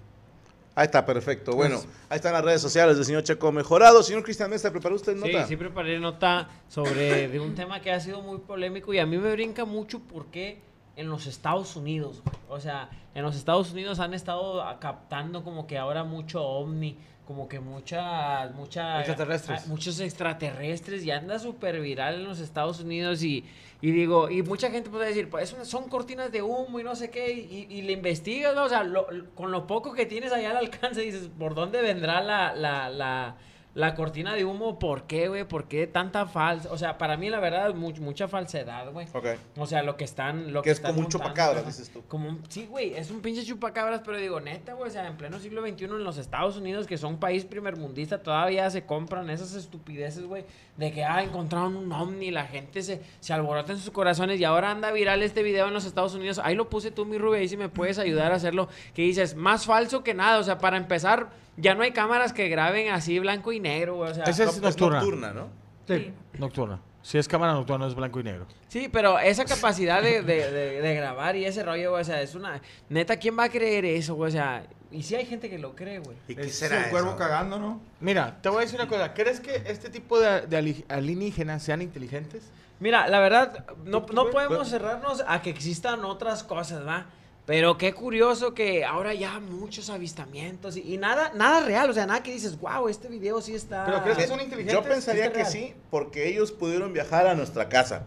Ahí 0.74 0.86
está, 0.86 1.04
perfecto. 1.04 1.52
Bueno, 1.52 1.82
ahí 2.08 2.16
están 2.16 2.32
las 2.32 2.44
redes 2.44 2.62
sociales 2.62 2.96
del 2.96 3.04
señor 3.04 3.22
Checo 3.22 3.52
Mejorado. 3.52 4.02
Señor 4.02 4.22
Cristian 4.22 4.48
Mesa, 4.48 4.70
¿preparó 4.70 4.94
usted 4.94 5.14
nota? 5.14 5.42
Sí, 5.42 5.48
sí 5.48 5.56
preparé 5.56 5.98
nota 6.00 6.48
sobre 6.68 7.28
de 7.28 7.40
un 7.40 7.54
tema 7.54 7.80
que 7.80 7.92
ha 7.92 8.00
sido 8.00 8.22
muy 8.22 8.38
polémico 8.38 8.94
y 8.94 8.98
a 8.98 9.04
mí 9.04 9.18
me 9.18 9.32
brinca 9.32 9.66
mucho 9.66 10.00
porque 10.00 10.60
en 10.96 11.08
los 11.08 11.26
Estados 11.26 11.74
Unidos, 11.76 12.22
güey. 12.24 12.36
o 12.48 12.60
sea, 12.60 12.88
en 13.14 13.22
los 13.22 13.36
Estados 13.36 13.72
Unidos 13.72 13.98
han 14.00 14.14
estado 14.14 14.62
captando 14.80 15.42
como 15.44 15.66
que 15.66 15.78
ahora 15.78 16.04
mucho 16.04 16.42
ovni, 16.44 16.96
como 17.26 17.48
que 17.48 17.60
muchas, 17.60 18.52
mucha, 18.54 18.98
Extraterrestres. 18.98 19.62
ah, 19.62 19.68
muchos 19.68 20.00
extraterrestres 20.00 21.04
y 21.04 21.10
anda 21.10 21.38
súper 21.38 21.80
viral 21.80 22.16
en 22.16 22.24
los 22.24 22.40
Estados 22.40 22.80
Unidos 22.80 23.22
y, 23.22 23.44
y 23.80 23.90
digo, 23.90 24.28
y 24.28 24.42
mucha 24.42 24.70
gente 24.70 24.90
puede 24.90 25.06
decir, 25.08 25.30
pues 25.30 25.54
son- 25.64 25.88
cortinas 25.88 26.30
de 26.32 26.42
humo 26.42 26.80
y 26.80 26.84
no 26.84 26.94
sé 26.96 27.10
qué, 27.10 27.32
y, 27.32 27.66
y 27.70 27.82
le 27.82 27.92
investigas, 27.92 28.54
¿no? 28.54 28.64
o 28.64 28.68
sea, 28.68 28.82
lo- 28.82 29.10
lo- 29.10 29.30
con 29.34 29.50
lo 29.52 29.66
poco 29.66 29.92
que 29.92 30.04
tienes 30.06 30.32
allá 30.32 30.50
al 30.50 30.56
alcance 30.58 31.00
dices, 31.00 31.30
¿por 31.38 31.54
dónde 31.54 31.80
vendrá 31.80 32.22
la, 32.22 32.54
la, 32.54 32.90
la, 32.90 33.36
la 33.74 33.94
cortina 33.94 34.34
de 34.34 34.44
humo? 34.44 34.78
¿Por 34.78 35.04
qué, 35.04 35.28
güey? 35.28 35.44
¿Por 35.44 35.64
qué 35.66 35.86
tanta 35.86 36.26
falsa? 36.26 36.70
O 36.70 36.76
sea, 36.76 36.98
para 36.98 37.16
mí 37.16 37.30
la 37.30 37.40
verdad 37.40 37.70
es 37.70 37.74
much- 37.74 38.00
mucha 38.00 38.28
falsedad, 38.28 38.92
güey. 38.92 39.06
Ok. 39.14 39.26
O 39.56 39.66
sea, 39.66 39.82
lo 39.82 39.96
que 39.96 40.04
están. 40.04 40.52
Lo 40.52 40.60
Que 40.60 40.66
que 40.66 40.70
es 40.72 40.76
están 40.78 40.92
como 40.92 41.06
un 41.06 41.10
chupacabras, 41.10 41.64
dices 41.66 41.90
tú. 41.90 42.02
Como 42.06 42.28
un- 42.28 42.42
sí, 42.50 42.66
güey, 42.66 42.94
es 42.94 43.10
un 43.10 43.20
pinche 43.22 43.44
chupacabras, 43.44 44.02
pero 44.04 44.18
digo, 44.18 44.40
neta, 44.40 44.74
güey, 44.74 44.90
o 44.90 44.92
sea, 44.92 45.06
en 45.06 45.16
pleno 45.16 45.38
siglo 45.38 45.62
XXI 45.66 45.84
en 45.84 46.04
los 46.04 46.18
Estados 46.18 46.56
Unidos, 46.58 46.86
que 46.86 46.98
son 46.98 47.16
país 47.18 47.44
primermundista, 47.46 48.22
todavía 48.22 48.68
se 48.68 48.84
compran 48.84 49.30
esas 49.30 49.54
estupideces, 49.54 50.24
güey, 50.24 50.44
de 50.76 50.92
que, 50.92 51.04
ah, 51.04 51.22
encontraron 51.22 51.74
un 51.76 51.90
ovni, 51.92 52.30
la 52.30 52.44
gente 52.44 52.82
se, 52.82 53.00
se 53.20 53.32
alborota 53.32 53.72
en 53.72 53.78
sus 53.78 53.90
corazones 53.90 54.38
y 54.38 54.44
ahora 54.44 54.70
anda 54.70 54.90
viral 54.92 55.22
este 55.22 55.42
video 55.42 55.68
en 55.68 55.74
los 55.74 55.86
Estados 55.86 56.14
Unidos. 56.14 56.38
Ahí 56.44 56.54
lo 56.54 56.68
puse 56.68 56.90
tú, 56.90 57.06
mi 57.06 57.16
Rubio, 57.16 57.38
ahí 57.40 57.48
si 57.48 57.56
me 57.56 57.68
puedes 57.70 57.98
ayudar 57.98 58.32
a 58.32 58.36
hacerlo. 58.36 58.68
Que 58.94 59.02
dices, 59.02 59.34
más 59.34 59.64
falso 59.64 60.02
que 60.04 60.12
nada, 60.12 60.38
o 60.38 60.42
sea, 60.42 60.58
para 60.58 60.76
empezar, 60.76 61.30
ya 61.62 61.74
no 61.74 61.82
hay 61.82 61.92
cámaras 61.92 62.32
que 62.32 62.48
graben 62.48 62.90
así 62.92 63.18
blanco 63.18 63.52
y 63.52 63.60
negro, 63.60 63.96
güey, 63.96 64.10
o 64.10 64.14
sea. 64.14 64.24
No, 64.24 64.30
es 64.30 64.60
nocturna. 64.60 65.32
¿no? 65.32 65.48
Sí. 65.86 66.12
Nocturna. 66.38 66.80
Si 67.02 67.18
es 67.18 67.26
cámara 67.26 67.52
nocturna, 67.54 67.86
es 67.88 67.94
blanco 67.96 68.20
y 68.20 68.22
negro. 68.22 68.46
Sí, 68.68 68.88
pero 68.92 69.18
esa 69.18 69.44
capacidad 69.44 70.00
de, 70.02 70.22
de, 70.22 70.50
de- 70.52 70.80
de 70.80 70.94
grabar 70.94 71.34
y 71.34 71.44
ese 71.44 71.64
rollo, 71.64 71.90
güey, 71.90 72.02
o 72.02 72.04
sea, 72.04 72.22
es 72.22 72.34
una... 72.36 72.60
Neta, 72.88 73.16
¿quién 73.16 73.36
va 73.36 73.44
a 73.44 73.48
creer 73.48 73.84
eso, 73.84 74.14
güey? 74.14 74.28
O 74.28 74.32
sea, 74.32 74.64
y 74.92 75.02
sí 75.02 75.16
hay 75.16 75.26
gente 75.26 75.50
que 75.50 75.58
lo 75.58 75.74
cree, 75.74 75.98
güey. 75.98 76.16
¿Y 76.28 76.36
qué 76.36 76.42
Es 76.42 76.56
será 76.58 76.84
el 76.84 76.90
cuervo 76.90 77.10
eso? 77.10 77.18
cagando, 77.18 77.58
¿no? 77.58 77.80
Mira, 78.00 78.38
te 78.40 78.48
voy 78.50 78.58
a 78.58 78.60
decir 78.60 78.78
una 78.78 78.88
cosa. 78.88 79.14
¿Crees 79.14 79.40
que 79.40 79.64
este 79.66 79.90
tipo 79.90 80.20
de, 80.20 80.42
de 80.46 80.56
ali- 80.56 80.84
alienígenas 80.88 81.64
sean 81.64 81.82
inteligentes? 81.82 82.44
Mira, 82.78 83.08
la 83.08 83.18
verdad, 83.18 83.66
no, 83.84 84.04
¿Tú- 84.04 84.12
no 84.12 84.30
podemos 84.30 84.68
cerrarnos 84.68 85.24
a 85.26 85.42
que 85.42 85.50
existan 85.50 86.04
otras 86.04 86.44
cosas, 86.44 86.86
¿va? 86.86 87.06
Pero 87.44 87.76
qué 87.76 87.92
curioso 87.92 88.54
que 88.54 88.84
ahora 88.84 89.14
ya 89.14 89.40
muchos 89.40 89.90
avistamientos 89.90 90.76
y, 90.76 90.94
y 90.94 90.96
nada 90.98 91.32
nada 91.34 91.60
real, 91.66 91.90
o 91.90 91.92
sea, 91.92 92.06
nada 92.06 92.22
que 92.22 92.32
dices, 92.32 92.58
wow, 92.60 92.88
este 92.88 93.08
video 93.08 93.40
sí 93.42 93.54
está... 93.54 93.84
¿Pero 93.84 94.02
crees 94.04 94.18
que 94.18 94.26
son 94.28 94.40
inteligentes? 94.40 94.72
Yo 94.74 94.82
pensaría 94.88 95.28
que 95.32 95.38
real. 95.38 95.50
sí, 95.50 95.74
porque 95.90 96.28
ellos 96.28 96.52
pudieron 96.52 96.92
viajar 96.92 97.26
a 97.26 97.34
nuestra 97.34 97.68
casa. 97.68 98.04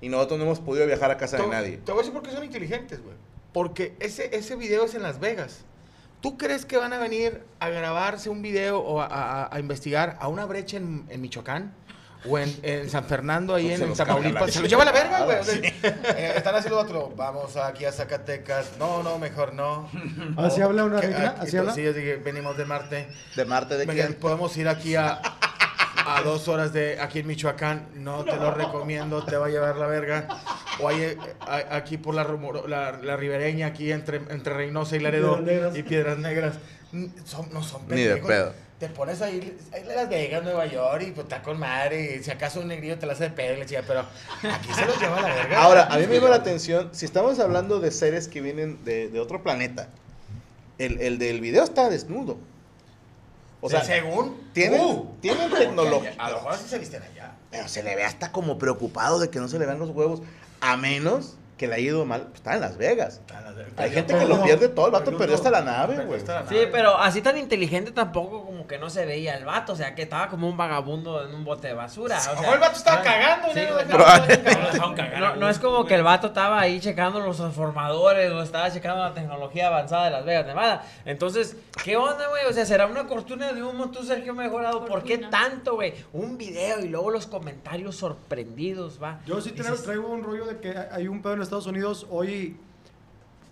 Y 0.00 0.08
nosotros 0.08 0.38
no 0.38 0.44
hemos 0.46 0.60
podido 0.60 0.86
viajar 0.86 1.10
a 1.10 1.16
casa 1.18 1.36
de 1.36 1.42
Te- 1.42 1.48
nadie. 1.50 1.76
Te 1.78 1.92
voy 1.92 1.98
a 2.00 2.02
decir 2.02 2.14
por 2.14 2.22
qué 2.22 2.30
son 2.30 2.44
inteligentes, 2.44 3.02
güey. 3.02 3.16
Porque 3.52 3.94
ese, 4.00 4.34
ese 4.36 4.56
video 4.56 4.84
es 4.84 4.94
en 4.94 5.02
Las 5.02 5.18
Vegas. 5.20 5.64
¿Tú 6.20 6.38
crees 6.38 6.64
que 6.64 6.76
van 6.76 6.92
a 6.92 6.98
venir 6.98 7.42
a 7.60 7.68
grabarse 7.68 8.30
un 8.30 8.40
video 8.40 8.78
o 8.80 9.00
a, 9.00 9.06
a- 9.06 9.54
a 9.54 9.60
investigar 9.60 10.16
a 10.20 10.28
una 10.28 10.46
brecha 10.46 10.76
en, 10.78 11.04
en 11.10 11.20
Michoacán? 11.20 11.74
O 12.28 12.38
en, 12.38 12.52
en 12.62 12.90
San 12.90 13.04
Fernando, 13.04 13.54
ahí 13.54 13.70
en 13.72 13.88
los 13.88 13.96
Tamaulipas. 13.98 14.50
Se 14.52 14.60
lo 14.60 14.66
lleva 14.66 14.84
la 14.84 14.92
verga, 14.92 15.24
güey. 15.24 15.44
Sea, 15.44 15.54
sí. 15.54 15.60
eh, 15.82 16.32
están 16.36 16.54
haciendo 16.56 16.78
otro. 16.80 17.12
Vamos 17.16 17.56
aquí 17.56 17.84
a 17.84 17.92
Zacatecas. 17.92 18.72
No, 18.78 19.02
no, 19.02 19.18
mejor 19.18 19.54
no. 19.54 19.88
¿Así 20.36 20.60
habla 20.60 20.84
una 20.84 21.00
reina? 21.00 21.28
aquí- 21.30 21.40
¿Así 21.46 21.56
habla? 21.56 21.72
Sí, 21.74 21.82
yo 21.82 21.92
dije, 21.92 22.16
venimos 22.16 22.56
de 22.56 22.64
Marte. 22.64 23.08
¿De 23.36 23.44
Marte 23.44 23.76
de 23.76 23.86
quién? 23.86 24.14
Podemos 24.14 24.56
ir 24.56 24.68
aquí 24.68 24.96
a, 24.96 25.20
a 26.06 26.22
dos 26.24 26.48
horas 26.48 26.72
de 26.72 27.00
aquí 27.00 27.20
en 27.20 27.28
Michoacán. 27.28 27.86
No 27.94 28.24
te 28.24 28.34
lo 28.36 28.52
recomiendo, 28.52 29.24
te 29.24 29.36
va 29.36 29.46
a 29.46 29.50
llevar 29.50 29.76
la 29.76 29.86
verga. 29.86 30.26
O 30.80 30.88
ahí, 30.88 31.00
eh, 31.02 31.16
a- 31.40 31.76
aquí 31.76 31.98
por 31.98 32.14
la, 32.16 32.24
la, 32.66 32.92
la 33.00 33.16
ribereña, 33.16 33.68
aquí 33.68 33.92
entre, 33.92 34.16
entre 34.30 34.54
Reynosa 34.54 34.96
y 34.96 35.00
Laredo 35.00 35.36
Piedras 35.36 35.46
Negras. 35.54 35.76
y 35.76 35.82
Piedras 35.84 36.18
Negras. 36.18 36.54
Son, 37.26 37.52
no 37.52 37.62
son 37.62 37.82
Ni 37.88 38.02
de 38.02 38.16
pendejos. 38.16 38.28
pedo. 38.28 38.67
Te 38.78 38.88
pones 38.88 39.20
ahí, 39.22 39.58
ahí 39.72 39.82
Las 39.84 40.08
Vegas, 40.08 40.44
Nueva 40.44 40.66
York, 40.66 41.02
y 41.08 41.10
pues 41.10 41.24
está 41.24 41.42
con 41.42 41.58
madre. 41.58 42.16
Y 42.16 42.22
si 42.22 42.30
acaso 42.30 42.60
un 42.60 42.68
negrillo 42.68 42.98
te 42.98 43.06
la 43.06 43.14
hace 43.14 43.24
de 43.24 43.30
pedo 43.30 43.60
y 43.60 43.66
chica, 43.66 43.82
pero 43.86 44.00
aquí 44.00 44.72
se 44.72 44.86
los 44.86 45.00
lleva 45.00 45.20
la 45.20 45.34
verga. 45.34 45.60
Ahora, 45.62 45.86
a 45.86 45.98
mí 45.98 46.06
me 46.06 46.14
llama 46.16 46.28
la 46.28 46.36
atención, 46.36 46.90
si 46.92 47.04
estamos 47.04 47.40
hablando 47.40 47.80
de 47.80 47.90
seres 47.90 48.28
que 48.28 48.40
vienen 48.40 48.84
de, 48.84 49.08
de 49.08 49.18
otro 49.20 49.42
planeta, 49.42 49.88
el, 50.78 51.00
el 51.00 51.18
del 51.18 51.40
video 51.40 51.64
está 51.64 51.90
desnudo. 51.90 52.38
O 53.60 53.68
sea, 53.68 53.82
según. 53.82 54.40
tienen, 54.52 54.80
Uh, 54.80 55.06
tienen 55.20 55.50
tecnología. 55.58 56.14
A 56.18 56.30
lo 56.30 56.36
mejor 56.36 56.52
así 56.52 56.68
se 56.68 56.78
visten 56.78 57.02
allá. 57.02 57.32
Pero 57.50 57.66
se 57.66 57.82
le 57.82 57.96
ve 57.96 58.04
hasta 58.04 58.30
como 58.30 58.58
preocupado 58.58 59.18
de 59.18 59.30
que 59.30 59.40
no 59.40 59.48
se 59.48 59.58
le 59.58 59.66
vean 59.66 59.80
los 59.80 59.90
huevos, 59.90 60.22
a 60.60 60.76
menos 60.76 61.37
que 61.58 61.66
le 61.66 61.74
haya 61.74 61.84
ido 61.84 62.04
mal. 62.06 62.22
Pues 62.22 62.36
está 62.36 62.54
en 62.54 62.60
Las 62.62 62.78
Vegas. 62.78 63.20
Hay 63.76 63.90
gente 63.90 64.16
que 64.16 64.24
lo 64.24 64.42
pierde 64.42 64.68
todo, 64.68 64.86
el 64.86 64.92
vato 64.92 65.16
perdió 65.16 65.34
hasta 65.34 65.50
la 65.50 65.60
nave, 65.60 66.04
güey. 66.04 66.20
Sí, 66.20 66.68
pero 66.72 66.96
así 66.96 67.20
tan 67.20 67.36
inteligente 67.36 67.90
tampoco 67.90 68.44
como 68.44 68.66
que 68.66 68.78
no 68.78 68.88
se 68.88 69.04
veía 69.04 69.36
el 69.36 69.44
vato, 69.44 69.72
o 69.72 69.76
sea, 69.76 69.94
que 69.94 70.02
estaba 70.02 70.28
como 70.28 70.48
un 70.48 70.56
vagabundo 70.56 71.26
en 71.26 71.34
un 71.34 71.44
bote 71.44 71.68
de 71.68 71.74
basura. 71.74 72.16
O 72.16 72.20
sea, 72.40 72.54
el 72.54 72.60
vato 72.60 72.76
estaba 72.76 73.02
cagando, 73.02 73.48
Sí, 73.52 73.60
¿no? 73.90 75.18
no, 75.18 75.36
no 75.36 75.48
es 75.48 75.58
como 75.58 75.84
que 75.84 75.94
el 75.94 76.02
vato 76.02 76.28
estaba 76.28 76.60
ahí 76.60 76.80
checando 76.80 77.20
los 77.20 77.36
transformadores 77.36 78.30
o 78.32 78.42
estaba 78.42 78.70
checando 78.70 79.02
la 79.02 79.14
tecnología 79.14 79.66
avanzada 79.66 80.06
de 80.06 80.10
Las 80.12 80.24
Vegas, 80.24 80.46
Nevada. 80.46 80.84
Entonces, 81.04 81.56
¿qué 81.84 81.96
onda, 81.96 82.28
güey? 82.28 82.44
O 82.46 82.52
sea, 82.52 82.64
será 82.64 82.86
una 82.86 83.06
cortina 83.06 83.52
de 83.52 83.62
humo 83.62 83.90
tú, 83.90 84.04
Sergio 84.04 84.34
Mejorado. 84.34 84.84
¿Por 84.86 85.02
qué 85.02 85.18
tanto, 85.18 85.74
güey? 85.74 85.94
Un 86.12 86.38
video 86.38 86.80
y 86.80 86.88
luego 86.88 87.10
los 87.10 87.26
comentarios 87.26 87.96
sorprendidos, 87.96 89.02
va. 89.02 89.20
Yo 89.26 89.40
sí 89.40 89.50
traigo 89.52 90.08
un 90.08 90.22
rollo 90.22 90.46
de 90.46 90.58
que 90.58 90.74
hay 90.90 91.08
un 91.08 91.22
pedo 91.22 91.34
en 91.34 91.38
Estados 91.48 91.66
Unidos 91.66 92.06
hoy 92.10 92.56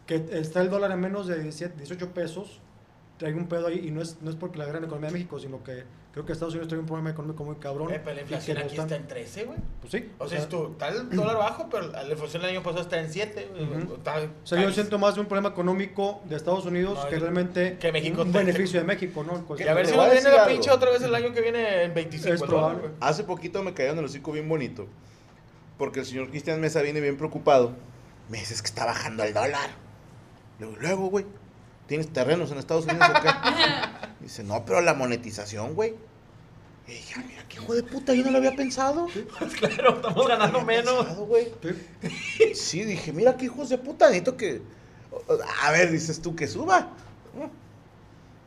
que 0.07 0.25
está 0.33 0.61
el 0.61 0.71
dólar 0.71 0.91
en 0.93 1.01
menos 1.01 1.27
de 1.27 1.41
17 1.43 1.75
18 1.79 2.11
pesos 2.11 2.61
trae 3.19 3.33
un 3.35 3.47
pedo 3.49 3.67
ahí 3.69 3.83
y 3.87 3.91
no 3.91 4.03
es, 4.03 4.19
no 4.21 4.29
es 4.31 4.37
porque 4.37 4.59
la 4.59 4.67
gran 4.67 4.85
economía 4.85 5.09
de 5.09 5.15
México, 5.15 5.39
sino 5.41 5.65
que 5.65 5.85
creo 6.13 6.27
que 6.27 6.33
Estados 6.33 6.53
Unidos 6.53 6.69
trae 6.69 6.79
un 6.79 6.85
problema 6.87 7.09
económico 7.11 7.45
muy 7.45 7.57
cabrón. 7.57 7.91
Eh, 7.91 7.99
pero 8.05 8.15
la 8.17 8.21
inflación 8.23 8.57
que 8.59 8.63
no 8.63 8.67
aquí 8.67 8.75
están- 8.77 8.87
está 8.87 8.97
en 8.97 9.09
13, 9.09 9.45
güey. 9.45 9.59
Pues 9.81 9.91
sí. 9.93 10.11
O 10.19 10.29
sea, 10.29 10.47
tú, 10.49 10.73
está 10.73 10.89
el 10.89 11.09
dólar 11.11 11.39
bajo, 11.39 11.69
pero 11.71 11.87
la 11.91 12.07
inflación 12.11 12.43
el 12.45 12.51
año 12.51 12.63
pasado 12.63 12.83
está 12.83 13.01
en 13.01 13.11
7. 13.11 13.49
Ujú. 13.55 13.95
Está- 13.95 14.19
O 14.19 14.47
sea, 14.47 14.63
yo 14.63 14.71
siento 14.71 14.99
más 14.99 15.15
de 15.15 15.23
un 15.23 15.27
problema 15.29 15.49
económico 15.49 16.21
de 16.29 16.37
Estados 16.37 16.67
Unidos 16.67 16.99
No, 17.03 17.09
que 17.09 17.15
es- 17.17 17.23
realmente 17.23 17.79
que 17.81 17.91
México 17.91 18.21
un 18.21 18.33
beneficio 18.33 18.81
de 18.81 18.87
México, 18.87 19.25
¿no? 19.25 19.39
Y 19.39 19.43
Cualquier- 19.43 19.71
a 19.71 19.75
ver 19.75 19.87
si 19.87 19.97
nos 19.97 20.05
a 20.07 20.11
viene 20.11 20.31
la 20.31 20.47
pinche 20.47 20.71
otra 20.71 20.91
vez 20.91 21.01
el 21.03 21.15
año 21.15 21.33
que 21.33 21.41
viene 21.41 21.85
en 21.85 21.95
25. 21.95 22.35
Es. 22.35 22.91
Hace 23.01 23.25
poquito 23.25 23.63
me 23.63 23.73
cayó 23.73 23.93
en 23.93 23.99
el 23.99 24.05
hocico 24.05 24.31
bien 24.33 24.47
bonito. 24.49 24.87
Porque 25.79 26.01
el 26.01 26.07
señor 26.07 26.31
Cristian 26.31 26.61
Mesa 26.61 26.81
viene 26.83 27.01
bien 27.01 27.17
preocupado. 27.17 27.75
Me 28.29 28.39
dice, 28.39 28.55
es 28.55 28.62
que 28.62 28.69
está 28.69 28.85
bajando 28.87 29.23
el 29.25 29.35
dólar. 29.35 29.71
Luego, 30.59 30.77
luego, 30.81 31.07
güey, 31.11 31.27
¿tienes 31.87 32.12
terrenos 32.12 32.51
en 32.51 32.59
Estados 32.59 32.87
Unidos 32.87 33.09
o 33.11 33.23
qué? 33.23 33.29
Dice, 34.21 34.43
no, 34.43 34.65
pero 34.65 34.81
la 34.81 34.95
monetización, 34.95 35.75
güey. 35.75 35.95
Y 36.89 36.93
dije, 36.93 37.15
"Ah, 37.19 37.23
mira, 37.27 37.45
qué 37.49 37.57
hijo 37.61 37.75
de 37.75 37.83
puta, 37.83 38.15
yo 38.15 38.25
no 38.25 38.31
lo 38.31 38.39
había 38.39 38.55
pensado. 38.57 39.07
Claro, 39.59 39.97
estamos 39.97 40.27
ganando 40.29 40.62
menos. 40.62 40.95
pensado, 41.05 41.27
güey. 41.27 41.53
Sí. 41.62 42.55
Sí, 42.55 42.85
dije, 42.85 43.12
mira, 43.12 43.37
qué 43.37 43.45
hijos 43.47 43.69
de 43.69 43.79
puta, 43.79 44.07
necesito 44.07 44.37
que... 44.37 44.62
A 45.62 45.71
ver, 45.73 45.91
dices 45.93 46.21
tú, 46.23 46.35
que 46.35 46.47
suba. 46.47 46.91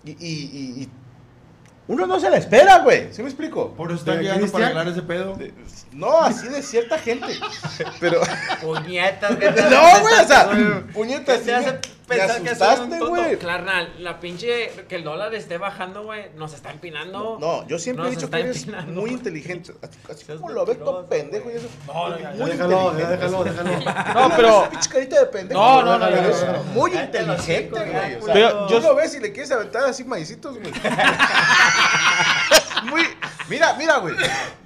Y, 0.04 0.12
y, 0.12 0.16
y- 0.20 0.84
y 0.84 0.90
uno 1.90 2.06
no 2.06 2.20
se 2.20 2.30
la 2.30 2.38
espera, 2.38 2.78
güey. 2.80 3.12
¿Sí 3.12 3.24
me 3.24 3.30
explico? 3.30 3.74
Por 3.74 3.90
eso 3.90 4.02
están 4.02 4.18
¿De 4.18 4.24
llegando 4.24 4.48
para 4.52 4.66
arreglar 4.66 4.88
ese 4.90 5.02
pedo. 5.02 5.36
No, 5.92 6.22
así 6.22 6.48
de 6.48 6.62
cierta 6.62 7.00
gente. 7.00 7.28
Pero... 8.00 8.22
Puñetas, 8.62 9.32
No, 9.72 10.00
güey, 10.02 10.14
o 10.14 10.28
sea, 10.28 10.84
puñetas, 10.94 11.42
¿Qué 12.16 12.22
sí 12.22 12.28
te 12.28 12.32
hace 12.32 12.42
me- 12.42 12.50
pensar 12.50 12.70
que 12.70 12.76
soy 12.76 12.86
un 12.86 13.00
tonto? 13.16 13.40
Carnal, 13.48 13.94
la 14.00 14.20
pinche, 14.20 14.72
que 14.88 14.96
el 14.96 15.04
dólar 15.04 15.34
esté 15.36 15.58
bajando, 15.58 16.04
güey, 16.04 16.30
nos 16.36 16.54
está 16.54 16.72
empinando. 16.72 17.38
No, 17.40 17.68
yo 17.68 17.78
siempre 17.80 18.04
he 18.04 18.08
Nos 18.08 18.16
dicho 18.16 18.26
está 18.26 18.38
que 18.38 18.44
eres 18.44 18.58
empinando. 18.60 19.02
muy 19.02 19.12
inteligente. 19.12 19.74
Así, 19.82 20.00
así 20.12 20.26
como 20.38 20.50
lo 20.50 20.66
ves 20.66 20.80
todo 20.80 21.02
mentiroso, 21.02 21.10
pendejo 21.10 21.50
y 21.50 21.54
güey. 21.54 21.58
eso. 21.58 21.68
No, 21.88 22.10
no, 22.10 22.20
ya, 22.20 22.32
muy 22.32 22.50
déjalo, 22.52 23.00
ya 23.00 23.10
déjalo, 23.10 23.44
déjalo. 23.44 23.70
No, 24.30 24.36
pero. 24.36 24.70
Pinche 24.70 24.90
carita 24.90 25.20
de 25.20 25.26
pendejo. 25.28 25.60
No, 25.62 25.82
no, 25.84 25.98
no, 26.00 26.10
no, 26.10 26.22
no, 26.22 26.54
no. 26.54 26.64
Muy 26.74 26.94
inteligente, 26.94 27.70
güey. 27.70 28.20
Pero 28.34 28.70
yo- 28.70 28.80
lo 28.80 28.96
ves 28.96 29.16
y 29.16 29.20
le 29.20 29.32
quieres 29.32 29.52
aventar 29.52 29.84
así 29.86 30.04
maicitos, 30.04 30.58
güey. 30.58 30.72
muy. 32.90 33.04
Mira, 33.48 33.74
mira, 33.74 33.98
güey. 33.98 34.16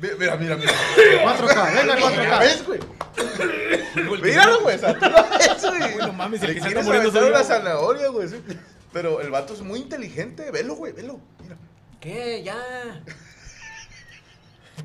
Mira, 0.01 0.36
mira, 0.36 0.56
mira. 0.58 0.73
4K, 1.23 1.75
venga, 1.75 1.95
¿Lo 1.95 2.10
4K. 2.10 2.39
ves, 2.39 2.65
güey? 2.67 2.79
Míralo, 4.21 4.62
güey. 4.62 4.76
O 4.76 4.80
sea, 4.80 4.97
tú 4.97 5.06
lo 5.06 5.23
ves, 5.38 5.62
güey. 5.62 5.95
Uy, 5.95 6.02
no 6.08 6.13
mames, 6.13 6.43
el 6.43 6.54
que 6.54 6.62
se 6.62 6.67
anda 6.67 6.84
muriendo 6.84 7.12
soy 7.12 7.30
una 7.30 7.43
zanahoria, 7.43 8.08
güey. 8.10 8.28
sí. 8.30 8.41
Pero 8.91 9.21
el 9.21 9.32
vato 9.32 9.54
es 9.54 9.62
muy 9.62 9.80
inteligente. 9.80 10.52
Velo, 10.52 10.76
güey, 10.76 10.93
velo. 10.93 11.19
Mira. 11.41 11.58
¿Qué? 11.99 12.43
Ya. 12.43 13.04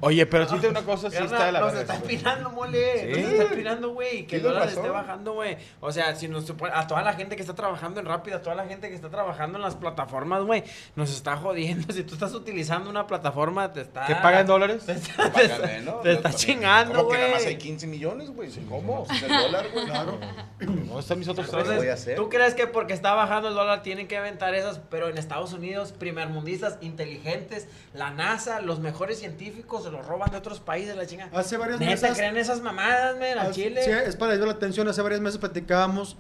Oye, 0.00 0.26
pero 0.26 0.46
sí 0.48 0.56
te 0.58 0.68
una 0.68 0.82
cosa, 0.82 1.08
sí 1.10 1.16
Carnal, 1.16 1.32
está 1.32 1.46
de 1.46 1.52
la 1.52 1.60
nos 1.60 1.72
verga, 1.72 1.80
está 1.94 1.98
güey. 1.98 2.14
empinando, 2.14 2.50
mole. 2.50 3.14
Sí. 3.14 3.20
Nos 3.22 3.32
está 3.32 3.42
empinando, 3.44 3.88
güey. 3.94 4.26
Que 4.26 4.36
el 4.36 4.42
dólar 4.42 4.68
esté 4.68 4.88
bajando, 4.88 5.32
güey. 5.32 5.56
O 5.80 5.90
sea, 5.92 6.14
si 6.14 6.28
nos 6.28 6.48
a 6.72 6.86
toda 6.86 7.02
la 7.02 7.14
gente 7.14 7.36
que 7.36 7.42
está 7.42 7.54
trabajando 7.54 7.98
en 8.00 8.06
Rápida, 8.06 8.36
a 8.36 8.42
toda 8.42 8.54
la 8.54 8.66
gente 8.66 8.88
que 8.90 8.94
está 8.94 9.08
trabajando 9.08 9.56
en 9.58 9.62
las 9.62 9.76
plataformas, 9.76 10.42
güey, 10.44 10.62
nos 10.96 11.10
está 11.10 11.36
jodiendo. 11.36 11.86
Si 11.98 12.04
tú 12.04 12.14
estás 12.14 12.32
utilizando 12.34 12.88
una 12.90 13.06
plataforma, 13.06 13.72
te 13.72 13.80
está. 13.80 14.06
¿Qué 14.06 14.14
pagan 14.16 14.46
dólares? 14.46 14.84
Te 14.86 14.92
está, 14.92 15.24
te 15.24 15.30
Pagan 15.30 15.50
está- 15.50 15.66
menos, 15.66 16.02
te 16.02 16.08
¿no? 16.10 16.14
está 16.14 16.30
También. 16.30 16.36
chingando, 16.58 16.94
¿Cómo 16.98 17.08
que 17.10 17.18
nada 17.18 17.30
más 17.30 17.38
hay 17.40 17.44
güey. 17.46 17.58
15 17.58 17.86
millones, 17.86 18.30
güey? 18.30 18.50
¿Cómo? 18.68 19.06
Si 19.08 19.16
es 19.16 19.22
el 19.22 19.28
dólar, 19.30 19.66
güey. 19.72 19.86
Claro. 19.86 20.18
¿Dónde 20.60 20.98
están 21.00 21.18
mis 21.18 21.28
otros 21.28 21.48
¿Qué 21.50 21.56
tres? 21.64 21.76
voy 21.76 21.88
a 21.88 21.94
hacer? 21.94 22.16
¿tú 22.16 22.28
crees 22.28 22.54
que 22.54 22.66
porque 22.66 22.92
está 22.92 23.14
bajando 23.14 23.48
el 23.48 23.54
dólar 23.54 23.82
tienen 23.82 24.06
que 24.06 24.16
aventar 24.16 24.54
esas? 24.54 24.80
Pero 24.90 25.08
en 25.08 25.18
Estados 25.18 25.52
Unidos, 25.54 25.92
primermundistas, 25.92 26.78
inteligentes, 26.82 27.68
la 27.94 28.10
NASA, 28.10 28.60
los 28.60 28.80
mejores 28.80 29.18
científicos 29.18 29.77
se 29.80 29.90
los 29.90 30.06
roban 30.06 30.30
de 30.30 30.36
otros 30.36 30.60
países, 30.60 30.96
la 30.96 31.06
chingada. 31.06 31.30
Hace 31.38 31.56
varios 31.56 31.80
Neta, 31.80 31.92
meses. 31.92 32.16
creen 32.16 32.36
esas 32.36 32.60
mamadas, 32.60 33.16
men, 33.18 33.38
al 33.38 33.52
Chile. 33.52 33.82
Sí, 33.82 33.90
es 33.90 34.16
para 34.16 34.32
llamar 34.34 34.48
la 34.48 34.54
atención. 34.54 34.88
Hace 34.88 35.02
varios 35.02 35.20
meses 35.20 35.38
platicábamos 35.38 36.16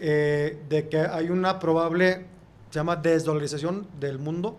eh, 0.00 0.58
de 0.68 0.88
que 0.88 0.98
hay 1.00 1.30
una 1.30 1.58
probable, 1.58 2.26
se 2.70 2.78
llama 2.78 2.96
desdolarización 2.96 3.86
del 3.98 4.18
mundo, 4.18 4.56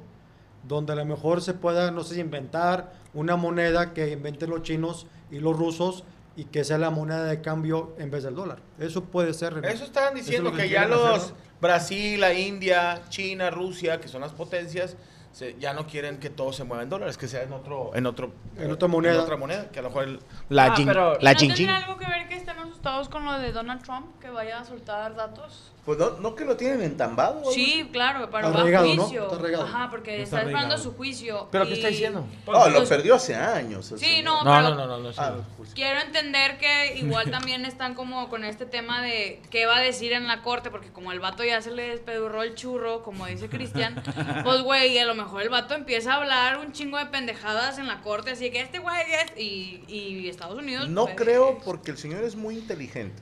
donde 0.68 0.94
a 0.94 0.96
lo 0.96 1.06
mejor 1.06 1.42
se 1.42 1.54
pueda, 1.54 1.92
no 1.92 2.04
sé 2.04 2.16
si 2.16 2.22
inventar 2.22 2.94
una 3.14 3.36
moneda 3.36 3.94
que 3.94 4.12
inventen 4.12 4.50
los 4.50 4.64
chinos 4.64 5.08
y 5.32 5.40
los 5.40 5.58
rusos 5.58 6.04
y 6.36 6.46
que 6.46 6.64
sea 6.64 6.78
la 6.78 6.90
moneda 6.90 7.24
de 7.26 7.42
cambio 7.42 7.96
en 7.98 8.12
vez 8.12 8.24
del 8.24 8.36
dólar. 8.36 8.60
Eso 8.80 9.04
puede 9.06 9.34
ser. 9.34 9.60
Eso 9.64 9.86
estaban 9.86 10.10
Eso 10.14 10.20
es 10.20 10.26
diciendo 10.26 10.52
lo 10.52 10.56
que 10.56 10.70
ya 10.70 10.86
quieren 10.86 10.94
hacer, 10.94 11.12
los 11.12 11.30
¿no? 11.32 11.38
Brasil, 11.62 12.20
la 12.20 12.34
India, 12.34 13.02
China, 13.10 13.50
Rusia, 13.50 14.00
que 14.00 14.08
son 14.08 14.22
las 14.22 14.34
potencias, 14.34 14.96
se- 15.38 15.56
ya 15.60 15.74
no 15.74 15.86
quieren 15.86 16.18
que 16.20 16.30
todo 16.32 16.52
se 16.52 16.64
mueva 16.64 16.82
en 16.84 16.90
dólares, 16.90 17.16
que 17.18 17.28
sea 17.28 17.44
en 17.44 17.54
otro, 17.54 17.92
en 17.94 18.08
otro, 18.08 18.32
En 18.58 18.72
otra 18.72 18.88
moneda. 18.88 19.14
en 19.14 19.20
otra 19.20 19.38
moneda, 19.38 19.70
que 19.70 19.80
a 19.80 19.82
lo 19.84 19.90
mejor 19.90 20.04
el- 20.06 20.20
la 20.50 20.66
Ah, 20.66 20.76
jing- 20.76 20.88
pero- 20.88 21.18
la 21.20 21.34
¿No 21.34 21.40
jing 21.40 21.54
tendrá 21.54 21.76
jing. 21.76 21.84
algo 21.86 21.98
que 22.00 22.08
ver 22.08 22.28
que 22.28 22.36
están 22.36 22.58
asustados 22.60 23.08
con 23.08 23.24
lo 23.24 23.34
de 23.40 23.52
Donald 23.52 23.84
Trump? 23.84 24.20
Que 24.20 24.30
vaya 24.32 24.60
a 24.60 24.66
soltar 24.66 25.16
datos. 25.16 25.72
Pues 25.86 25.98
no, 26.00 26.10
no 26.20 26.36
que 26.36 26.44
lo 26.44 26.58
tienen 26.58 26.82
entambado. 26.82 27.50
Sí, 27.50 27.88
claro, 27.94 28.28
pero 28.30 28.48
Está 28.48 28.58
va 28.58 28.62
a 28.62 28.66
regado, 28.66 28.94
¿no? 28.94 29.04
juicio. 29.04 29.24
Está 29.24 29.38
regado. 29.38 29.64
Ajá, 29.64 29.90
porque 29.90 30.22
está, 30.22 30.38
está 30.40 30.50
esperando 30.50 30.78
su 30.78 30.94
juicio. 30.98 31.48
¿Pero 31.50 31.64
qué 31.64 31.70
y- 31.70 31.74
está 31.76 31.88
diciendo? 31.88 32.26
No, 32.46 32.68
lo 32.68 32.78
Pues- 32.80 32.90
perdió 32.90 33.16
hace 33.16 33.36
años. 33.36 33.94
Sí, 33.96 34.22
no, 34.22 34.44
No, 34.44 34.52
pero 34.54 34.76
no, 34.76 34.86
no, 34.86 34.98
no. 34.98 35.10
Ah, 35.18 35.36
pues, 35.56 35.74
quiero 35.74 36.02
entender 36.02 36.58
que 36.58 36.98
igual 36.98 37.32
también 37.32 37.64
están 37.66 37.94
como 37.96 38.28
con 38.28 38.44
este 38.44 38.66
tema 38.66 39.02
de 39.02 39.42
qué 39.50 39.66
va 39.66 39.78
a 39.78 39.82
decir 39.82 40.12
en 40.12 40.28
la 40.28 40.42
corte, 40.42 40.72
porque 40.72 40.92
como 40.92 41.14
el 41.14 41.22
vato 41.22 41.46
ya 41.46 41.62
se 41.62 41.72
le 41.72 41.88
despedurró 41.88 42.44
el 42.44 42.56
churro, 42.56 43.02
como 43.02 43.26
dice 43.28 43.48
Cristian, 43.48 43.96
pues 44.44 44.62
güey, 44.64 44.98
a 45.00 45.06
lo 45.06 45.16
mejor 45.16 45.27
el 45.40 45.50
vato 45.50 45.76
empieza 45.76 46.14
a 46.14 46.18
hablar 46.18 46.58
un 46.60 46.72
chingo 46.72 46.98
de 46.98 47.08
pendejadas 47.08 47.78
en 47.78 47.88
la 47.88 48.02
corte, 48.02 48.32
así 48.32 48.50
que 48.52 48.62
este 48.62 48.80
güey 48.80 49.02
es, 49.12 49.40
y, 49.40 49.84
y 49.88 50.30
Estados 50.30 50.58
Unidos... 50.58 50.90
No 50.90 51.06
pues, 51.06 51.16
creo 51.16 51.60
porque 51.64 51.92
el 51.92 51.98
señor 51.98 52.24
es 52.24 52.36
muy 52.36 52.58
inteligente. 52.58 53.22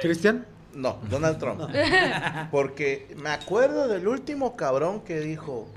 Cristian, 0.00 0.46
No, 0.72 0.98
Donald 1.10 1.38
Trump. 1.38 1.62
Porque 2.52 3.08
me 3.16 3.30
acuerdo 3.30 3.88
del 3.88 4.06
último 4.06 4.54
cabrón 4.56 5.00
que 5.00 5.18
dijo, 5.18 5.68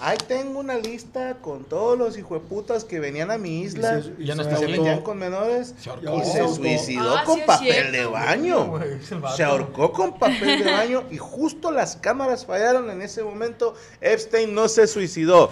ahí 0.00 0.16
tengo 0.28 0.60
una 0.60 0.76
lista 0.76 1.36
con 1.40 1.64
todos 1.64 1.98
los 1.98 2.16
hijueputas 2.18 2.84
que 2.84 3.00
venían 3.00 3.30
a 3.30 3.38
mi 3.38 3.60
isla 3.62 3.98
Y 3.98 4.02
se- 4.02 4.22
y 4.22 4.26
Ya 4.26 4.34
no 4.34 4.42
se 4.44 4.50
está 4.50 4.60
se 4.60 4.64
ahorcó. 4.66 4.82
metían 4.82 5.02
con 5.02 5.18
menores 5.18 5.74
Se 5.78 5.90
y 5.90 6.24
se 6.24 6.48
suicidó 6.54 7.16
Ah, 7.16 7.24
con 7.24 7.40
papel 7.40 7.92
de 7.92 8.04
baño. 8.06 8.80
Se 9.36 9.44
ahorcó 9.44 9.92
con 9.92 10.18
papel 10.18 10.64
de 10.64 10.70
baño 10.70 11.04
y 11.10 11.18
justo 11.18 11.70
las 11.70 11.96
cámaras 11.96 12.44
fallaron 12.46 12.90
en 12.90 13.02
ese 13.02 13.22
momento. 13.22 13.74
Epstein 14.00 14.54
no 14.54 14.68
se 14.68 14.86
suicidó. 14.86 15.50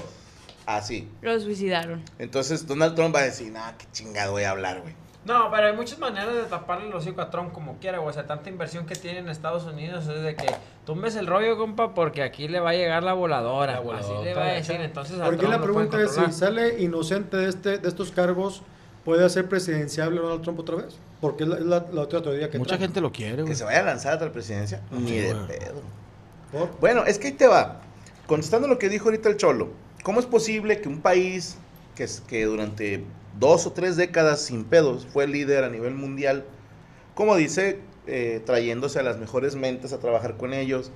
Así. 0.67 1.09
Lo 1.23 1.39
suicidaron. 1.41 2.05
Entonces 2.21 2.67
Donald 2.67 2.95
Trump 2.95 3.15
va 3.15 3.21
a 3.21 3.25
decir, 3.25 3.51
nah, 3.51 3.73
qué 3.73 3.87
chingado 3.93 4.33
voy 4.33 4.45
a 4.45 4.51
hablar, 4.51 4.81
güey. 4.81 4.95
No, 5.25 5.51
pero 5.53 5.69
hay 5.69 5.73
muchas 5.77 5.99
maneras 6.01 6.35
de 6.35 6.43
taparle 6.43 6.89
el 6.89 6.95
hocico 6.95 7.21
a 7.21 7.31
Trump 7.31 7.53
como 7.53 7.77
quiera, 7.79 7.99
güey. 7.99 8.11
O 8.11 8.13
sea, 8.13 8.27
tanta 8.27 8.51
inversión 8.51 8.87
que 8.87 8.97
tiene 8.97 9.21
en 9.21 9.29
Estados 9.29 9.65
Unidos 9.65 10.09
es 10.09 10.23
de 10.23 10.35
que 10.35 10.47
tumbes 10.85 11.15
el 11.15 11.29
rollo, 11.29 11.57
compa, 11.57 11.95
porque 11.95 12.23
aquí 12.25 12.49
le 12.49 12.59
va 12.59 12.71
a 12.71 12.75
llegar 12.75 13.05
la 13.05 13.13
voladora. 13.13 13.75
La 13.75 13.81
voladora. 13.81 14.17
Así 14.19 14.25
le 14.25 14.35
va 14.35 14.47
a 14.47 14.53
decir. 14.53 14.81
Entonces, 14.81 15.21
a 15.21 15.25
Porque 15.25 15.39
Trump 15.39 15.53
la 15.53 15.61
pregunta 15.63 16.01
es 16.03 16.11
si 16.13 16.33
sale 16.33 16.81
inocente 16.83 17.37
de 17.37 17.49
este 17.49 17.79
de 17.79 17.89
estos 17.89 18.11
cargos, 18.11 18.63
¿puede 19.05 19.29
ser 19.31 19.49
presidenciable 19.49 20.21
Donald 20.21 20.43
Trump 20.43 20.59
otra 20.59 20.75
vez? 20.77 20.99
Porque 21.21 21.45
es 21.45 21.49
la, 21.51 21.57
es 21.59 21.65
la- 21.67 21.87
la 21.93 22.01
otra 22.03 22.21
teoría 22.21 22.51
que 22.51 22.59
Mucha 22.59 22.71
trae. 22.77 22.81
gente 22.81 23.01
lo 23.01 23.13
quiere, 23.13 23.37
Que 23.37 23.43
güey. 23.43 23.55
se 23.55 23.63
vaya 23.63 23.79
a 23.79 23.85
lanzar 23.85 24.21
a 24.21 24.25
la 24.27 24.33
presidencia. 24.33 24.81
Ni 24.91 25.13
de 25.19 25.35
güey. 25.35 25.47
pedo. 25.47 25.83
¿Por? 26.51 26.81
Bueno, 26.81 27.05
es 27.07 27.21
que 27.21 27.29
ahí 27.29 27.33
te 27.35 27.47
va. 27.47 27.81
Contestando 28.27 28.67
lo 28.67 28.77
que 28.79 28.89
dijo 28.89 29.05
ahorita 29.05 29.29
el 29.29 29.37
Cholo, 29.37 29.69
¿cómo 30.03 30.19
es 30.19 30.27
posible 30.27 30.81
que 30.81 30.89
un 30.89 31.01
país 31.01 31.59
que, 31.95 32.03
es- 32.05 32.23
que 32.23 32.45
durante 32.45 33.05
dos 33.39 33.67
o 33.67 33.73
tres 33.73 33.97
décadas 33.97 34.41
sin 34.43 34.65
pedos 34.65 35.07
fue 35.07 35.27
líder 35.27 35.65
a 35.65 35.71
nivel 35.71 35.95
mundial, 35.95 36.45
como 37.15 37.37
dice, 37.37 37.81
eh, 38.07 38.43
trayéndose 38.45 38.99
a 38.99 39.03
las 39.03 39.19
mejores 39.19 39.55
mentes 39.55 39.93
a 39.93 39.99
trabajar 39.99 40.37
con 40.37 40.53
ellos, 40.55 40.91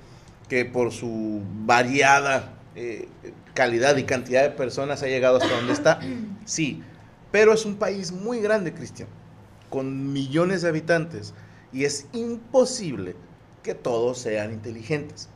que 0.49 0.65
por 0.65 0.91
su 0.91 1.41
variada 1.65 2.53
eh, 2.75 3.07
calidad 3.53 3.97
y 3.97 4.03
cantidad 4.03 4.43
de 4.43 4.51
personas 4.51 5.03
ha 5.03 5.07
llegado 5.07 5.37
hasta 5.37 5.55
donde 5.55 5.73
está? 5.73 5.99
Sí, 6.45 6.81
pero 7.31 7.53
es 7.53 7.65
un 7.65 7.75
país 7.75 8.13
muy 8.13 8.39
grande, 8.39 8.73
Cristian, 8.73 9.09
con 9.69 10.13
millones 10.13 10.61
de 10.61 10.69
habitantes, 10.69 11.33
y 11.73 11.83
es 11.83 12.07
imposible 12.13 13.15
que 13.63 13.73
todos 13.73 14.19
sean 14.19 14.53
inteligentes. 14.53 15.29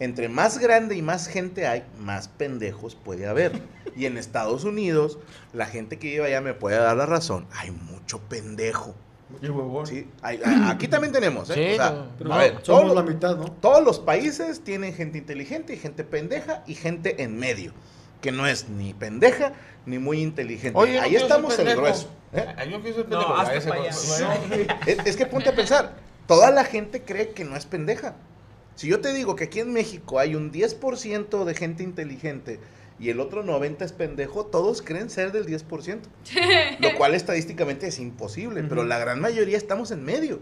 Entre 0.00 0.28
más 0.28 0.58
grande 0.58 0.96
y 0.96 1.02
más 1.02 1.28
gente 1.28 1.66
hay, 1.66 1.84
más 1.98 2.28
pendejos 2.28 2.94
puede 2.96 3.26
haber. 3.28 3.60
Y 3.94 4.06
en 4.06 4.16
Estados 4.16 4.64
Unidos, 4.64 5.18
la 5.52 5.66
gente 5.66 5.98
que 5.98 6.08
vive 6.08 6.24
allá 6.26 6.40
me 6.40 6.54
puede 6.54 6.76
dar 6.78 6.96
la 6.96 7.06
razón. 7.06 7.46
Hay 7.52 7.70
mucho 7.70 8.18
pendejo. 8.18 8.94
Y 9.42 9.48
huevón. 9.48 9.86
¿sí? 9.86 10.08
Hay- 10.22 10.40
aquí 10.66 10.88
también 10.88 11.12
tenemos, 11.12 11.50
¿eh? 11.50 11.54
Sí, 11.54 11.72
O 11.74 11.76
sea, 11.76 11.90
no, 11.92 12.06
Pero 12.18 12.32
a 12.34 12.38
ver, 12.38 12.50
somos 12.62 12.82
todos, 12.82 12.94
la 12.96 13.02
mitad, 13.02 13.36
¿no? 13.36 13.44
todos 13.52 13.84
los 13.84 14.00
países 14.00 14.62
tienen 14.64 14.92
gente 14.94 15.18
inteligente 15.18 15.74
y 15.74 15.76
gente 15.76 16.02
pendeja 16.02 16.64
y 16.66 16.74
gente 16.74 17.22
en 17.22 17.38
medio. 17.38 17.72
Que 18.22 18.32
no 18.32 18.46
es 18.46 18.68
ni 18.68 18.92
pendeja 18.92 19.52
ni 19.86 19.98
muy 19.98 20.20
inteligente. 20.20 20.78
Oye, 20.78 20.98
Ahí 20.98 21.14
estamos 21.16 21.58
en 21.58 21.68
el 21.68 21.76
grueso. 21.76 22.08
¿eh? 22.32 22.46
Yo 22.70 22.80
pendejo. 23.06 23.34
Es, 24.86 24.98
es 25.06 25.16
que 25.16 25.26
ponte 25.26 25.50
a 25.50 25.54
pensar, 25.54 25.94
toda 26.26 26.50
la 26.50 26.64
gente 26.64 27.02
cree 27.02 27.30
que 27.30 27.44
no 27.44 27.56
es 27.56 27.66
pendeja. 27.66 28.14
Si 28.80 28.88
yo 28.88 29.02
te 29.02 29.12
digo 29.12 29.36
que 29.36 29.44
aquí 29.44 29.60
en 29.60 29.74
México 29.74 30.18
hay 30.18 30.34
un 30.34 30.50
10% 30.50 31.44
de 31.44 31.54
gente 31.54 31.82
inteligente 31.82 32.58
y 32.98 33.10
el 33.10 33.20
otro 33.20 33.44
90% 33.44 33.82
es 33.82 33.92
pendejo, 33.92 34.46
todos 34.46 34.80
creen 34.80 35.10
ser 35.10 35.32
del 35.32 35.44
10%. 35.44 35.98
lo 36.80 36.94
cual 36.96 37.14
estadísticamente 37.14 37.88
es 37.88 37.98
imposible, 37.98 38.62
pero 38.62 38.82
la 38.84 38.98
gran 38.98 39.20
mayoría 39.20 39.58
estamos 39.58 39.90
en 39.90 40.02
medio. 40.02 40.40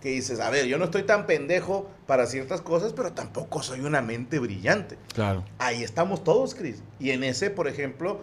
Que 0.00 0.08
dices, 0.08 0.40
a 0.40 0.50
ver, 0.50 0.66
yo 0.66 0.78
no 0.78 0.86
estoy 0.86 1.04
tan 1.04 1.26
pendejo 1.26 1.88
para 2.08 2.26
ciertas 2.26 2.60
cosas, 2.60 2.92
pero 2.92 3.12
tampoco 3.12 3.62
soy 3.62 3.82
una 3.82 4.02
mente 4.02 4.40
brillante. 4.40 4.98
Claro. 5.14 5.44
Ahí 5.58 5.84
estamos 5.84 6.24
todos, 6.24 6.56
Chris. 6.56 6.82
Y 6.98 7.10
en 7.10 7.22
ese, 7.22 7.50
por 7.50 7.68
ejemplo, 7.68 8.20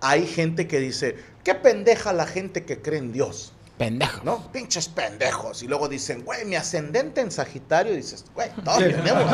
hay 0.00 0.26
gente 0.26 0.66
que 0.66 0.80
dice, 0.80 1.14
qué 1.44 1.54
pendeja 1.54 2.12
la 2.12 2.26
gente 2.26 2.64
que 2.64 2.82
cree 2.82 2.98
en 2.98 3.12
Dios. 3.12 3.52
Pendejo. 3.78 4.20
¿No? 4.24 4.52
Pinches 4.52 4.88
pendejos. 4.88 5.62
Y 5.62 5.66
luego 5.66 5.88
dicen, 5.88 6.24
güey, 6.24 6.44
mi 6.44 6.54
ascendente 6.56 7.20
en 7.20 7.30
Sagitario. 7.30 7.92
Y 7.92 7.96
dices, 7.96 8.24
güey, 8.34 8.48
todos 8.64 8.78
Sí. 8.82 8.84
tenemos. 8.90 9.24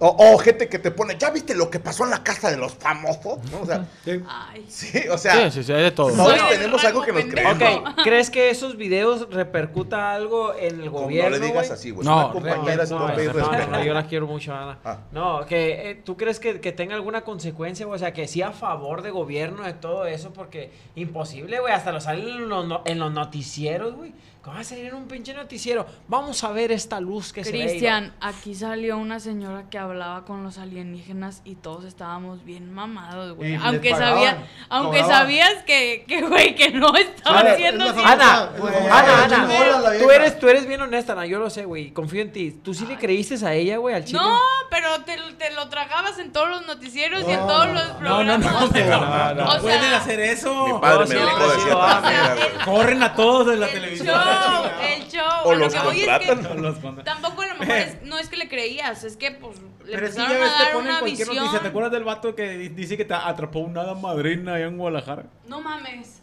O, 0.00 0.16
o 0.34 0.38
gente 0.38 0.68
que 0.68 0.78
te 0.78 0.90
pone, 0.90 1.16
¿ya 1.18 1.30
viste 1.30 1.54
lo 1.54 1.70
que 1.70 1.78
pasó 1.78 2.04
en 2.04 2.10
la 2.10 2.24
casa 2.24 2.50
de 2.50 2.56
los 2.56 2.74
famosos? 2.74 3.38
¿No? 3.52 3.60
O 3.62 3.66
sea, 3.66 3.86
Sí. 4.04 4.22
Ay. 4.26 4.64
sí, 4.68 5.08
o 5.08 5.18
sea, 5.18 5.34
Sí, 5.34 5.50
sí, 5.58 5.64
sí, 5.64 5.72
hay 5.72 5.82
de 5.84 5.90
todo. 5.90 6.10
todos 6.10 6.38
Soy 6.38 6.40
tenemos 6.48 6.84
algo 6.84 7.02
que 7.02 7.12
nos 7.12 7.24
creemos. 7.24 7.94
¿crees 8.02 8.30
que 8.30 8.50
esos 8.50 8.76
videos 8.76 9.28
repercuta 9.30 10.12
algo 10.12 10.54
en 10.54 10.80
el 10.80 10.90
gobierno? 10.90 11.30
no 11.30 11.36
le 11.38 11.46
digas 11.46 11.70
así, 11.70 11.90
güey. 11.90 12.04
No, 12.06 12.28
No, 12.28 12.32
compañera, 12.32 12.84
no, 12.88 12.98
no, 13.08 13.66
no, 13.68 13.84
yo 13.84 13.94
la 13.94 14.06
quiero 14.06 14.26
mucho, 14.26 14.54
Ana. 14.54 14.78
Ah. 14.84 14.98
No, 15.12 15.44
que 15.46 15.90
eh, 15.90 15.94
tú 16.04 16.16
crees 16.16 16.40
que, 16.40 16.60
que 16.60 16.72
tenga 16.72 16.94
alguna 16.94 17.20
consecuencia, 17.22 17.84
güey? 17.86 17.96
o 17.96 17.98
sea, 17.98 18.12
que 18.12 18.26
sí 18.26 18.40
a 18.42 18.52
favor 18.52 19.02
de 19.02 19.10
gobierno 19.10 19.64
de 19.64 19.74
todo 19.74 20.06
eso, 20.06 20.32
porque 20.32 20.72
imposible, 20.96 21.60
güey, 21.60 21.72
hasta 21.74 21.92
lo 21.92 22.00
salen 22.00 22.26
en 22.28 22.48
los, 22.48 22.66
no- 22.66 22.82
en 22.86 22.98
los 22.98 23.09
noticieros, 23.12 23.94
güey. 23.94 24.12
¿Cómo 24.42 24.54
va 24.56 24.62
a 24.62 24.64
salir 24.64 24.86
en 24.86 24.94
un 24.94 25.06
pinche 25.06 25.34
noticiero? 25.34 25.84
Vamos 26.08 26.42
a 26.44 26.50
ver 26.50 26.72
esta 26.72 26.98
luz 26.98 27.30
que 27.30 27.44
se 27.44 27.52
ve. 27.52 27.58
y 27.58 27.60
lo- 27.62 27.68
Cristian, 27.68 28.14
aquí 28.22 28.54
salió 28.54 28.96
una 28.96 29.20
señora 29.20 29.64
que 29.68 29.76
hablaba 29.76 30.24
con 30.24 30.42
los 30.42 30.56
alienígenas 30.56 31.42
y 31.44 31.56
todos 31.56 31.84
estábamos 31.84 32.42
bien 32.42 32.72
mamados, 32.72 33.36
güey. 33.36 33.56
Aunque 33.56 33.90
pagaban, 33.90 34.14
sabía, 34.14 34.46
aunque 34.70 35.00
cobraban. 35.02 35.22
sabías 35.24 35.52
que, 35.66 36.06
que, 36.08 36.22
güey, 36.22 36.54
que 36.54 36.70
no 36.70 36.96
estaban 36.96 37.44
ver, 37.44 37.56
siendo 37.58 37.84
es 37.84 37.96
la 37.96 38.02
cierto. 38.02 38.12
Ana, 38.24 38.50
la 38.88 38.98
Ana, 38.98 39.36
famosa 39.36 39.76
Ana, 39.76 39.80
la 39.92 39.98
tú 39.98 40.10
eres, 40.10 40.38
tú 40.38 40.48
eres 40.48 40.66
bien 40.66 40.80
honesta, 40.80 41.12
Ana, 41.12 41.26
yo 41.26 41.38
lo 41.38 41.50
sé, 41.50 41.66
güey, 41.66 41.90
confío 41.92 42.22
en 42.22 42.32
ti. 42.32 42.50
¿Tú 42.64 42.72
sí 42.72 42.86
le 42.86 42.96
creíste 42.96 43.44
a 43.46 43.52
ella, 43.52 43.76
güey, 43.76 43.94
al 43.94 44.06
chile? 44.06 44.20
No, 44.22 44.38
pero 44.70 45.02
te, 45.04 45.18
te 45.36 45.52
lo 45.52 45.68
tragabas 45.68 46.18
en 46.18 46.32
todos 46.32 46.48
los 46.48 46.66
noticieros 46.66 47.24
y 47.28 47.30
en 47.30 47.40
todos 47.40 47.66
no, 47.66 47.74
los 47.74 47.88
no, 47.88 47.98
programas. 47.98 48.38
no, 48.38 48.38
no, 48.38 48.38
no, 48.38 49.34
no, 49.34 49.48
O 49.48 49.50
sea, 49.52 49.60
Pueden 49.60 49.92
hacer 49.92 50.20
eso. 50.20 50.66
Mi 50.66 50.80
padre 50.80 51.06
me 51.08 51.14
lo 51.16 51.26
dijo 51.26 51.48
de 51.48 51.60
cierta 51.60 52.00
manera, 52.00 52.34
güey. 52.36 52.64
Corren 52.64 53.02
a 53.02 53.14
todos 53.14 53.46
de 53.48 53.56
la 53.56 53.66
el 53.66 53.72
televisión. 53.74 54.29
Show, 54.30 54.64
el 54.96 55.08
show. 55.08 55.26
O 55.44 55.50
a 55.50 55.54
lo 55.54 55.60
los 55.60 55.74
que 55.74 55.80
voy 55.80 56.00
es 56.02 56.18
que. 56.18 56.34
Los 56.56 57.04
tampoco 57.04 57.42
a 57.42 57.46
lo 57.46 57.54
mejor 57.56 57.74
es, 57.76 58.02
no 58.04 58.18
es 58.18 58.28
que 58.28 58.36
le 58.36 58.48
creías, 58.48 59.04
es 59.04 59.16
que 59.16 59.30
pues 59.32 59.58
le 59.60 59.66
Pero 59.94 59.98
empezaron 60.06 60.30
ya 60.32 60.38
ves, 60.38 60.50
a 60.52 60.56
te 60.58 60.62
dar 60.64 60.72
ponen 60.72 60.90
una 60.90 61.00
cualquier 61.00 61.28
visión. 61.28 61.36
noticia. 61.44 61.60
¿Te 61.62 61.68
acuerdas 61.68 61.92
del 61.92 62.04
vato 62.04 62.34
que 62.34 62.48
di- 62.58 62.68
dice 62.68 62.96
que 62.96 63.04
te 63.04 63.14
atrapó 63.14 63.60
una 63.60 63.82
hada 63.82 63.94
madrina 63.94 64.54
allá 64.54 64.66
en 64.66 64.78
Guadalajara? 64.78 65.24
No 65.46 65.60
mames. 65.60 66.20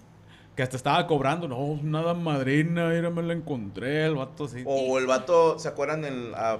Que 0.56 0.64
hasta 0.64 0.76
estaba 0.78 1.06
cobrando. 1.06 1.48
No, 1.48 1.58
una 1.58 2.00
hada 2.00 2.14
madrina, 2.16 2.90
mira, 2.90 3.10
me 3.12 3.22
la 3.22 3.34
encontré, 3.34 4.06
el 4.06 4.16
vato 4.16 4.46
así. 4.46 4.64
O 4.66 4.98
el 4.98 5.06
vato, 5.06 5.60
¿se 5.60 5.68
acuerdan 5.68 6.04
en, 6.06 6.32
a 6.36 6.58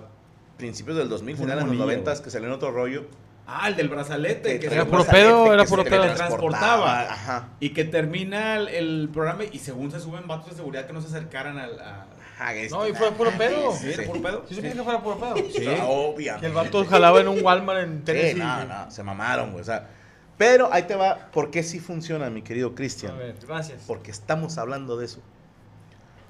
principios 0.58 0.98
del 0.98 1.10
2000, 1.10 1.34
Una 1.36 1.44
finales 1.44 1.56
de 1.64 1.68
los 1.68 1.68
monilla, 1.78 1.86
90 1.86 2.12
güey. 2.12 2.24
que 2.24 2.30
salió 2.30 2.48
en 2.48 2.54
otro 2.54 2.72
rollo? 2.72 3.06
Ah, 3.50 3.70
el 3.70 3.76
del 3.78 3.88
brazalete. 3.88 4.60
Que 4.60 4.68
un 4.82 4.88
puro 4.90 5.06
pedo, 5.06 5.46
que 5.46 5.54
era 5.54 5.64
se 5.64 5.70
puro 5.70 5.84
pedo. 5.86 6.02
teletransportaba. 6.02 7.02
Ajá. 7.04 7.48
Y 7.62 7.70
que 7.70 7.86
termina 7.86 8.58
el, 8.58 8.68
el 8.68 9.10
programa 9.14 9.46
y 9.50 9.60
según 9.60 9.90
se 9.90 10.00
suben 10.02 10.28
vatos 10.28 10.50
de 10.50 10.56
seguridad 10.58 10.86
que 10.86 10.92
no 10.94 11.02
se 11.02 11.08
acercaran 11.08 11.58
al... 11.58 11.80
a- 11.80 12.06
Ajá, 12.40 12.54
es- 12.54 12.72
No, 12.72 12.86
y 12.88 12.94
fue 12.94 13.10
puro 13.14 13.32
pedo. 13.32 13.72
¿Sí? 13.74 13.92
¿Era 13.94 14.04
puro 14.04 14.22
pedo? 14.22 14.44
¿Sí 14.50 14.56
supiste 14.56 14.78
que 14.78 14.84
fuera 14.84 15.02
puro 15.02 15.18
pedo? 15.18 15.36
Sí, 15.38 15.66
obviamente. 15.88 16.42
Que 16.42 16.46
el 16.48 16.54
vato 16.54 16.86
jalaba 16.86 17.22
en 17.22 17.30
un 17.30 17.44
Walmart 17.44 17.80
en 17.80 17.98
Sí, 18.00 18.04
Tennessee. 18.04 18.36
no, 18.40 18.66
no, 18.66 18.92
se 18.92 19.02
mamaron, 19.02 19.52
güey. 19.52 19.62
O 19.62 19.66
sea, 19.66 19.88
pero 20.38 20.72
ahí 20.72 20.84
te 20.84 20.96
va, 20.96 21.30
¿por 21.32 21.50
qué 21.50 21.64
sí 21.64 21.80
funciona, 21.80 22.30
mi 22.30 22.42
querido 22.44 22.76
Cristian? 22.76 23.14
A 23.14 23.16
ver, 23.18 23.36
gracias. 23.48 23.82
Porque 23.88 24.12
estamos 24.12 24.58
hablando 24.60 24.98
de 24.98 25.06
eso. 25.06 25.20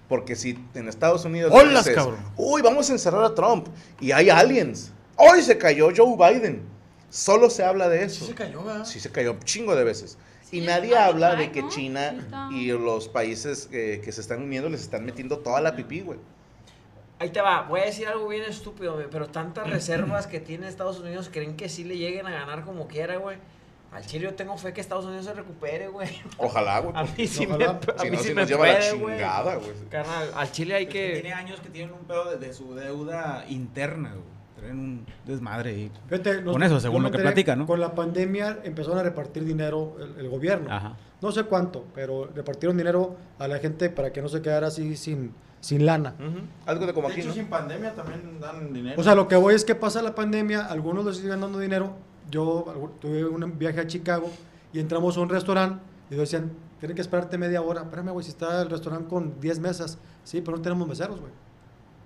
Porque 0.08 0.36
si 0.38 0.58
en 0.76 0.88
Estados 0.88 1.26
Unidos 1.26 1.52
¡Holas, 1.54 1.84
dices, 1.84 1.96
cabrón! 1.96 2.20
uy, 2.38 2.62
vamos 2.62 2.90
a 2.90 2.94
encerrar 2.94 3.24
a 3.26 3.36
Trump 3.36 3.68
y 4.00 4.12
hay 4.12 4.30
aliens. 4.30 4.94
Hoy 5.18 5.42
se 5.42 5.58
cayó 5.58 5.90
Joe 5.96 6.16
Biden. 6.16 6.77
Solo 7.10 7.50
se 7.50 7.64
habla 7.64 7.90
de 7.90 8.04
eso. 8.04 8.22
Sí 8.22 8.32
se 8.32 8.36
cayó, 8.36 8.64
¿verdad? 8.64 8.86
Sí 8.86 9.00
se 9.00 9.12
cayó 9.12 9.34
un 9.34 9.40
chingo 9.42 9.76
de 9.76 9.84
veces. 9.84 10.18
Sí, 10.44 10.60
y 10.60 10.62
nadie 10.62 10.98
habla 10.98 11.36
de 11.36 11.52
que 11.52 11.62
¿no? 11.62 11.70
China 11.70 12.50
y 12.52 12.68
los 12.72 13.08
países 13.10 13.68
que 13.68 14.12
se 14.12 14.22
están 14.22 14.42
uniendo 14.42 14.70
les 14.70 14.82
están 14.82 15.06
metiendo 15.06 15.40
toda 15.40 15.62
la 15.62 15.76
pipí, 15.76 16.02
güey. 16.02 16.20
Ahí 17.20 17.32
te 17.32 17.42
va, 17.42 17.64
voy 17.64 17.82
a 17.82 17.86
decir 17.86 18.08
algo 18.08 18.28
bien 18.28 18.44
estúpido, 18.44 18.94
güey, 18.94 19.08
pero 19.10 19.28
tantas 19.28 19.68
reservas 19.70 20.28
que 20.28 20.40
tiene 20.40 20.68
Estados 20.68 21.00
Unidos 21.00 21.30
creen 21.34 21.56
que 21.58 21.68
sí 21.68 21.84
le 21.84 21.98
lleguen 21.98 22.28
a 22.28 22.32
ganar 22.32 22.64
como 22.64 22.88
quiera, 22.88 23.18
güey. 23.18 23.38
Al 23.92 24.06
chile 24.06 24.26
yo 24.26 24.36
tengo 24.36 24.56
fe 24.58 24.74
que 24.74 24.82
Estados 24.82 25.06
Unidos 25.06 25.26
se 25.26 25.34
recupere, 25.34 25.88
güey. 25.88 26.10
Ojalá, 26.38 26.80
güey. 26.80 26.96
A 26.96 27.04
mí 27.06 27.26
sí 27.26 27.48
me, 27.48 27.64
a 27.66 27.80
Si 27.98 28.10
mí 28.10 28.18
no, 28.18 28.22
sí 28.22 28.28
si 28.28 28.34
me 28.36 28.42
nos 28.42 28.50
lleva 28.50 28.68
la 28.68 28.80
chingada, 28.80 29.56
güey. 29.56 29.72
Carnal, 29.90 30.32
al 30.36 30.52
chile 30.52 30.76
hay 30.76 30.84
Es 30.84 30.90
que 30.90 31.08
que... 31.08 31.14
Tiene 31.22 31.34
años 31.34 31.60
que 31.60 31.70
tienen 31.70 31.94
un 31.94 32.06
pedo 32.06 32.30
de, 32.30 32.38
de 32.38 32.54
su 32.54 32.76
deuda 32.76 33.46
interna, 33.50 34.10
güey. 34.10 34.37
Traen 34.58 34.80
un 34.80 35.06
desmadre 35.26 35.70
ahí. 35.70 35.92
Fíjate, 36.08 36.42
nos- 36.42 36.54
Con 36.54 36.64
eso, 36.64 36.80
según 36.80 37.04
lo 37.04 37.12
que 37.12 37.20
platica, 37.20 37.56
¿no? 37.56 37.66
Con 37.68 37.80
la 37.80 37.94
pandemia 37.94 38.60
empezaron 38.64 38.98
a 39.00 39.04
repartir 39.04 39.46
dinero 39.46 39.96
el, 40.00 40.20
el 40.26 40.30
gobierno. 40.30 40.72
Ajá. 40.72 40.98
No 41.22 41.32
sé 41.32 41.44
cuánto, 41.44 41.86
pero 41.96 42.30
repartieron 42.36 42.78
dinero 42.78 43.16
a 43.40 43.48
la 43.48 43.60
gente 43.60 43.90
para 43.90 44.12
que 44.12 44.22
no 44.22 44.30
se 44.30 44.42
quedara 44.42 44.68
así 44.68 44.96
sin, 44.96 45.32
sin 45.62 45.86
lana. 45.86 46.14
Algo 46.66 46.86
de 46.86 46.94
como 46.94 47.08
De 47.08 47.14
aquí, 47.14 47.22
hecho, 47.22 47.30
¿no? 47.30 47.36
sin 47.36 47.48
pandemia 47.48 47.94
también 47.96 48.40
dan 48.40 48.72
dinero. 48.74 49.00
O 49.00 49.04
sea, 49.04 49.16
lo 49.16 49.28
que 49.28 49.36
voy 49.36 49.56
es 49.56 49.64
que 49.66 49.74
pasa 49.76 50.02
la 50.02 50.14
pandemia, 50.16 50.66
algunos 50.66 51.06
les 51.06 51.18
siguen 51.18 51.42
dando 51.42 51.60
dinero. 51.60 51.94
Yo 52.30 52.92
tuve 53.00 53.26
un 53.26 53.58
viaje 53.58 53.80
a 53.80 53.88
Chicago 53.88 54.30
y 54.74 54.80
entramos 54.80 55.18
a 55.18 55.22
un 55.22 55.30
restaurante 55.30 55.82
y 56.12 56.16
decían, 56.16 56.52
tienen 56.80 56.96
que 56.96 57.02
esperarte 57.02 57.38
media 57.38 57.62
hora. 57.62 57.82
Espérame, 57.82 58.10
güey, 58.12 58.24
si 58.24 58.32
está 58.32 58.62
el 58.62 58.70
restaurante 58.70 59.08
con 59.08 59.40
10 59.40 59.60
mesas. 59.60 59.98
Sí, 60.24 60.42
pero 60.42 60.58
no 60.58 60.62
tenemos 60.64 60.88
meseros, 60.88 61.20
güey. 61.20 61.32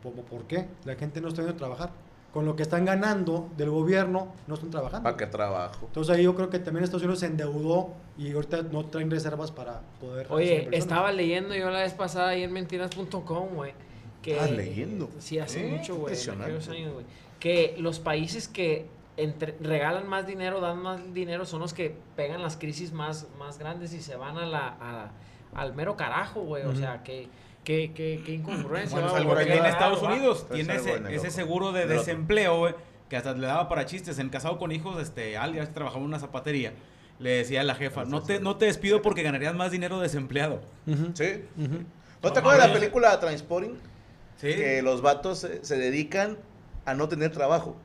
¿Por, 0.03 0.13
por 0.13 0.43
qué? 0.43 0.67
La 0.85 0.95
gente 0.95 1.19
no 1.21 1.27
está 1.27 1.41
yendo 1.41 1.53
a 1.55 1.57
trabajar. 1.57 1.91
Con 2.33 2.45
lo 2.45 2.55
que 2.55 2.63
están 2.63 2.85
ganando 2.85 3.49
del 3.57 3.69
gobierno, 3.71 4.33
no 4.47 4.53
están 4.55 4.69
trabajando. 4.69 5.03
¿Para 5.03 5.17
qué 5.17 5.25
trabajo? 5.27 5.85
Entonces 5.87 6.15
ahí 6.15 6.23
yo 6.23 6.33
creo 6.33 6.49
que 6.49 6.59
también 6.59 6.83
Estados 6.85 7.03
Unidos 7.03 7.19
se 7.19 7.25
endeudó 7.25 7.89
y 8.17 8.31
ahorita 8.31 8.61
no 8.63 8.85
traen 8.85 9.11
reservas 9.11 9.51
para 9.51 9.81
poder... 9.99 10.27
Oye, 10.29 10.69
estaba 10.71 11.11
leyendo 11.11 11.53
yo 11.55 11.69
la 11.71 11.79
vez 11.79 11.93
pasada 11.93 12.29
ahí 12.29 12.43
en 12.43 12.53
mentiras.com, 12.53 13.49
güey. 13.53 13.73
Que, 14.21 14.33
¿Estás 14.33 14.51
leyendo? 14.51 15.09
Sí, 15.19 15.39
hace 15.39 15.67
Eh, 15.67 15.77
mucho, 15.77 15.97
güey. 15.97 16.15
Que 17.39 17.75
los 17.79 17.99
países 17.99 18.47
que 18.47 18.85
entre- 19.17 19.57
regalan 19.59 20.07
más 20.07 20.25
dinero, 20.27 20.61
dan 20.61 20.81
más 20.81 21.13
dinero, 21.13 21.45
son 21.45 21.59
los 21.59 21.73
que 21.73 21.95
pegan 22.15 22.41
las 22.41 22.55
crisis 22.55 22.93
más, 22.93 23.27
más 23.39 23.57
grandes 23.57 23.93
y 23.93 24.01
se 24.01 24.15
van 24.15 24.37
a 24.37 24.45
la, 24.45 24.67
a- 24.79 25.11
al 25.53 25.73
mero 25.75 25.97
carajo, 25.97 26.41
güey. 26.41 26.63
O 26.63 26.75
sea, 26.75 27.03
que, 27.03 27.27
que, 27.63 27.91
que, 27.93 28.21
que 28.25 28.33
incongruencia. 28.33 28.99
Bueno, 28.99 29.15
algo 29.15 29.33
porque 29.33 29.57
en 29.57 29.65
Estados 29.65 30.03
va. 30.03 30.13
Unidos 30.13 30.47
tiene 30.51 30.73
algo 30.73 31.07
ese, 31.09 31.31
seguro 31.31 31.71
de 31.71 31.85
desempleo, 31.85 32.57
güey, 32.57 32.75
que 33.09 33.17
hasta 33.17 33.33
le 33.33 33.47
daba 33.47 33.69
para 33.69 33.85
chistes. 33.85 34.19
En 34.19 34.29
Casado 34.29 34.57
con 34.57 34.71
Hijos, 34.71 35.01
este, 35.01 35.37
Al, 35.37 35.53
ya 35.53 35.65
que 35.65 35.73
trabajaba 35.73 36.01
en 36.01 36.07
una 36.07 36.19
zapatería, 36.19 36.73
le 37.19 37.31
decía 37.31 37.61
a 37.61 37.63
la 37.63 37.75
jefa, 37.75 38.05
no 38.05 38.23
te, 38.23 38.39
no 38.39 38.57
te 38.57 38.65
despido 38.65 39.01
porque 39.01 39.23
ganarías 39.23 39.53
más 39.53 39.71
dinero 39.71 39.99
desempleado. 39.99 40.61
¿Sí? 41.13 41.43
¿No 42.23 42.31
te 42.33 42.39
acuerdas 42.39 42.63
de 42.63 42.67
la 42.67 42.73
película 42.73 43.19
Transporting? 43.19 43.75
Sí. 44.37 44.53
Que 44.55 44.81
los 44.81 45.01
vatos 45.01 45.39
se, 45.39 45.63
se 45.63 45.77
dedican 45.77 46.37
a 46.85 46.95
no 46.95 47.07
tener 47.07 47.31
trabajo. 47.31 47.75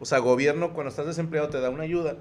O 0.00 0.04
sea, 0.04 0.18
gobierno 0.18 0.72
cuando 0.72 0.88
estás 0.90 1.06
desempleado 1.06 1.48
te 1.48 1.60
da 1.60 1.70
una 1.70 1.84
ayuda, 1.84 2.16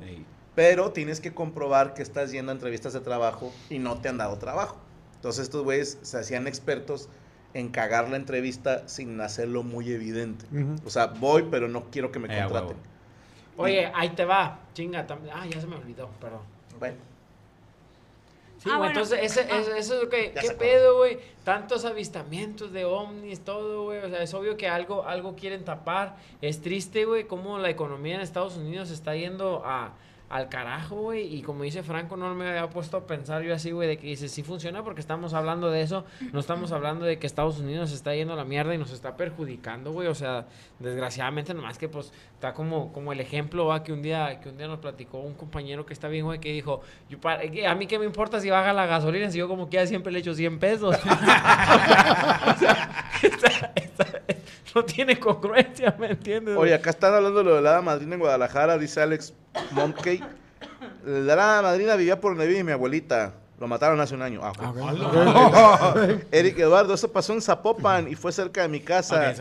pero 0.55 0.91
tienes 0.91 1.21
que 1.21 1.33
comprobar 1.33 1.93
que 1.93 2.01
estás 2.01 2.31
yendo 2.31 2.51
a 2.51 2.55
entrevistas 2.55 2.93
de 2.93 2.99
trabajo 2.99 3.53
y 3.69 3.79
no 3.79 3.99
te 4.01 4.09
han 4.09 4.17
dado 4.17 4.37
trabajo. 4.37 4.77
Entonces 5.21 5.43
estos 5.43 5.63
güeyes 5.63 5.99
se 6.01 6.17
hacían 6.17 6.47
expertos 6.47 7.07
en 7.53 7.69
cagar 7.69 8.09
la 8.09 8.15
entrevista 8.15 8.87
sin 8.87 9.21
hacerlo 9.21 9.61
muy 9.61 9.91
evidente. 9.91 10.45
O 10.83 10.89
sea, 10.89 11.05
voy, 11.05 11.47
pero 11.51 11.67
no 11.67 11.91
quiero 11.91 12.11
que 12.11 12.17
me 12.17 12.25
Eh, 12.35 12.41
contraten. 12.41 12.69
huevo. 12.69 12.79
Oye, 13.57 13.91
ahí 13.93 14.09
te 14.09 14.25
va. 14.25 14.61
Chinga, 14.73 15.05
también. 15.05 15.35
Ah, 15.37 15.45
ya 15.45 15.61
se 15.61 15.67
me 15.67 15.75
olvidó, 15.75 16.09
perdón. 16.19 16.41
Bueno, 16.79 16.95
Sí, 18.57 18.69
Ah, 18.71 18.77
bueno. 18.77 18.91
entonces 18.91 19.19
ese, 19.23 19.41
Ah. 19.51 19.57
ese- 19.59 19.77
eso 19.79 19.95
es 19.95 20.03
lo 20.03 20.09
que, 20.09 20.31
Ya 20.35 20.41
¿qué 20.41 20.51
pedo, 20.51 20.97
güey? 20.97 21.17
Tantos 21.43 21.83
avistamientos 21.83 22.71
de 22.71 22.85
ovnis, 22.85 23.39
todo, 23.39 23.85
güey, 23.85 23.99
o 24.03 24.09
sea, 24.09 24.21
es 24.21 24.31
obvio 24.35 24.55
que 24.55 24.67
algo, 24.67 25.03
algo 25.07 25.35
quieren 25.35 25.65
tapar, 25.65 26.15
es 26.41 26.61
triste, 26.61 27.05
güey, 27.05 27.25
cómo 27.25 27.57
la 27.57 27.71
economía 27.71 28.13
en 28.15 28.21
Estados 28.21 28.57
Unidos 28.57 28.91
está 28.91 29.15
yendo 29.15 29.63
a, 29.65 29.93
al 30.31 30.47
carajo, 30.49 30.95
güey, 30.95 31.35
y 31.35 31.41
como 31.41 31.63
dice 31.63 31.83
Franco, 31.83 32.15
no 32.17 32.33
me 32.33 32.47
había 32.49 32.69
puesto 32.69 32.97
a 32.97 33.05
pensar 33.05 33.41
yo 33.43 33.53
así, 33.53 33.71
güey, 33.71 33.87
de 33.87 33.97
que 33.97 34.07
dice, 34.07 34.29
sí 34.29 34.43
funciona 34.43 34.83
porque 34.83 35.01
estamos 35.01 35.33
hablando 35.33 35.69
de 35.69 35.81
eso, 35.81 36.05
no 36.31 36.39
estamos 36.39 36.71
hablando 36.71 37.05
de 37.05 37.19
que 37.19 37.27
Estados 37.27 37.59
Unidos 37.59 37.89
se 37.89 37.95
está 37.95 38.15
yendo 38.15 38.33
a 38.33 38.35
la 38.37 38.45
mierda 38.45 38.73
y 38.73 38.77
nos 38.77 38.91
está 38.91 39.17
perjudicando, 39.17 39.91
güey, 39.91 40.07
o 40.07 40.15
sea, 40.15 40.45
desgraciadamente 40.79 41.53
nomás 41.53 41.77
que 41.77 41.89
pues 41.89 42.13
está 42.33 42.53
como, 42.53 42.93
como 42.93 43.11
el 43.11 43.19
ejemplo, 43.19 43.65
va, 43.65 43.83
que 43.83 43.91
un 43.93 44.01
día, 44.01 44.39
que 44.39 44.49
un 44.49 44.57
día 44.57 44.67
nos 44.67 44.79
platicó 44.79 45.19
un 45.19 45.33
compañero 45.33 45.85
que 45.85 45.93
está 45.93 46.07
bien, 46.07 46.25
güey, 46.25 46.39
que 46.39 46.51
dijo, 46.53 46.81
yo 47.09 47.19
que 47.19 47.67
a 47.67 47.75
mí 47.75 47.85
qué 47.87 47.99
me 47.99 48.05
importa 48.05 48.39
si 48.39 48.49
baja 48.49 48.71
la 48.73 48.85
gasolina, 48.85 49.29
si 49.31 49.37
yo 49.37 49.47
como 49.47 49.67
quiera 49.67 49.85
siempre 49.85 50.11
le 50.11 50.19
echo 50.19 50.33
100 50.33 50.59
pesos. 50.59 50.95
O 52.51 52.57
sea, 52.57 53.05
está- 53.23 53.50
no 54.75 54.85
tiene 54.85 55.19
congruencia, 55.19 55.95
¿me 55.99 56.11
entiendes? 56.11 56.57
Oye, 56.57 56.73
acá 56.73 56.89
están 56.89 57.13
hablando 57.13 57.39
de 57.39 57.45
lo 57.45 57.55
de 57.55 57.61
la 57.61 57.71
hada 57.71 57.81
madrina 57.81 58.15
en 58.15 58.19
Guadalajara, 58.19 58.77
dice 58.77 59.01
Alex 59.01 59.33
Monkey. 59.71 60.23
La 61.05 61.33
hada 61.33 61.61
madrina 61.61 61.95
vivía 61.95 62.19
por 62.19 62.31
donde 62.33 62.47
vive 62.47 62.63
mi 62.63 62.71
abuelita. 62.71 63.33
Lo 63.59 63.67
mataron 63.67 63.99
hace 63.99 64.15
un 64.15 64.23
año. 64.23 64.41
Ah, 64.43 64.51
ok. 64.51 66.25
Eric 66.31 66.57
Eduardo, 66.57 66.95
eso 66.95 67.11
pasó 67.11 67.33
en 67.33 67.41
Zapopan 67.41 68.07
y 68.07 68.15
fue 68.15 68.31
cerca 68.31 68.63
de 68.63 68.67
mi 68.69 68.79
casa. 68.79 69.35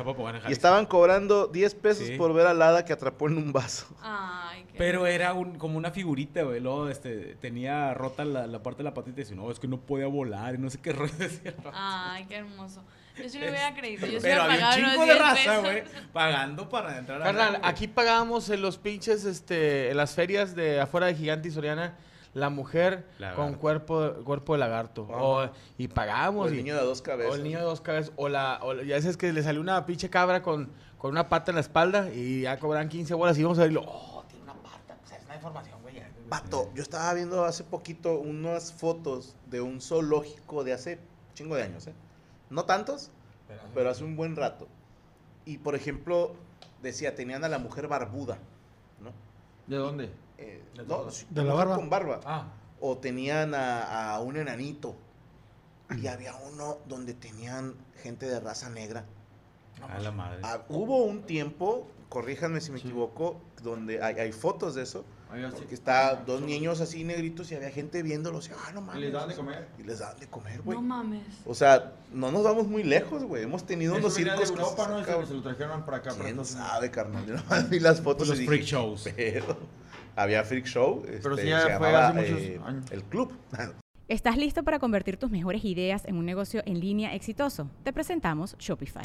Y 0.47 0.53
estaban 0.53 0.85
cobrando 0.85 1.47
10 1.47 1.75
pesos 1.77 2.07
Sí. 2.07 2.17
por 2.19 2.35
ver 2.35 2.47
al 2.47 2.61
hada 2.61 2.85
que 2.85 2.93
atrapó 2.93 3.29
en 3.29 3.39
un 3.39 3.51
vaso. 3.51 3.87
Ay, 4.03 4.67
qué 4.73 4.77
Pero 4.77 5.07
era 5.07 5.33
un, 5.33 5.57
como 5.57 5.79
una 5.79 5.91
figurita, 5.91 6.43
güey. 6.43 6.61
Luego 6.61 6.91
este, 6.91 7.37
tenía 7.41 7.95
rota 7.95 8.27
la, 8.27 8.47
la 8.47 8.63
parte 8.63 8.79
de 8.79 8.85
la 8.85 8.93
patita 8.95 9.21
y 9.21 9.25
decía, 9.25 9.37
no, 9.37 9.51
es 9.51 9.59
que 9.59 9.69
no 9.69 9.79
podía 9.81 10.07
volar 10.07 10.55
y 10.55 10.59
no 10.59 10.69
sé 10.69 10.79
qué 10.83 10.93
rollo 10.93 11.15
decía. 11.19 11.55
Ay, 11.73 12.27
qué 12.27 12.37
hermoso. 12.37 12.83
Yo 13.23 13.29
sí 13.29 13.39
lo 13.39 13.49
hubiera 13.49 13.75
creído. 13.75 14.07
Yo 14.07 14.21
sí 14.21 14.27
Pero 14.27 14.43
había 14.43 14.69
un 14.69 14.75
chingo 14.75 15.01
de 15.01 15.05
10 15.15 15.19
raza, 15.19 15.59
güey, 15.61 15.83
pagando 16.13 16.69
para 16.69 16.99
entrar 16.99 17.21
a 17.21 17.25
Carnal, 17.25 17.53
ver, 17.53 17.61
güey. 17.61 17.71
aquí 17.73 17.89
pagábamos 17.89 18.49
en 18.51 18.63
los 18.63 18.79
pinches, 18.79 19.25
este, 19.25 19.91
en 19.91 19.97
las 19.97 20.15
ferias 20.15 20.55
de 20.55 20.81
afuera 20.81 21.07
de 21.07 21.15
Gigante 21.15 21.49
y 21.49 21.51
Soriana, 21.51 21.97
la 22.35 22.49
mujer 22.49 23.07
Lagarto. 23.19 23.43
con 23.43 23.55
cuerpo, 23.55 24.13
cuerpo 24.25 24.53
de 24.53 24.59
lagarto. 24.61 25.03
O- 25.11 25.49
y 25.79 25.87
O 25.87 25.91
pagábamos. 25.91 26.49
el 26.49 26.55
y- 26.55 26.57
niño 26.59 26.77
de 26.77 26.83
dos 26.85 27.01
o 27.01 27.03
cabezas. 27.03 27.35
el 27.35 27.43
niño 27.43 27.59
de 27.59 27.65
dos 27.65 27.81
cabezas. 27.81 28.13
O 28.17 28.29
la, 28.29 28.61
o 28.63 28.73
la- 28.75 28.85
ya 28.85 28.97
es 28.97 29.17
que 29.17 29.33
le 29.33 29.43
salió 29.43 29.61
una 29.61 29.85
pinche 29.85 30.09
cabra 30.11 30.41
con, 30.43 30.71
con 30.97 31.11
una 31.11 31.29
pata 31.29 31.51
en 31.51 31.57
la 31.57 31.61
espalda 31.61 32.09
y 32.15 32.43
ya 32.43 32.59
cobran 32.59 32.89
15 32.89 33.15
bolas 33.15 33.37
y 33.39 33.43
vamos 33.43 33.59
a 33.59 33.63
verlo. 33.63 33.83
Oh, 33.85 34.23
tiene 34.29 34.45
una 34.45 34.55
pata. 34.55 34.97
Pues 35.01 35.13
es 35.19 35.25
una 35.25 35.35
información, 35.35 35.83
güey. 35.83 35.97
ya. 35.97 36.09
Vato, 36.29 36.71
yo 36.77 36.83
estaba 36.85 37.13
viendo 37.15 37.45
hace 37.45 37.65
poquito 37.65 38.21
unas 38.21 38.73
fotos 38.73 39.35
de 39.47 39.61
un 39.61 39.81
zoológico 39.81 40.63
de 40.63 40.73
hace 40.73 41.01
chingo 41.35 41.57
de 41.57 41.65
años, 41.65 41.89
¿eh? 41.89 41.95
No 42.51 42.65
tantos, 42.65 43.11
pero 43.75 43.91
hace 43.91 44.05
un 44.05 44.17
buen 44.17 44.37
rato. 44.37 44.67
Y 45.45 45.59
por 45.59 45.75
ejemplo, 45.75 46.35
decía, 46.83 47.15
tenían 47.15 47.45
a 47.45 47.49
la 47.49 47.59
mujer 47.59 47.89
barbuda, 47.89 48.39
¿no? 49.01 49.13
¿De 49.67 49.77
dónde? 49.77 50.13
Eh, 50.39 50.63
De 50.75 50.85
no, 50.85 51.07
De 51.31 51.45
la 51.45 51.55
barba. 51.55 51.77
Con 51.77 51.91
barba. 51.91 52.21
Ah. 52.25 52.49
O 52.81 52.99
tenían 52.99 53.55
a, 53.55 54.15
a 54.15 54.21
un 54.21 54.37
enanito. 54.37 54.95
Y 55.97 56.07
había 56.07 56.35
uno 56.37 56.79
donde 56.87 57.15
tenían 57.15 57.75
gente 58.03 58.27
de 58.27 58.41
raza 58.41 58.71
negra. 58.71 59.05
A 59.89 59.99
la 59.99 60.11
madre. 60.13 60.41
Ah, 60.43 60.63
hubo 60.69 61.05
un 61.05 61.23
tiempo, 61.23 61.87
corríjanme 62.09 62.61
si 62.61 62.71
me 62.71 62.79
equivoco, 62.79 63.41
donde 63.63 64.03
hay, 64.03 64.17
hay 64.19 64.33
fotos 64.33 64.75
de 64.75 64.83
eso. 64.83 65.05
Ahí 65.33 65.45
así. 65.45 65.65
Que 65.65 65.75
está 65.75 66.17
dos 66.17 66.41
niños 66.41 66.81
así 66.81 67.05
negritos 67.05 67.51
y 67.53 67.55
había 67.55 67.71
gente 67.71 68.03
viéndolos. 68.03 68.49
Y, 68.49 68.53
ah, 68.53 68.73
no 68.73 68.81
¿Y 68.81 68.85
mames. 68.85 69.01
les 69.03 69.13
daban 69.13 69.29
de 69.29 69.35
comer? 69.37 69.69
Y 69.79 69.83
les 69.85 69.99
daban 69.99 70.19
de 70.19 70.27
comer, 70.27 70.63
güey. 70.63 70.79
No 70.79 70.83
mames. 70.83 71.23
O 71.47 71.55
sea, 71.55 71.93
no 72.13 72.33
nos 72.33 72.43
vamos 72.43 72.67
muy 72.67 72.83
lejos, 72.83 73.23
güey. 73.25 73.45
Hemos 73.45 73.65
tenido 73.65 73.93
Eso 73.93 74.01
unos 74.01 74.15
de 74.17 74.25
circos 74.25 74.51
que 74.51 74.59
Europa, 74.61 74.85
se 74.85 74.91
¿no? 74.91 75.23
Y 75.23 75.27
se, 75.27 75.35
lo 75.35 75.43
trajeron 75.43 75.85
para 75.85 75.99
acá. 75.99 76.11
para 76.11 76.25
¿Quién 76.25 76.39
Unidos. 76.39 76.49
sabe, 76.49 76.91
carnal? 76.91 77.25
Yo 77.27 77.35
nomás 77.37 77.69
vi 77.71 77.81
las 77.81 78.01
fotos 78.01 78.29
Los 78.29 78.41
y 78.41 78.47
freak 78.47 78.63
dije, 78.63 78.73
shows. 78.73 79.09
Pero 79.17 79.57
había 80.17 80.43
freak 80.45 80.67
show. 80.67 81.03
Pero 81.03 81.35
este, 81.35 81.43
sí, 81.43 81.49
ya 81.49 81.59
se 81.61 81.63
fue 81.65 81.73
llamaba, 81.73 82.09
hace 82.09 82.21
muchos 82.21 82.43
eh, 82.43 82.61
años. 82.65 82.91
El 82.91 83.05
club. 83.05 83.33
¿Estás 84.09 84.37
listo 84.37 84.65
para 84.65 84.81
convertir 84.81 85.17
tus 85.17 85.31
mejores 85.31 85.65
ideas 85.65 86.05
en 86.05 86.17
un 86.17 86.27
negocio 86.27 86.63
en 86.67 86.81
línea 86.81 87.15
exitoso? 87.15 87.71
Te 87.85 87.93
presentamos 87.93 88.57
Shopify. 88.59 89.05